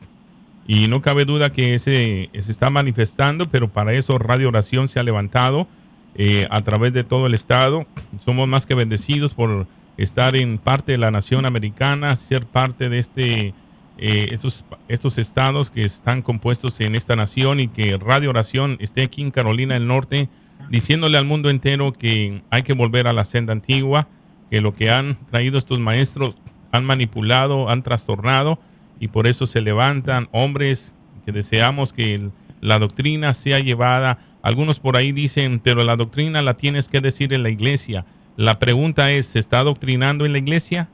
Y 0.69 0.89
no 0.89 1.01
cabe 1.01 1.25
duda 1.25 1.51
que 1.51 1.75
ese 1.75 2.29
se 2.33 2.51
está 2.51 2.71
manifestando, 2.71 3.47
pero 3.47 3.69
para 3.69 3.93
eso 3.93 4.19
Radio 4.19 4.49
Oración 4.49 4.89
se 4.89 4.99
ha 4.99 5.05
levantado 5.05 5.69
eh, 6.17 6.49
a 6.51 6.63
través 6.63 6.93
de 6.93 7.05
todo 7.05 7.27
el 7.27 7.35
estado. 7.35 7.87
Somos 8.25 8.49
más 8.49 8.67
que 8.67 8.75
bendecidos 8.75 9.33
por 9.33 9.67
estar 9.97 10.35
en 10.35 10.59
parte 10.59 10.93
de 10.93 10.99
la 10.99 11.11
nación 11.11 11.47
americana, 11.47 12.17
ser 12.17 12.47
parte 12.47 12.89
de 12.89 12.99
este 12.99 13.55
eh, 13.99 14.29
estos, 14.31 14.65
estos 14.89 15.19
estados 15.19 15.71
que 15.71 15.85
están 15.85 16.23
compuestos 16.23 16.81
en 16.81 16.95
esta 16.95 17.17
nación 17.17 17.61
y 17.61 17.69
que 17.69 17.97
Radio 17.97 18.31
Oración 18.31 18.77
esté 18.81 19.03
aquí 19.03 19.23
en 19.23 19.31
Carolina 19.31 19.75
del 19.75 19.87
Norte 19.87 20.29
diciéndole 20.71 21.19
al 21.19 21.25
mundo 21.25 21.51
entero 21.51 21.93
que 21.93 22.43
hay 22.51 22.63
que 22.63 22.73
volver 22.73 23.07
a 23.07 23.13
la 23.13 23.25
senda 23.25 23.53
antigua, 23.53 24.09
que 24.51 24.61
lo 24.61 24.75
que 24.75 24.91
han 24.91 25.17
traído 25.27 25.59
estos 25.59 25.81
maestros 25.81 26.39
han 26.73 26.85
manipulado, 26.85 27.71
han 27.71 27.83
trastornado 27.83 28.59
y 29.01 29.09
por 29.09 29.27
eso 29.27 29.47
se 29.47 29.61
levantan 29.61 30.29
hombres 30.33 30.95
que 31.25 31.33
deseamos 31.33 31.93
que 31.93 32.31
la 32.61 32.79
doctrina 32.79 33.35
sea 33.35 33.61
llevada. 33.61 34.19
Algunos 34.43 34.79
por 34.79 34.97
ahí 34.97 35.13
dicen, 35.13 35.61
pero 35.61 35.85
la 35.85 35.97
doctrina 35.97 36.43
la 36.43 36.55
tienes 36.55 36.89
que 36.89 37.01
decir 37.01 37.33
en 37.33 37.43
la 37.43 37.51
iglesia. 37.51 38.07
La 38.37 38.59
pregunta 38.59 39.11
es, 39.11 39.27
¿se 39.27 39.39
está 39.39 39.63
doctrinando 39.63 40.25
en 40.27 40.33
la 40.33 40.39
iglesia? 40.39 40.89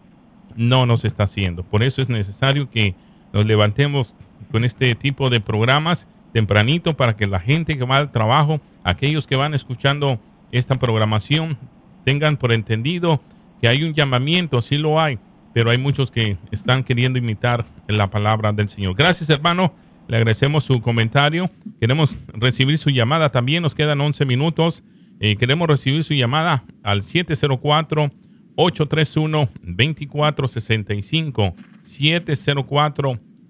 No 0.57 0.87
nos 0.87 1.05
está 1.05 1.25
haciendo. 1.25 1.63
Por 1.63 1.83
eso 1.83 2.03
es 2.03 2.09
necesario 2.09 2.71
que 2.71 2.95
nos 3.33 3.47
levantemos 3.47 4.15
con 4.51 4.65
este 4.65 4.95
tipo 4.95 5.31
de 5.31 5.41
programas 5.41 6.07
tempranito 6.33 6.95
para 6.95 7.17
que 7.17 7.27
la 7.27 7.41
gente 7.41 7.77
que 7.77 7.85
va 7.85 7.99
al 7.99 8.11
trabajo, 8.11 8.61
aquellos 8.85 9.27
que 9.27 9.37
van 9.37 9.55
escuchando 9.55 10.19
esta 10.51 10.77
programación, 10.77 11.59
tengan 12.05 12.37
por 12.37 12.53
entendido 12.53 13.21
que 13.61 13.69
hay 13.69 13.85
un 13.85 13.95
llamamiento, 13.95 14.61
sí 14.61 14.77
lo 14.77 15.01
hay, 15.01 15.19
pero 15.53 15.71
hay 15.71 15.79
muchos 15.79 16.11
que 16.11 16.37
están 16.51 16.83
queriendo 16.83 17.19
imitar 17.19 17.65
la 17.87 18.09
palabra 18.09 18.53
del 18.53 18.69
Señor. 18.69 18.95
Gracias, 18.95 19.31
hermano. 19.31 19.73
Le 20.09 20.17
agradecemos 20.17 20.65
su 20.65 20.81
comentario. 20.81 21.51
Queremos 21.79 22.17
recibir 22.35 22.77
su 22.77 22.91
llamada 22.91 23.29
también. 23.29 23.63
Nos 23.63 23.75
quedan 23.75 24.01
11 24.01 24.25
minutos. 24.25 24.83
Eh, 25.21 25.37
queremos 25.37 25.69
recibir 25.69 26.03
su 26.03 26.15
llamada 26.15 26.65
al 26.83 27.03
704 27.03 28.11
831-2465, 28.57 31.55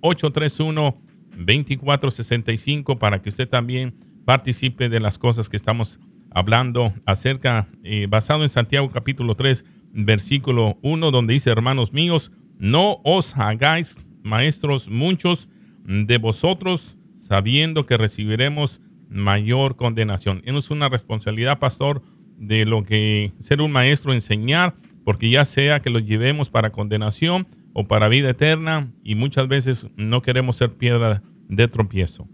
704-831-2465 0.02 2.98
para 2.98 3.20
que 3.20 3.28
usted 3.28 3.48
también 3.48 3.94
participe 4.24 4.88
de 4.88 5.00
las 5.00 5.18
cosas 5.18 5.48
que 5.48 5.56
estamos 5.56 5.98
hablando 6.30 6.92
acerca, 7.06 7.68
eh, 7.82 8.06
basado 8.08 8.42
en 8.42 8.48
Santiago 8.48 8.88
capítulo 8.90 9.34
3, 9.34 9.64
versículo 9.92 10.78
1, 10.82 11.10
donde 11.10 11.34
dice, 11.34 11.50
hermanos 11.50 11.92
míos, 11.92 12.32
no 12.58 13.00
os 13.04 13.36
hagáis 13.36 13.96
maestros 14.22 14.88
muchos 14.88 15.48
de 15.84 16.18
vosotros, 16.18 16.96
sabiendo 17.18 17.86
que 17.86 17.96
recibiremos 17.96 18.80
mayor 19.10 19.76
condenación. 19.76 20.42
Es 20.44 20.70
una 20.70 20.88
responsabilidad, 20.88 21.58
pastor, 21.58 22.02
de 22.38 22.64
lo 22.64 22.82
que 22.82 23.32
ser 23.38 23.60
un 23.60 23.72
maestro, 23.72 24.12
enseñar, 24.12 24.74
porque 25.04 25.30
ya 25.30 25.44
sea 25.44 25.80
que 25.80 25.90
los 25.90 26.04
llevemos 26.04 26.50
para 26.50 26.70
condenación 26.70 27.46
o 27.72 27.84
para 27.84 28.08
vida 28.08 28.30
eterna, 28.30 28.92
y 29.02 29.14
muchas 29.14 29.48
veces 29.48 29.86
no 29.96 30.22
queremos 30.22 30.56
ser 30.56 30.70
piedra 30.70 31.22
de 31.48 31.68
tropiezo. 31.68 32.28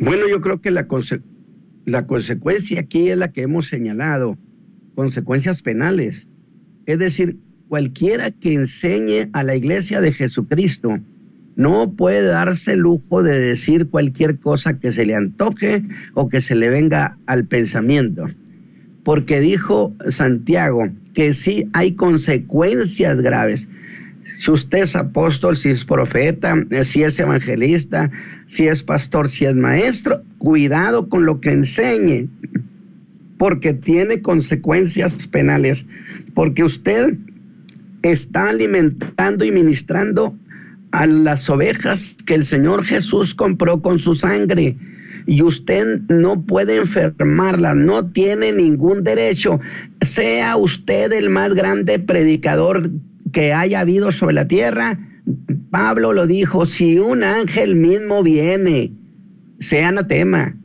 Bueno, 0.00 0.28
yo 0.28 0.40
creo 0.40 0.60
que 0.60 0.70
la, 0.70 0.86
la 1.86 2.06
consecuencia 2.06 2.80
aquí 2.80 3.08
es 3.08 3.16
la 3.16 3.32
que 3.32 3.42
hemos 3.42 3.66
señalado, 3.66 4.36
consecuencias 4.94 5.62
penales. 5.62 6.28
Es 6.84 6.98
decir, 6.98 7.40
cualquiera 7.68 8.30
que 8.30 8.52
enseñe 8.52 9.30
a 9.32 9.42
la 9.42 9.56
iglesia 9.56 10.00
de 10.00 10.12
Jesucristo, 10.12 11.00
no 11.58 11.92
puede 11.92 12.22
darse 12.22 12.74
el 12.74 12.78
lujo 12.78 13.24
de 13.24 13.36
decir 13.36 13.88
cualquier 13.88 14.38
cosa 14.38 14.78
que 14.78 14.92
se 14.92 15.04
le 15.04 15.16
antoje 15.16 15.82
o 16.14 16.28
que 16.28 16.40
se 16.40 16.54
le 16.54 16.68
venga 16.70 17.18
al 17.26 17.46
pensamiento. 17.46 18.28
Porque 19.02 19.40
dijo 19.40 19.92
Santiago 20.08 20.88
que 21.14 21.34
sí 21.34 21.68
hay 21.72 21.96
consecuencias 21.96 23.20
graves. 23.22 23.70
Si 24.22 24.52
usted 24.52 24.84
es 24.84 24.94
apóstol, 24.94 25.56
si 25.56 25.70
es 25.70 25.84
profeta, 25.84 26.54
si 26.84 27.02
es 27.02 27.18
evangelista, 27.18 28.08
si 28.46 28.68
es 28.68 28.84
pastor, 28.84 29.28
si 29.28 29.44
es 29.44 29.56
maestro, 29.56 30.22
cuidado 30.38 31.08
con 31.08 31.26
lo 31.26 31.40
que 31.40 31.50
enseñe, 31.50 32.28
porque 33.36 33.72
tiene 33.72 34.22
consecuencias 34.22 35.26
penales, 35.26 35.86
porque 36.34 36.62
usted 36.62 37.16
está 38.02 38.48
alimentando 38.48 39.44
y 39.44 39.50
ministrando 39.50 40.38
a 40.92 41.06
las 41.06 41.48
ovejas 41.50 42.16
que 42.26 42.34
el 42.34 42.44
Señor 42.44 42.84
Jesús 42.84 43.34
compró 43.34 43.82
con 43.82 43.98
su 43.98 44.14
sangre. 44.14 44.76
Y 45.26 45.42
usted 45.42 46.00
no 46.08 46.42
puede 46.42 46.76
enfermarlas, 46.76 47.76
no 47.76 48.10
tiene 48.10 48.52
ningún 48.52 49.04
derecho. 49.04 49.60
Sea 50.00 50.56
usted 50.56 51.12
el 51.12 51.28
más 51.28 51.54
grande 51.54 51.98
predicador 51.98 52.90
que 53.32 53.52
haya 53.52 53.80
habido 53.80 54.10
sobre 54.10 54.34
la 54.34 54.48
tierra. 54.48 54.98
Pablo 55.70 56.14
lo 56.14 56.26
dijo, 56.26 56.64
si 56.64 56.98
un 56.98 57.22
ángel 57.22 57.76
mismo 57.76 58.22
viene, 58.22 58.92
sea 59.60 59.88
anatema. 59.88 60.56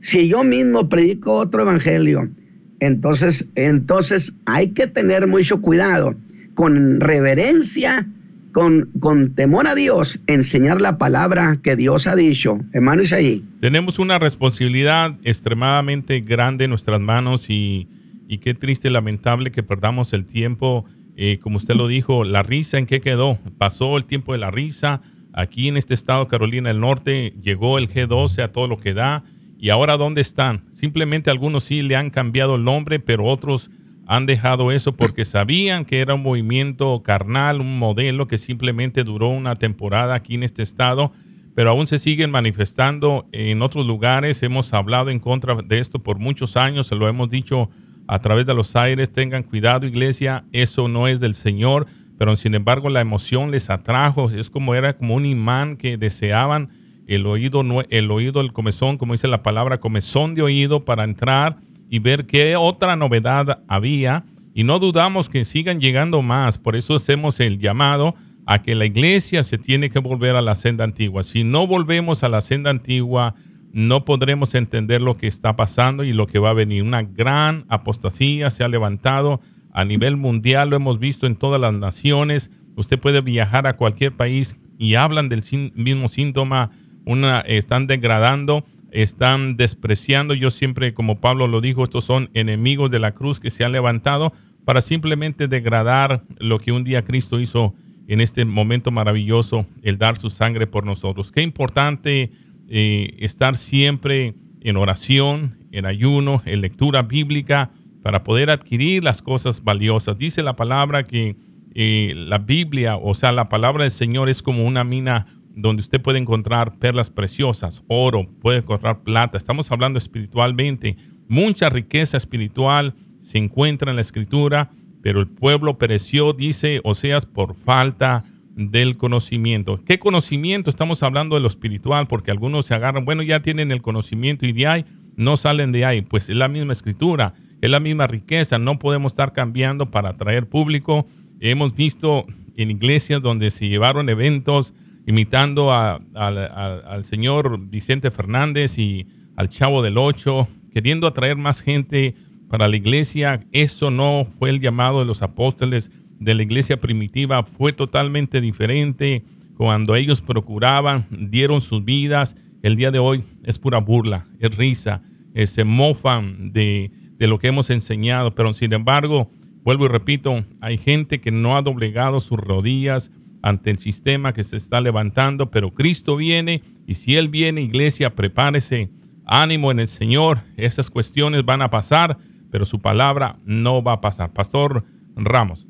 Si 0.00 0.28
yo 0.28 0.44
mismo 0.44 0.88
predico 0.88 1.32
otro 1.32 1.62
evangelio, 1.62 2.30
entonces, 2.78 3.48
entonces 3.54 4.34
hay 4.44 4.68
que 4.68 4.86
tener 4.86 5.26
mucho 5.26 5.60
cuidado 5.60 6.14
con 6.54 7.00
reverencia 7.00 8.08
con, 8.52 9.34
temor 9.34 9.66
a 9.66 9.74
Dios, 9.74 10.22
enseñar 10.26 10.80
la 10.80 10.98
palabra 10.98 11.58
que 11.62 11.76
Dios 11.76 12.06
ha 12.06 12.14
dicho. 12.14 12.60
Hermano 12.72 13.02
Isaí. 13.02 13.44
Tenemos 13.60 13.98
una 13.98 14.18
responsabilidad 14.18 15.16
extremadamente 15.24 16.20
grande 16.20 16.64
en 16.64 16.70
nuestras 16.70 17.00
manos 17.00 17.50
y, 17.50 17.88
y 18.28 18.38
qué 18.38 18.54
triste, 18.54 18.90
lamentable 18.90 19.50
que 19.50 19.62
perdamos 19.62 20.12
el 20.12 20.26
tiempo. 20.26 20.84
Eh, 21.16 21.38
como 21.40 21.56
usted 21.56 21.74
lo 21.74 21.88
dijo, 21.88 22.24
la 22.24 22.42
risa 22.42 22.78
en 22.78 22.86
qué 22.86 23.00
quedó. 23.00 23.38
Pasó 23.58 23.96
el 23.96 24.04
tiempo 24.04 24.32
de 24.32 24.38
la 24.38 24.50
risa. 24.50 25.00
Aquí 25.32 25.68
en 25.68 25.76
este 25.76 25.94
estado, 25.94 26.28
Carolina 26.28 26.68
del 26.68 26.80
Norte, 26.80 27.34
llegó 27.42 27.78
el 27.78 27.88
G12 27.88 28.42
a 28.42 28.52
todo 28.52 28.68
lo 28.68 28.78
que 28.78 28.94
da. 28.94 29.24
¿Y 29.58 29.70
ahora 29.70 29.96
dónde 29.96 30.20
están? 30.20 30.64
Simplemente 30.72 31.30
algunos 31.30 31.64
sí 31.64 31.82
le 31.82 31.96
han 31.96 32.10
cambiado 32.10 32.56
el 32.56 32.64
nombre, 32.64 32.98
pero 32.98 33.24
otros 33.24 33.70
han 34.14 34.26
dejado 34.26 34.72
eso 34.72 34.94
porque 34.94 35.24
sabían 35.24 35.86
que 35.86 36.00
era 36.00 36.12
un 36.12 36.22
movimiento 36.22 37.02
carnal, 37.02 37.62
un 37.62 37.78
modelo 37.78 38.26
que 38.26 38.36
simplemente 38.36 39.04
duró 39.04 39.30
una 39.30 39.56
temporada 39.56 40.14
aquí 40.14 40.34
en 40.34 40.42
este 40.42 40.62
estado, 40.62 41.12
pero 41.54 41.70
aún 41.70 41.86
se 41.86 41.98
siguen 41.98 42.30
manifestando 42.30 43.26
en 43.32 43.62
otros 43.62 43.86
lugares. 43.86 44.42
Hemos 44.42 44.74
hablado 44.74 45.08
en 45.08 45.18
contra 45.18 45.54
de 45.54 45.78
esto 45.78 46.02
por 46.02 46.18
muchos 46.18 46.58
años, 46.58 46.88
se 46.88 46.94
lo 46.94 47.08
hemos 47.08 47.30
dicho 47.30 47.70
a 48.06 48.18
través 48.18 48.44
de 48.44 48.52
los 48.52 48.76
aires, 48.76 49.10
tengan 49.10 49.44
cuidado 49.44 49.86
iglesia, 49.86 50.44
eso 50.52 50.88
no 50.88 51.08
es 51.08 51.18
del 51.18 51.34
Señor, 51.34 51.86
pero 52.18 52.36
sin 52.36 52.54
embargo 52.54 52.90
la 52.90 53.00
emoción 53.00 53.50
les 53.50 53.70
atrajo, 53.70 54.28
es 54.28 54.50
como 54.50 54.74
era 54.74 54.94
como 54.94 55.14
un 55.14 55.24
imán 55.24 55.78
que 55.78 55.96
deseaban 55.96 56.68
el 57.06 57.24
oído, 57.24 57.62
el 57.88 58.10
oído, 58.10 58.42
el 58.42 58.52
comezón, 58.52 58.98
como 58.98 59.14
dice 59.14 59.26
la 59.26 59.42
palabra, 59.42 59.80
comezón 59.80 60.34
de 60.34 60.42
oído 60.42 60.84
para 60.84 61.04
entrar 61.04 61.56
y 61.92 61.98
ver 61.98 62.24
qué 62.24 62.56
otra 62.56 62.96
novedad 62.96 63.64
había. 63.68 64.24
Y 64.54 64.64
no 64.64 64.78
dudamos 64.78 65.28
que 65.28 65.44
sigan 65.44 65.78
llegando 65.78 66.22
más. 66.22 66.56
Por 66.56 66.74
eso 66.74 66.94
hacemos 66.94 67.38
el 67.38 67.58
llamado 67.58 68.14
a 68.46 68.62
que 68.62 68.74
la 68.74 68.86
iglesia 68.86 69.44
se 69.44 69.58
tiene 69.58 69.90
que 69.90 69.98
volver 69.98 70.34
a 70.34 70.40
la 70.40 70.54
senda 70.54 70.84
antigua. 70.84 71.22
Si 71.22 71.44
no 71.44 71.66
volvemos 71.66 72.24
a 72.24 72.30
la 72.30 72.40
senda 72.40 72.70
antigua, 72.70 73.34
no 73.74 74.06
podremos 74.06 74.54
entender 74.54 75.02
lo 75.02 75.18
que 75.18 75.26
está 75.26 75.54
pasando 75.54 76.02
y 76.02 76.14
lo 76.14 76.26
que 76.26 76.38
va 76.38 76.48
a 76.48 76.54
venir. 76.54 76.82
Una 76.82 77.02
gran 77.02 77.66
apostasía 77.68 78.50
se 78.50 78.64
ha 78.64 78.68
levantado 78.68 79.42
a 79.70 79.84
nivel 79.84 80.16
mundial, 80.16 80.70
lo 80.70 80.76
hemos 80.76 80.98
visto 80.98 81.26
en 81.26 81.36
todas 81.36 81.60
las 81.60 81.74
naciones. 81.74 82.50
Usted 82.74 82.98
puede 82.98 83.20
viajar 83.20 83.66
a 83.66 83.74
cualquier 83.74 84.12
país 84.12 84.56
y 84.78 84.94
hablan 84.94 85.28
del 85.28 85.42
mismo 85.74 86.08
síntoma, 86.08 86.70
una, 87.04 87.40
están 87.40 87.86
degradando, 87.86 88.64
están 88.92 89.56
despreciando. 89.56 90.34
Yo 90.34 90.50
siempre, 90.50 90.94
como 90.94 91.20
Pablo 91.20 91.46
lo 91.46 91.60
dijo, 91.60 91.82
estos 91.82 92.04
son 92.04 92.30
enemigos 92.34 92.90
de 92.90 92.98
la 92.98 93.12
cruz 93.12 93.40
que 93.40 93.50
se 93.50 93.64
han 93.64 93.72
levantado 93.72 94.32
para 94.64 94.80
simplemente 94.80 95.48
degradar 95.48 96.22
lo 96.38 96.58
que 96.58 96.72
un 96.72 96.84
día 96.84 97.02
Cristo 97.02 97.40
hizo 97.40 97.74
en 98.06 98.20
este 98.20 98.44
momento 98.44 98.90
maravilloso, 98.90 99.66
el 99.82 99.98
dar 99.98 100.16
su 100.16 100.30
sangre 100.30 100.66
por 100.66 100.84
nosotros. 100.84 101.32
Qué 101.32 101.42
importante 101.42 102.30
eh, 102.68 103.16
estar 103.18 103.56
siempre 103.56 104.34
en 104.60 104.76
oración, 104.76 105.58
en 105.72 105.86
ayuno, 105.86 106.42
en 106.44 106.60
lectura 106.60 107.02
bíblica, 107.02 107.70
para 108.02 108.24
poder 108.24 108.50
adquirir 108.50 109.04
las 109.04 109.22
cosas 109.22 109.62
valiosas. 109.62 110.18
Dice 110.18 110.42
la 110.42 110.56
palabra 110.56 111.04
que 111.04 111.36
eh, 111.74 112.12
la 112.14 112.38
Biblia, 112.38 112.96
o 112.96 113.14
sea, 113.14 113.32
la 113.32 113.46
palabra 113.46 113.84
del 113.84 113.90
Señor 113.90 114.28
es 114.28 114.42
como 114.42 114.64
una 114.64 114.84
mina 114.84 115.26
donde 115.54 115.80
usted 115.80 116.00
puede 116.00 116.18
encontrar 116.18 116.78
perlas 116.78 117.10
preciosas, 117.10 117.82
oro, 117.88 118.26
puede 118.40 118.58
encontrar 118.58 119.02
plata. 119.02 119.36
Estamos 119.36 119.70
hablando 119.70 119.98
espiritualmente. 119.98 120.96
Mucha 121.28 121.68
riqueza 121.68 122.16
espiritual 122.16 122.94
se 123.20 123.38
encuentra 123.38 123.90
en 123.90 123.96
la 123.96 124.02
escritura, 124.02 124.70
pero 125.02 125.20
el 125.20 125.28
pueblo 125.28 125.78
pereció, 125.78 126.32
dice 126.32 126.80
Oseas, 126.84 127.26
por 127.26 127.54
falta 127.54 128.24
del 128.54 128.96
conocimiento. 128.96 129.80
¿Qué 129.84 129.98
conocimiento? 129.98 130.70
Estamos 130.70 131.02
hablando 131.02 131.36
de 131.36 131.42
lo 131.42 131.48
espiritual, 131.48 132.06
porque 132.06 132.30
algunos 132.30 132.66
se 132.66 132.74
agarran, 132.74 133.04
bueno, 133.04 133.22
ya 133.22 133.40
tienen 133.40 133.72
el 133.72 133.82
conocimiento 133.82 134.46
y 134.46 134.52
de 134.52 134.66
ahí 134.66 134.84
no 135.16 135.36
salen 135.36 135.72
de 135.72 135.84
ahí. 135.84 136.02
Pues 136.02 136.28
es 136.28 136.36
la 136.36 136.48
misma 136.48 136.72
escritura, 136.72 137.34
es 137.60 137.70
la 137.70 137.80
misma 137.80 138.06
riqueza, 138.06 138.58
no 138.58 138.78
podemos 138.78 139.12
estar 139.12 139.32
cambiando 139.32 139.86
para 139.86 140.10
atraer 140.10 140.48
público. 140.48 141.06
Hemos 141.40 141.74
visto 141.74 142.26
en 142.56 142.70
iglesias 142.70 143.22
donde 143.22 143.50
se 143.50 143.68
llevaron 143.68 144.08
eventos 144.08 144.74
imitando 145.06 145.72
al 145.72 147.04
señor 147.04 147.58
Vicente 147.68 148.10
Fernández 148.10 148.78
y 148.78 149.06
al 149.36 149.48
Chavo 149.48 149.82
del 149.82 149.98
Ocho, 149.98 150.48
queriendo 150.72 151.06
atraer 151.06 151.36
más 151.36 151.60
gente 151.60 152.14
para 152.48 152.68
la 152.68 152.76
iglesia. 152.76 153.44
Eso 153.52 153.90
no 153.90 154.26
fue 154.38 154.50
el 154.50 154.60
llamado 154.60 155.00
de 155.00 155.06
los 155.06 155.22
apóstoles 155.22 155.90
de 156.20 156.34
la 156.34 156.42
iglesia 156.42 156.80
primitiva, 156.80 157.42
fue 157.42 157.72
totalmente 157.72 158.40
diferente. 158.40 159.24
Cuando 159.56 159.96
ellos 159.96 160.20
procuraban, 160.20 161.06
dieron 161.10 161.60
sus 161.60 161.84
vidas. 161.84 162.36
El 162.62 162.76
día 162.76 162.90
de 162.90 162.98
hoy 162.98 163.24
es 163.42 163.58
pura 163.58 163.78
burla, 163.78 164.26
es 164.38 164.56
risa, 164.56 165.02
eh, 165.34 165.46
se 165.46 165.64
mofan 165.64 166.52
de, 166.52 166.92
de 167.18 167.26
lo 167.26 167.38
que 167.38 167.48
hemos 167.48 167.70
enseñado, 167.70 168.34
pero 168.34 168.54
sin 168.54 168.72
embargo, 168.72 169.30
vuelvo 169.64 169.86
y 169.86 169.88
repito, 169.88 170.44
hay 170.60 170.78
gente 170.78 171.20
que 171.20 171.32
no 171.32 171.56
ha 171.56 171.62
doblegado 171.62 172.20
sus 172.20 172.38
rodillas 172.38 173.10
ante 173.42 173.70
el 173.70 173.78
sistema 173.78 174.32
que 174.32 174.44
se 174.44 174.56
está 174.56 174.80
levantando, 174.80 175.50
pero 175.50 175.74
Cristo 175.74 176.16
viene 176.16 176.62
y 176.86 176.94
si 176.94 177.16
Él 177.16 177.28
viene, 177.28 177.62
iglesia, 177.62 178.14
prepárese, 178.14 178.90
ánimo 179.26 179.70
en 179.70 179.80
el 179.80 179.88
Señor, 179.88 180.42
esas 180.56 180.90
cuestiones 180.90 181.44
van 181.44 181.62
a 181.62 181.68
pasar, 181.68 182.18
pero 182.50 182.66
su 182.66 182.80
palabra 182.80 183.36
no 183.44 183.82
va 183.82 183.94
a 183.94 184.00
pasar. 184.00 184.32
Pastor 184.32 184.84
Ramos. 185.16 185.66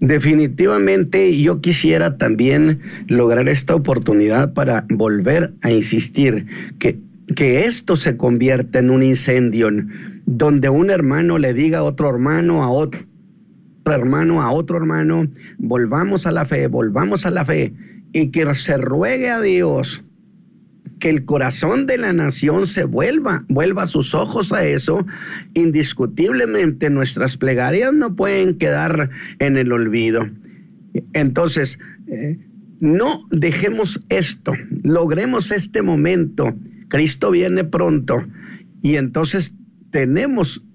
Definitivamente 0.00 1.40
yo 1.40 1.60
quisiera 1.60 2.18
también 2.18 2.80
lograr 3.08 3.48
esta 3.48 3.74
oportunidad 3.74 4.52
para 4.52 4.86
volver 4.90 5.54
a 5.62 5.70
insistir 5.70 6.46
que, 6.78 6.98
que 7.36 7.64
esto 7.64 7.96
se 7.96 8.16
convierta 8.16 8.80
en 8.80 8.90
un 8.90 9.02
incendio 9.02 9.70
donde 10.26 10.68
un 10.68 10.90
hermano 10.90 11.38
le 11.38 11.52
diga 11.52 11.78
a 11.78 11.82
otro 11.82 12.08
hermano, 12.08 12.62
a 12.62 12.70
otro 12.70 13.00
hermano, 13.86 14.42
a 14.42 14.50
otro 14.50 14.76
hermano, 14.76 15.28
volvamos 15.58 16.26
a 16.26 16.32
la 16.32 16.44
fe, 16.44 16.66
volvamos 16.66 17.26
a 17.26 17.30
la 17.30 17.44
fe 17.44 17.74
y 18.12 18.30
que 18.30 18.54
se 18.54 18.78
ruegue 18.78 19.30
a 19.30 19.40
Dios 19.40 20.04
que 20.98 21.10
el 21.10 21.24
corazón 21.24 21.86
de 21.86 21.98
la 21.98 22.12
nación 22.12 22.66
se 22.66 22.84
vuelva, 22.84 23.44
vuelva 23.48 23.86
sus 23.86 24.14
ojos 24.14 24.52
a 24.52 24.64
eso, 24.64 25.04
indiscutiblemente 25.52 26.88
nuestras 26.88 27.36
plegarias 27.36 27.92
no 27.92 28.16
pueden 28.16 28.54
quedar 28.54 29.10
en 29.38 29.56
el 29.56 29.72
olvido. 29.72 30.26
Entonces, 31.12 31.78
eh, 32.06 32.38
no 32.80 33.26
dejemos 33.30 34.04
esto, 34.08 34.52
logremos 34.82 35.50
este 35.50 35.82
momento. 35.82 36.54
Cristo 36.88 37.30
viene 37.30 37.64
pronto 37.64 38.24
y 38.82 38.96
entonces 38.96 39.56
tenemos 39.94 40.66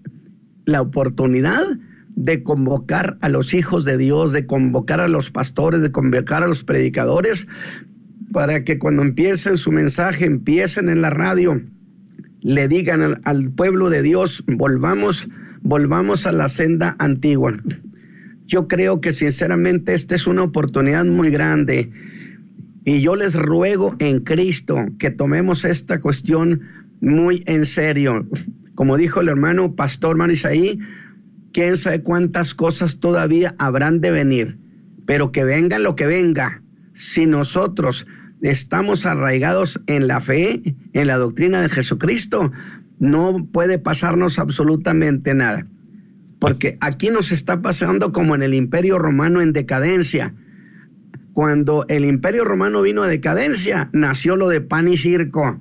la 0.64 0.80
oportunidad 0.80 1.62
de 2.16 2.42
convocar 2.42 3.18
a 3.20 3.28
los 3.28 3.54
hijos 3.54 3.84
de 3.84 3.98
Dios, 3.98 4.32
de 4.32 4.46
convocar 4.46 5.02
a 5.02 5.10
los 5.10 5.30
pastores, 5.30 5.82
de 5.82 5.92
convocar 5.92 6.42
a 6.42 6.48
los 6.48 6.64
predicadores, 6.64 7.50
para 8.32 8.64
que 8.64 8.80
cuando 8.80 9.02
empiecen 9.02 9.58
su 9.58 9.74
mensaje, 9.74 10.24
empiecen 10.24 10.88
en 10.88 11.02
la 11.02 11.10
radio, 11.10 11.62
le 12.40 12.70
digan 12.70 13.20
al, 13.26 13.52
pueblo 13.52 13.90
de 13.90 14.04
Dios, 14.04 14.46
volvamos, 14.48 15.28
volvamos 15.64 16.26
a 16.26 16.32
la 16.32 16.48
senda 16.48 16.96
antigua. 16.98 17.58
Yo 18.48 18.70
creo 18.70 19.02
que 19.02 19.12
sinceramente 19.12 19.96
esta 19.96 20.16
es 20.16 20.28
una 20.28 20.44
oportunidad 20.44 21.04
muy 21.04 21.30
grande 21.30 21.92
y 22.86 23.02
yo 23.02 23.18
les 23.18 23.36
ruego 23.36 23.98
en 24.00 24.22
Cristo 24.22 24.78
que 24.98 25.12
tomemos 25.12 25.66
esta 25.66 26.00
cuestión 26.00 26.62
muy 27.02 27.44
en 27.48 27.66
serio 27.66 28.26
como 28.80 28.96
dijo 28.96 29.20
el 29.20 29.28
hermano 29.28 29.76
pastor 29.76 30.16
Manisaí, 30.16 30.80
quién 31.52 31.76
sabe 31.76 32.02
cuántas 32.02 32.54
cosas 32.54 33.02
todavía 33.02 33.54
habrán 33.60 34.00
de 34.00 34.10
venir, 34.10 34.58
pero 35.06 35.34
que 35.34 35.44
venga 35.44 35.80
lo 35.80 35.98
que 35.98 36.06
venga. 36.06 36.64
Si 36.94 37.26
nosotros 37.26 38.08
estamos 38.42 39.06
arraigados 39.06 39.82
en 39.88 40.08
la 40.08 40.22
fe, 40.22 40.78
en 40.94 41.08
la 41.08 41.18
doctrina 41.18 41.62
de 41.62 41.68
Jesucristo, 41.68 42.54
no 43.00 43.36
puede 43.52 43.80
pasarnos 43.80 44.40
absolutamente 44.40 45.34
nada. 45.34 45.68
Porque 46.40 46.78
aquí 46.80 47.10
nos 47.10 47.34
está 47.34 47.62
pasando 47.62 48.14
como 48.14 48.34
en 48.34 48.44
el 48.44 48.54
imperio 48.54 48.98
romano 48.98 49.42
en 49.42 49.52
decadencia. 49.52 50.36
Cuando 51.34 51.86
el 51.90 52.06
imperio 52.06 52.46
romano 52.46 52.82
vino 52.82 53.04
a 53.04 53.10
decadencia, 53.10 53.90
nació 53.92 54.38
lo 54.38 54.48
de 54.48 54.62
pan 54.62 54.88
y 54.88 54.96
circo. 54.96 55.60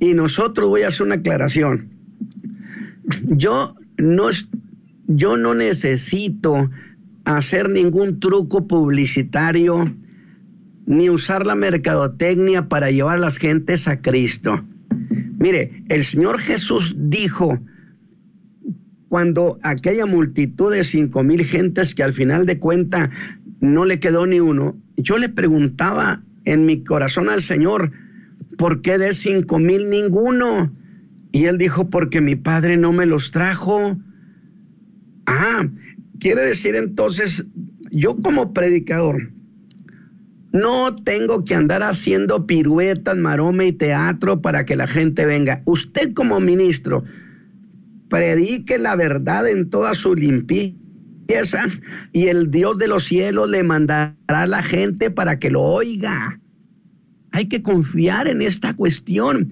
Y 0.00 0.14
nosotros 0.14 0.68
voy 0.68 0.82
a 0.82 0.88
hacer 0.88 1.06
una 1.06 1.16
aclaración. 1.16 1.90
Yo 3.24 3.74
no, 3.96 4.28
yo 5.06 5.36
no 5.36 5.54
necesito 5.54 6.70
hacer 7.24 7.68
ningún 7.68 8.20
truco 8.20 8.66
publicitario 8.66 9.84
ni 10.86 11.10
usar 11.10 11.46
la 11.46 11.54
mercadotecnia 11.54 12.68
para 12.68 12.90
llevar 12.90 13.16
a 13.16 13.20
las 13.20 13.36
gentes 13.36 13.88
a 13.88 14.00
Cristo. 14.00 14.64
Mire, 15.38 15.82
el 15.88 16.02
Señor 16.02 16.40
Jesús 16.40 16.96
dijo, 16.98 17.60
cuando 19.08 19.58
aquella 19.62 20.06
multitud 20.06 20.72
de 20.72 20.84
cinco 20.84 21.22
mil 21.22 21.44
gentes 21.44 21.94
que 21.94 22.02
al 22.02 22.12
final 22.12 22.46
de 22.46 22.58
cuenta 22.58 23.10
no 23.60 23.84
le 23.84 24.00
quedó 24.00 24.26
ni 24.26 24.40
uno, 24.40 24.78
yo 24.96 25.18
le 25.18 25.28
preguntaba 25.28 26.22
en 26.44 26.64
mi 26.64 26.82
corazón 26.82 27.28
al 27.28 27.42
Señor, 27.42 27.92
¿por 28.56 28.82
qué 28.82 28.98
de 28.98 29.12
cinco 29.12 29.58
mil 29.58 29.90
ninguno? 29.90 30.72
Y 31.32 31.44
él 31.44 31.58
dijo, 31.58 31.90
porque 31.90 32.20
mi 32.20 32.36
padre 32.36 32.76
no 32.76 32.92
me 32.92 33.06
los 33.06 33.30
trajo. 33.30 33.98
Ah, 35.26 35.68
quiere 36.18 36.42
decir 36.42 36.74
entonces, 36.74 37.46
yo 37.90 38.16
como 38.20 38.54
predicador, 38.54 39.32
no 40.52 40.94
tengo 40.96 41.44
que 41.44 41.54
andar 41.54 41.82
haciendo 41.82 42.46
piruetas, 42.46 43.16
maroma 43.16 43.64
y 43.64 43.72
teatro 43.72 44.40
para 44.40 44.64
que 44.64 44.76
la 44.76 44.86
gente 44.86 45.26
venga. 45.26 45.62
Usted 45.66 46.14
como 46.14 46.40
ministro, 46.40 47.04
predique 48.08 48.78
la 48.78 48.96
verdad 48.96 49.48
en 49.48 49.68
toda 49.68 49.94
su 49.94 50.14
limpieza 50.14 51.66
y 52.12 52.28
el 52.28 52.50
Dios 52.50 52.78
de 52.78 52.88
los 52.88 53.04
cielos 53.04 53.50
le 53.50 53.62
mandará 53.62 54.16
a 54.26 54.46
la 54.46 54.62
gente 54.62 55.10
para 55.10 55.38
que 55.38 55.50
lo 55.50 55.62
oiga. 55.62 56.40
Hay 57.32 57.46
que 57.46 57.62
confiar 57.62 58.28
en 58.28 58.42
esta 58.42 58.74
cuestión. 58.74 59.48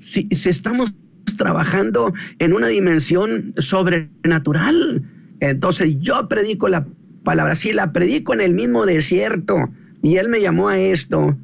Si, 0.00 0.22
si 0.30 0.48
estamos 0.48 0.94
trabajando 1.36 2.12
en 2.38 2.52
una 2.52 2.68
dimensión 2.68 3.52
sobrenatural. 3.56 5.02
Entonces 5.40 5.98
yo 6.00 6.28
predico 6.28 6.68
la 6.68 6.86
palabra, 7.24 7.54
sí, 7.54 7.72
la 7.72 7.92
predico 7.92 8.34
en 8.34 8.40
el 8.40 8.54
mismo 8.54 8.86
desierto. 8.86 9.70
Y 10.02 10.16
él 10.16 10.28
me 10.28 10.40
llamó 10.40 10.68
a 10.68 10.78
esto. 10.78 11.36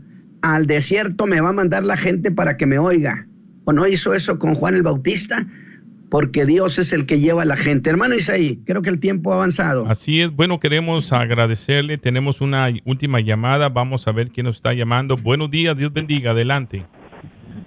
Al 0.43 0.67
desierto 0.67 1.27
me 1.27 1.41
va 1.41 1.51
a 1.51 1.55
mandar 1.55 1.85
la 1.85 1.97
gente 1.97 2.31
para 2.31 2.57
que 2.57 2.67
me 2.67 2.79
oiga. 2.79 3.27
¿O 3.65 3.73
no 3.73 3.87
hizo 3.87 4.15
eso 4.15 4.39
con 4.39 4.55
Juan 4.55 4.75
el 4.75 4.83
Bautista? 4.83 5.47
Porque 6.11 6.45
Dios 6.45 6.79
es 6.79 6.93
el 6.93 7.07
que 7.07 7.19
lleva 7.19 7.43
a 7.43 7.45
la 7.45 7.57
gente. 7.57 7.91
Hermano 7.91 8.15
Isaí, 8.15 8.63
creo 8.65 8.83
que 8.83 8.91
el 8.91 9.01
tiempo 9.01 9.33
ha 9.33 9.37
avanzado. 9.37 9.87
Así 9.87 10.21
es, 10.21 10.35
bueno, 10.35 10.59
queremos 10.59 11.13
agradecerle. 11.13 11.99
Tenemos 11.99 12.41
una 12.41 12.69
última 12.85 13.21
llamada. 13.21 13.69
Vamos 13.69 14.09
a 14.09 14.13
ver 14.13 14.31
quién 14.31 14.47
nos 14.47 14.57
está 14.57 14.73
llamando. 14.73 15.15
Buenos 15.23 15.51
días, 15.51 15.77
Dios 15.77 15.93
bendiga, 15.93 16.33
adelante. 16.33 16.85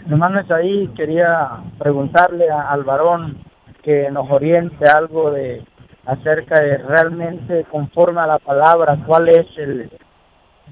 Hermano 0.08 0.42
Isaí, 0.42 0.90
quería 0.98 1.64
preguntarle 1.80 2.46
al 2.50 2.84
varón 2.84 3.38
que 3.84 4.10
nos 4.12 4.30
oriente 4.30 4.86
algo 4.86 5.32
de 5.32 5.64
acerca 6.06 6.62
de 6.62 6.78
realmente 6.78 7.66
conforme 7.72 8.20
a 8.22 8.28
la 8.28 8.40
palabra, 8.40 9.00
cuál 9.06 9.30
es 9.30 9.48
el, 9.58 9.90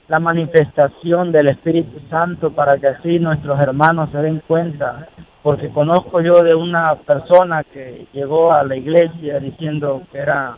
la 0.07 0.19
manifestación 0.19 1.31
del 1.31 1.47
Espíritu 1.49 2.01
Santo 2.09 2.53
para 2.53 2.77
que 2.77 2.87
así 2.87 3.19
nuestros 3.19 3.59
hermanos 3.61 4.09
se 4.11 4.17
den 4.17 4.41
cuenta 4.45 5.07
porque 5.43 5.69
conozco 5.69 6.21
yo 6.21 6.33
de 6.43 6.53
una 6.53 6.95
persona 6.95 7.63
que 7.63 8.07
llegó 8.13 8.51
a 8.53 8.63
la 8.63 8.75
iglesia 8.75 9.39
diciendo 9.39 10.03
que 10.11 10.19
era 10.19 10.57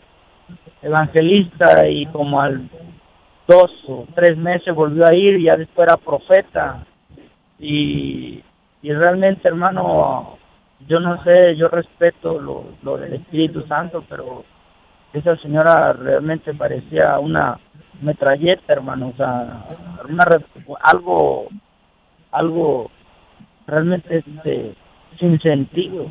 evangelista 0.82 1.88
y 1.88 2.06
como 2.06 2.40
al 2.40 2.68
dos 3.48 3.70
o 3.88 4.06
tres 4.14 4.36
meses 4.36 4.74
volvió 4.74 5.04
a 5.06 5.16
ir 5.16 5.36
y 5.40 5.44
ya 5.44 5.56
después 5.56 5.88
era 5.88 5.96
profeta. 5.96 6.84
Y, 7.58 8.42
y 8.82 8.92
realmente 8.92 9.48
hermano 9.48 10.36
yo 10.86 11.00
no 11.00 11.22
sé 11.24 11.56
yo 11.56 11.68
respeto 11.68 12.38
lo, 12.38 12.64
lo 12.82 12.98
del 12.98 13.14
Espíritu 13.14 13.62
Santo 13.66 14.04
pero 14.08 14.44
esa 15.14 15.36
señora 15.36 15.92
realmente 15.94 16.52
parecía 16.52 17.18
una 17.20 17.58
metralleta 18.02 18.72
hermano 18.74 19.12
o 19.14 19.16
sea 19.16 19.64
una 20.08 20.24
algo 20.82 21.46
algo 22.32 22.90
realmente 23.66 24.18
este, 24.18 24.74
sin 25.18 25.40
sentido. 25.40 26.10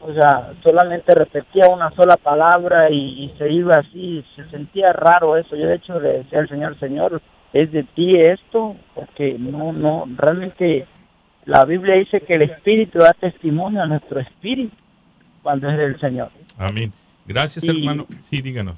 O 0.00 0.14
sea, 0.14 0.52
solamente 0.62 1.14
repetía 1.14 1.68
una 1.68 1.90
sola 1.90 2.16
palabra 2.16 2.90
y, 2.90 3.32
se 3.36 3.52
iba 3.52 3.74
así, 3.76 4.24
se 4.34 4.48
sentía 4.48 4.92
raro 4.92 5.36
eso. 5.36 5.54
Yo 5.56 5.66
de 5.66 5.74
hecho 5.74 6.00
le 6.00 6.18
decía 6.18 6.38
al 6.38 6.48
Señor, 6.48 6.78
Señor, 6.78 7.20
¿es 7.52 7.70
de 7.70 7.84
ti 7.84 8.18
esto? 8.18 8.76
Porque 8.94 9.36
no, 9.38 9.72
no, 9.72 10.06
realmente 10.16 10.86
la 11.44 11.64
Biblia 11.66 11.96
dice 11.96 12.22
que 12.22 12.36
el 12.36 12.42
Espíritu 12.42 12.98
da 12.98 13.12
testimonio 13.12 13.82
a 13.82 13.86
nuestro 13.86 14.20
espíritu 14.20 14.74
cuando 15.42 15.68
es 15.68 15.76
del 15.76 16.00
Señor. 16.00 16.30
Amén. 16.56 16.92
Gracias, 17.26 17.66
hermano. 17.68 18.06
Sí, 18.22 18.40
díganos. 18.40 18.76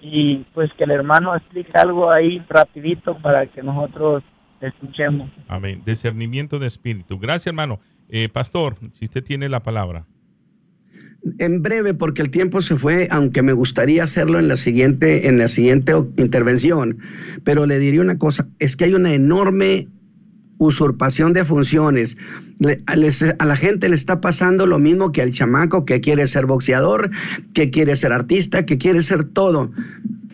Y 0.00 0.36
pues 0.54 0.72
que 0.74 0.84
el 0.84 0.90
hermano 0.92 1.34
explique 1.34 1.72
algo 1.74 2.10
ahí 2.10 2.42
rapidito 2.48 3.16
para 3.16 3.46
que 3.46 3.62
nosotros 3.62 4.22
escuchemos. 4.68 5.30
Amén. 5.48 5.82
Discernimiento 5.84 6.58
de 6.58 6.66
espíritu. 6.66 7.18
Gracias, 7.18 7.48
hermano. 7.48 7.80
Eh, 8.08 8.28
pastor, 8.28 8.76
si 8.92 9.06
usted 9.06 9.22
tiene 9.22 9.48
la 9.48 9.62
palabra. 9.62 10.06
En 11.38 11.62
breve, 11.62 11.94
porque 11.94 12.20
el 12.20 12.30
tiempo 12.30 12.60
se 12.60 12.76
fue, 12.76 13.08
aunque 13.10 13.42
me 13.42 13.54
gustaría 13.54 14.02
hacerlo 14.02 14.38
en 14.38 14.46
la 14.46 14.56
siguiente, 14.56 15.26
en 15.26 15.38
la 15.38 15.48
siguiente 15.48 15.94
intervención, 16.18 16.98
pero 17.44 17.64
le 17.64 17.78
diría 17.78 18.02
una 18.02 18.18
cosa, 18.18 18.46
es 18.58 18.76
que 18.76 18.84
hay 18.84 18.94
una 18.94 19.14
enorme 19.14 19.88
usurpación 20.58 21.32
de 21.32 21.44
funciones. 21.44 22.16
a, 22.86 22.96
la 23.44 23.56
gente 23.56 23.88
le 23.88 23.94
está 23.94 24.20
pasando 24.20 24.66
lo 24.66 24.78
mismo 24.78 25.12
que 25.12 25.22
al 25.22 25.30
chamaco 25.30 25.84
que 25.84 26.00
quiere 26.00 26.26
ser 26.26 26.46
boxeador, 26.46 27.10
que 27.54 27.70
quiere 27.70 27.96
ser 27.96 28.12
artista, 28.12 28.66
que 28.66 28.78
quiere 28.78 29.02
ser 29.02 29.24
todo. 29.24 29.72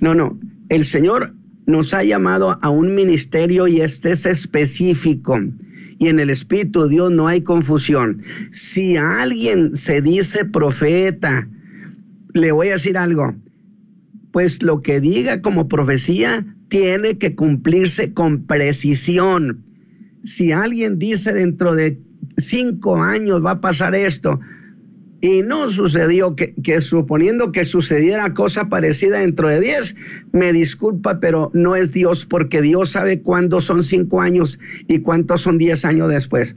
No, 0.00 0.14
no. 0.14 0.38
El 0.68 0.84
Señor 0.84 1.34
nos 1.70 1.94
ha 1.94 2.02
llamado 2.02 2.58
a 2.60 2.68
un 2.70 2.94
ministerio 2.94 3.68
y 3.68 3.80
este 3.80 4.12
es 4.12 4.26
específico. 4.26 5.38
Y 5.98 6.08
en 6.08 6.18
el 6.18 6.30
Espíritu 6.30 6.84
de 6.84 6.90
Dios 6.90 7.10
no 7.10 7.28
hay 7.28 7.42
confusión. 7.42 8.22
Si 8.52 8.96
alguien 8.96 9.76
se 9.76 10.00
dice 10.00 10.46
profeta, 10.46 11.48
le 12.32 12.52
voy 12.52 12.68
a 12.68 12.72
decir 12.72 12.96
algo, 12.96 13.34
pues 14.32 14.62
lo 14.62 14.80
que 14.80 15.00
diga 15.00 15.42
como 15.42 15.68
profecía 15.68 16.46
tiene 16.68 17.18
que 17.18 17.34
cumplirse 17.34 18.14
con 18.14 18.44
precisión. 18.46 19.64
Si 20.24 20.52
alguien 20.52 20.98
dice 20.98 21.32
dentro 21.32 21.74
de 21.74 22.00
cinco 22.38 23.02
años 23.02 23.44
va 23.44 23.52
a 23.52 23.60
pasar 23.60 23.94
esto, 23.94 24.40
y 25.20 25.42
no 25.42 25.68
sucedió, 25.68 26.34
que, 26.34 26.54
suponiendo 26.80 27.52
que 27.52 27.64
sucediera 27.64 28.32
cosa 28.32 28.68
parecida 28.68 29.20
dentro 29.20 29.48
de 29.48 29.60
10, 29.60 29.96
me 30.32 30.52
disculpa, 30.52 31.20
pero 31.20 31.50
no 31.52 31.76
es 31.76 31.92
Dios 31.92 32.24
porque 32.24 32.62
Dios 32.62 32.90
sabe 32.90 33.20
cuándo 33.20 33.60
son 33.60 33.82
cinco 33.82 34.20
años 34.22 34.58
y 34.88 35.00
cuántos 35.00 35.42
son 35.42 35.58
10 35.58 35.84
años 35.84 36.08
después. 36.08 36.56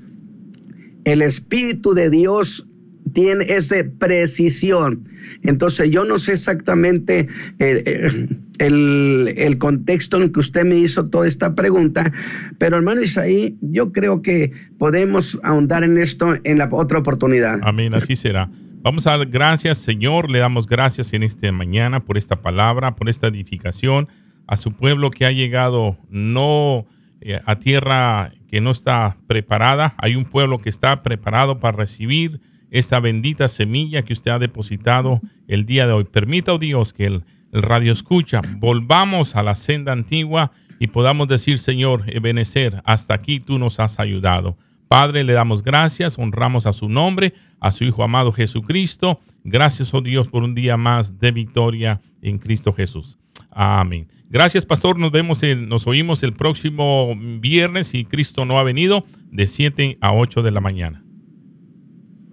El 1.04 1.22
Espíritu 1.22 1.94
de 1.94 2.10
Dios 2.10 2.68
tiene 3.12 3.46
esa 3.50 3.76
precisión. 4.00 5.08
Entonces 5.42 5.92
yo 5.92 6.06
no 6.06 6.18
sé 6.18 6.34
exactamente 6.34 7.28
eh, 7.60 7.84
eh, 7.86 8.30
el, 8.68 9.58
contexto 9.60 10.22
en 10.22 10.32
que 10.32 10.40
usted 10.40 10.66
me 10.66 10.76
hizo 10.76 11.10
toda 11.10 11.28
esta 11.28 11.56
pregunta, 11.56 12.12
pero 12.58 12.78
hermano 12.78 13.02
Isaí, 13.02 13.58
yo 13.62 13.92
creo 13.92 14.22
que 14.22 14.52
podemos 14.78 15.40
ahondar 15.44 15.84
en 15.84 15.98
esto 15.98 16.36
en 16.44 16.58
la 16.58 16.70
otra 16.72 17.00
oportunidad. 17.00 17.60
Amén, 17.64 17.94
así 17.94 18.16
será. 18.16 18.50
Vamos 18.82 19.08
a 19.08 19.18
dar 19.18 19.28
gracias, 19.28 19.78
Señor. 19.78 20.30
Le 20.30 20.40
damos 20.40 20.68
gracias 20.68 21.14
en 21.14 21.24
esta 21.24 21.52
mañana 21.52 22.04
por 22.04 22.18
esta 22.18 22.42
palabra, 22.42 22.96
por 22.96 23.08
esta 23.08 23.28
edificación, 23.28 24.10
a 24.46 24.58
su 24.58 24.74
pueblo 24.74 25.10
que 25.10 25.26
ha 25.26 25.32
llegado 25.32 25.98
no 26.10 26.86
eh, 27.22 27.40
a 27.46 27.56
tierra 27.60 28.34
que 28.50 28.60
no 28.60 28.72
está 28.72 29.18
preparada. 29.28 29.96
Hay 29.98 30.16
un 30.16 30.26
pueblo 30.26 30.60
que 30.60 30.70
está 30.70 31.02
preparado 31.02 31.60
para 31.60 31.78
recibir 31.78 32.42
esta 32.72 33.00
bendita 33.00 33.48
semilla 33.48 34.02
que 34.02 34.14
usted 34.14 34.32
ha 34.32 34.40
depositado 34.40 35.22
el 35.48 35.66
día 35.66 35.88
de 35.88 35.94
hoy. 35.94 36.04
Permita, 36.04 36.54
oh 36.54 36.58
Dios, 36.58 36.92
que 36.92 37.06
el, 37.06 37.24
radio 37.62 37.92
escucha, 37.92 38.42
volvamos 38.58 39.36
a 39.36 39.44
la 39.44 39.56
senda 39.56 39.92
antigua 39.92 40.52
y 40.80 40.88
podamos 40.88 41.28
decir, 41.28 41.60
Señor, 41.60 42.04
Ebenecer, 42.08 42.82
hasta 42.86 43.14
aquí 43.14 43.40
tú 43.40 43.60
nos 43.60 43.80
has 43.80 44.00
ayudado. 44.00 44.58
Padre, 44.88 45.24
le 45.24 45.34
damos 45.34 45.64
gracias, 45.64 46.20
honramos 46.20 46.66
a 46.66 46.74
su 46.74 46.90
nombre, 46.90 47.34
a 47.60 47.72
su 47.72 47.84
Hijo 47.84 48.04
amado 48.04 48.32
Jesucristo. 48.32 49.20
Gracias, 49.44 49.94
oh 49.94 50.02
Dios, 50.02 50.28
por 50.28 50.44
un 50.44 50.56
día 50.56 50.78
más 50.78 51.20
de 51.20 51.32
victoria 51.32 52.02
en 52.22 52.38
Cristo 52.38 52.74
Jesús. 52.74 53.18
Amén. 53.50 54.08
Gracias, 54.30 54.66
pastor. 54.66 54.98
Nos 54.98 55.12
vemos, 55.12 55.42
nos 55.58 55.88
oímos 55.88 56.24
el 56.24 56.34
próximo 56.34 57.16
viernes 57.40 57.88
si 57.88 58.04
Cristo 58.04 58.46
no 58.46 58.60
ha 58.60 58.64
venido, 58.64 59.06
de 59.32 59.48
7 59.48 59.98
a 60.02 60.14
8 60.14 60.42
de 60.42 60.52
la 60.52 60.60
mañana. 60.60 61.04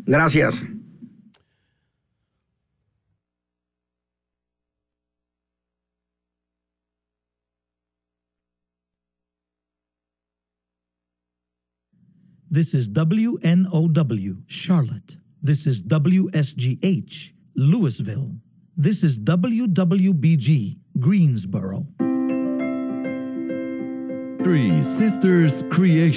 Gracias. 0.06 0.68
This 12.52 12.74
is 12.74 12.88
WNOW, 12.88 14.42
Charlotte. 14.48 15.16
This 15.40 15.68
is 15.68 15.80
WSGH, 15.82 17.32
Louisville. 17.54 18.32
This 18.76 19.04
is 19.04 19.20
WWBG, 19.20 20.76
Greensboro. 20.98 21.86
Three 24.42 24.82
Sisters 24.82 25.62
Creation. 25.70 26.10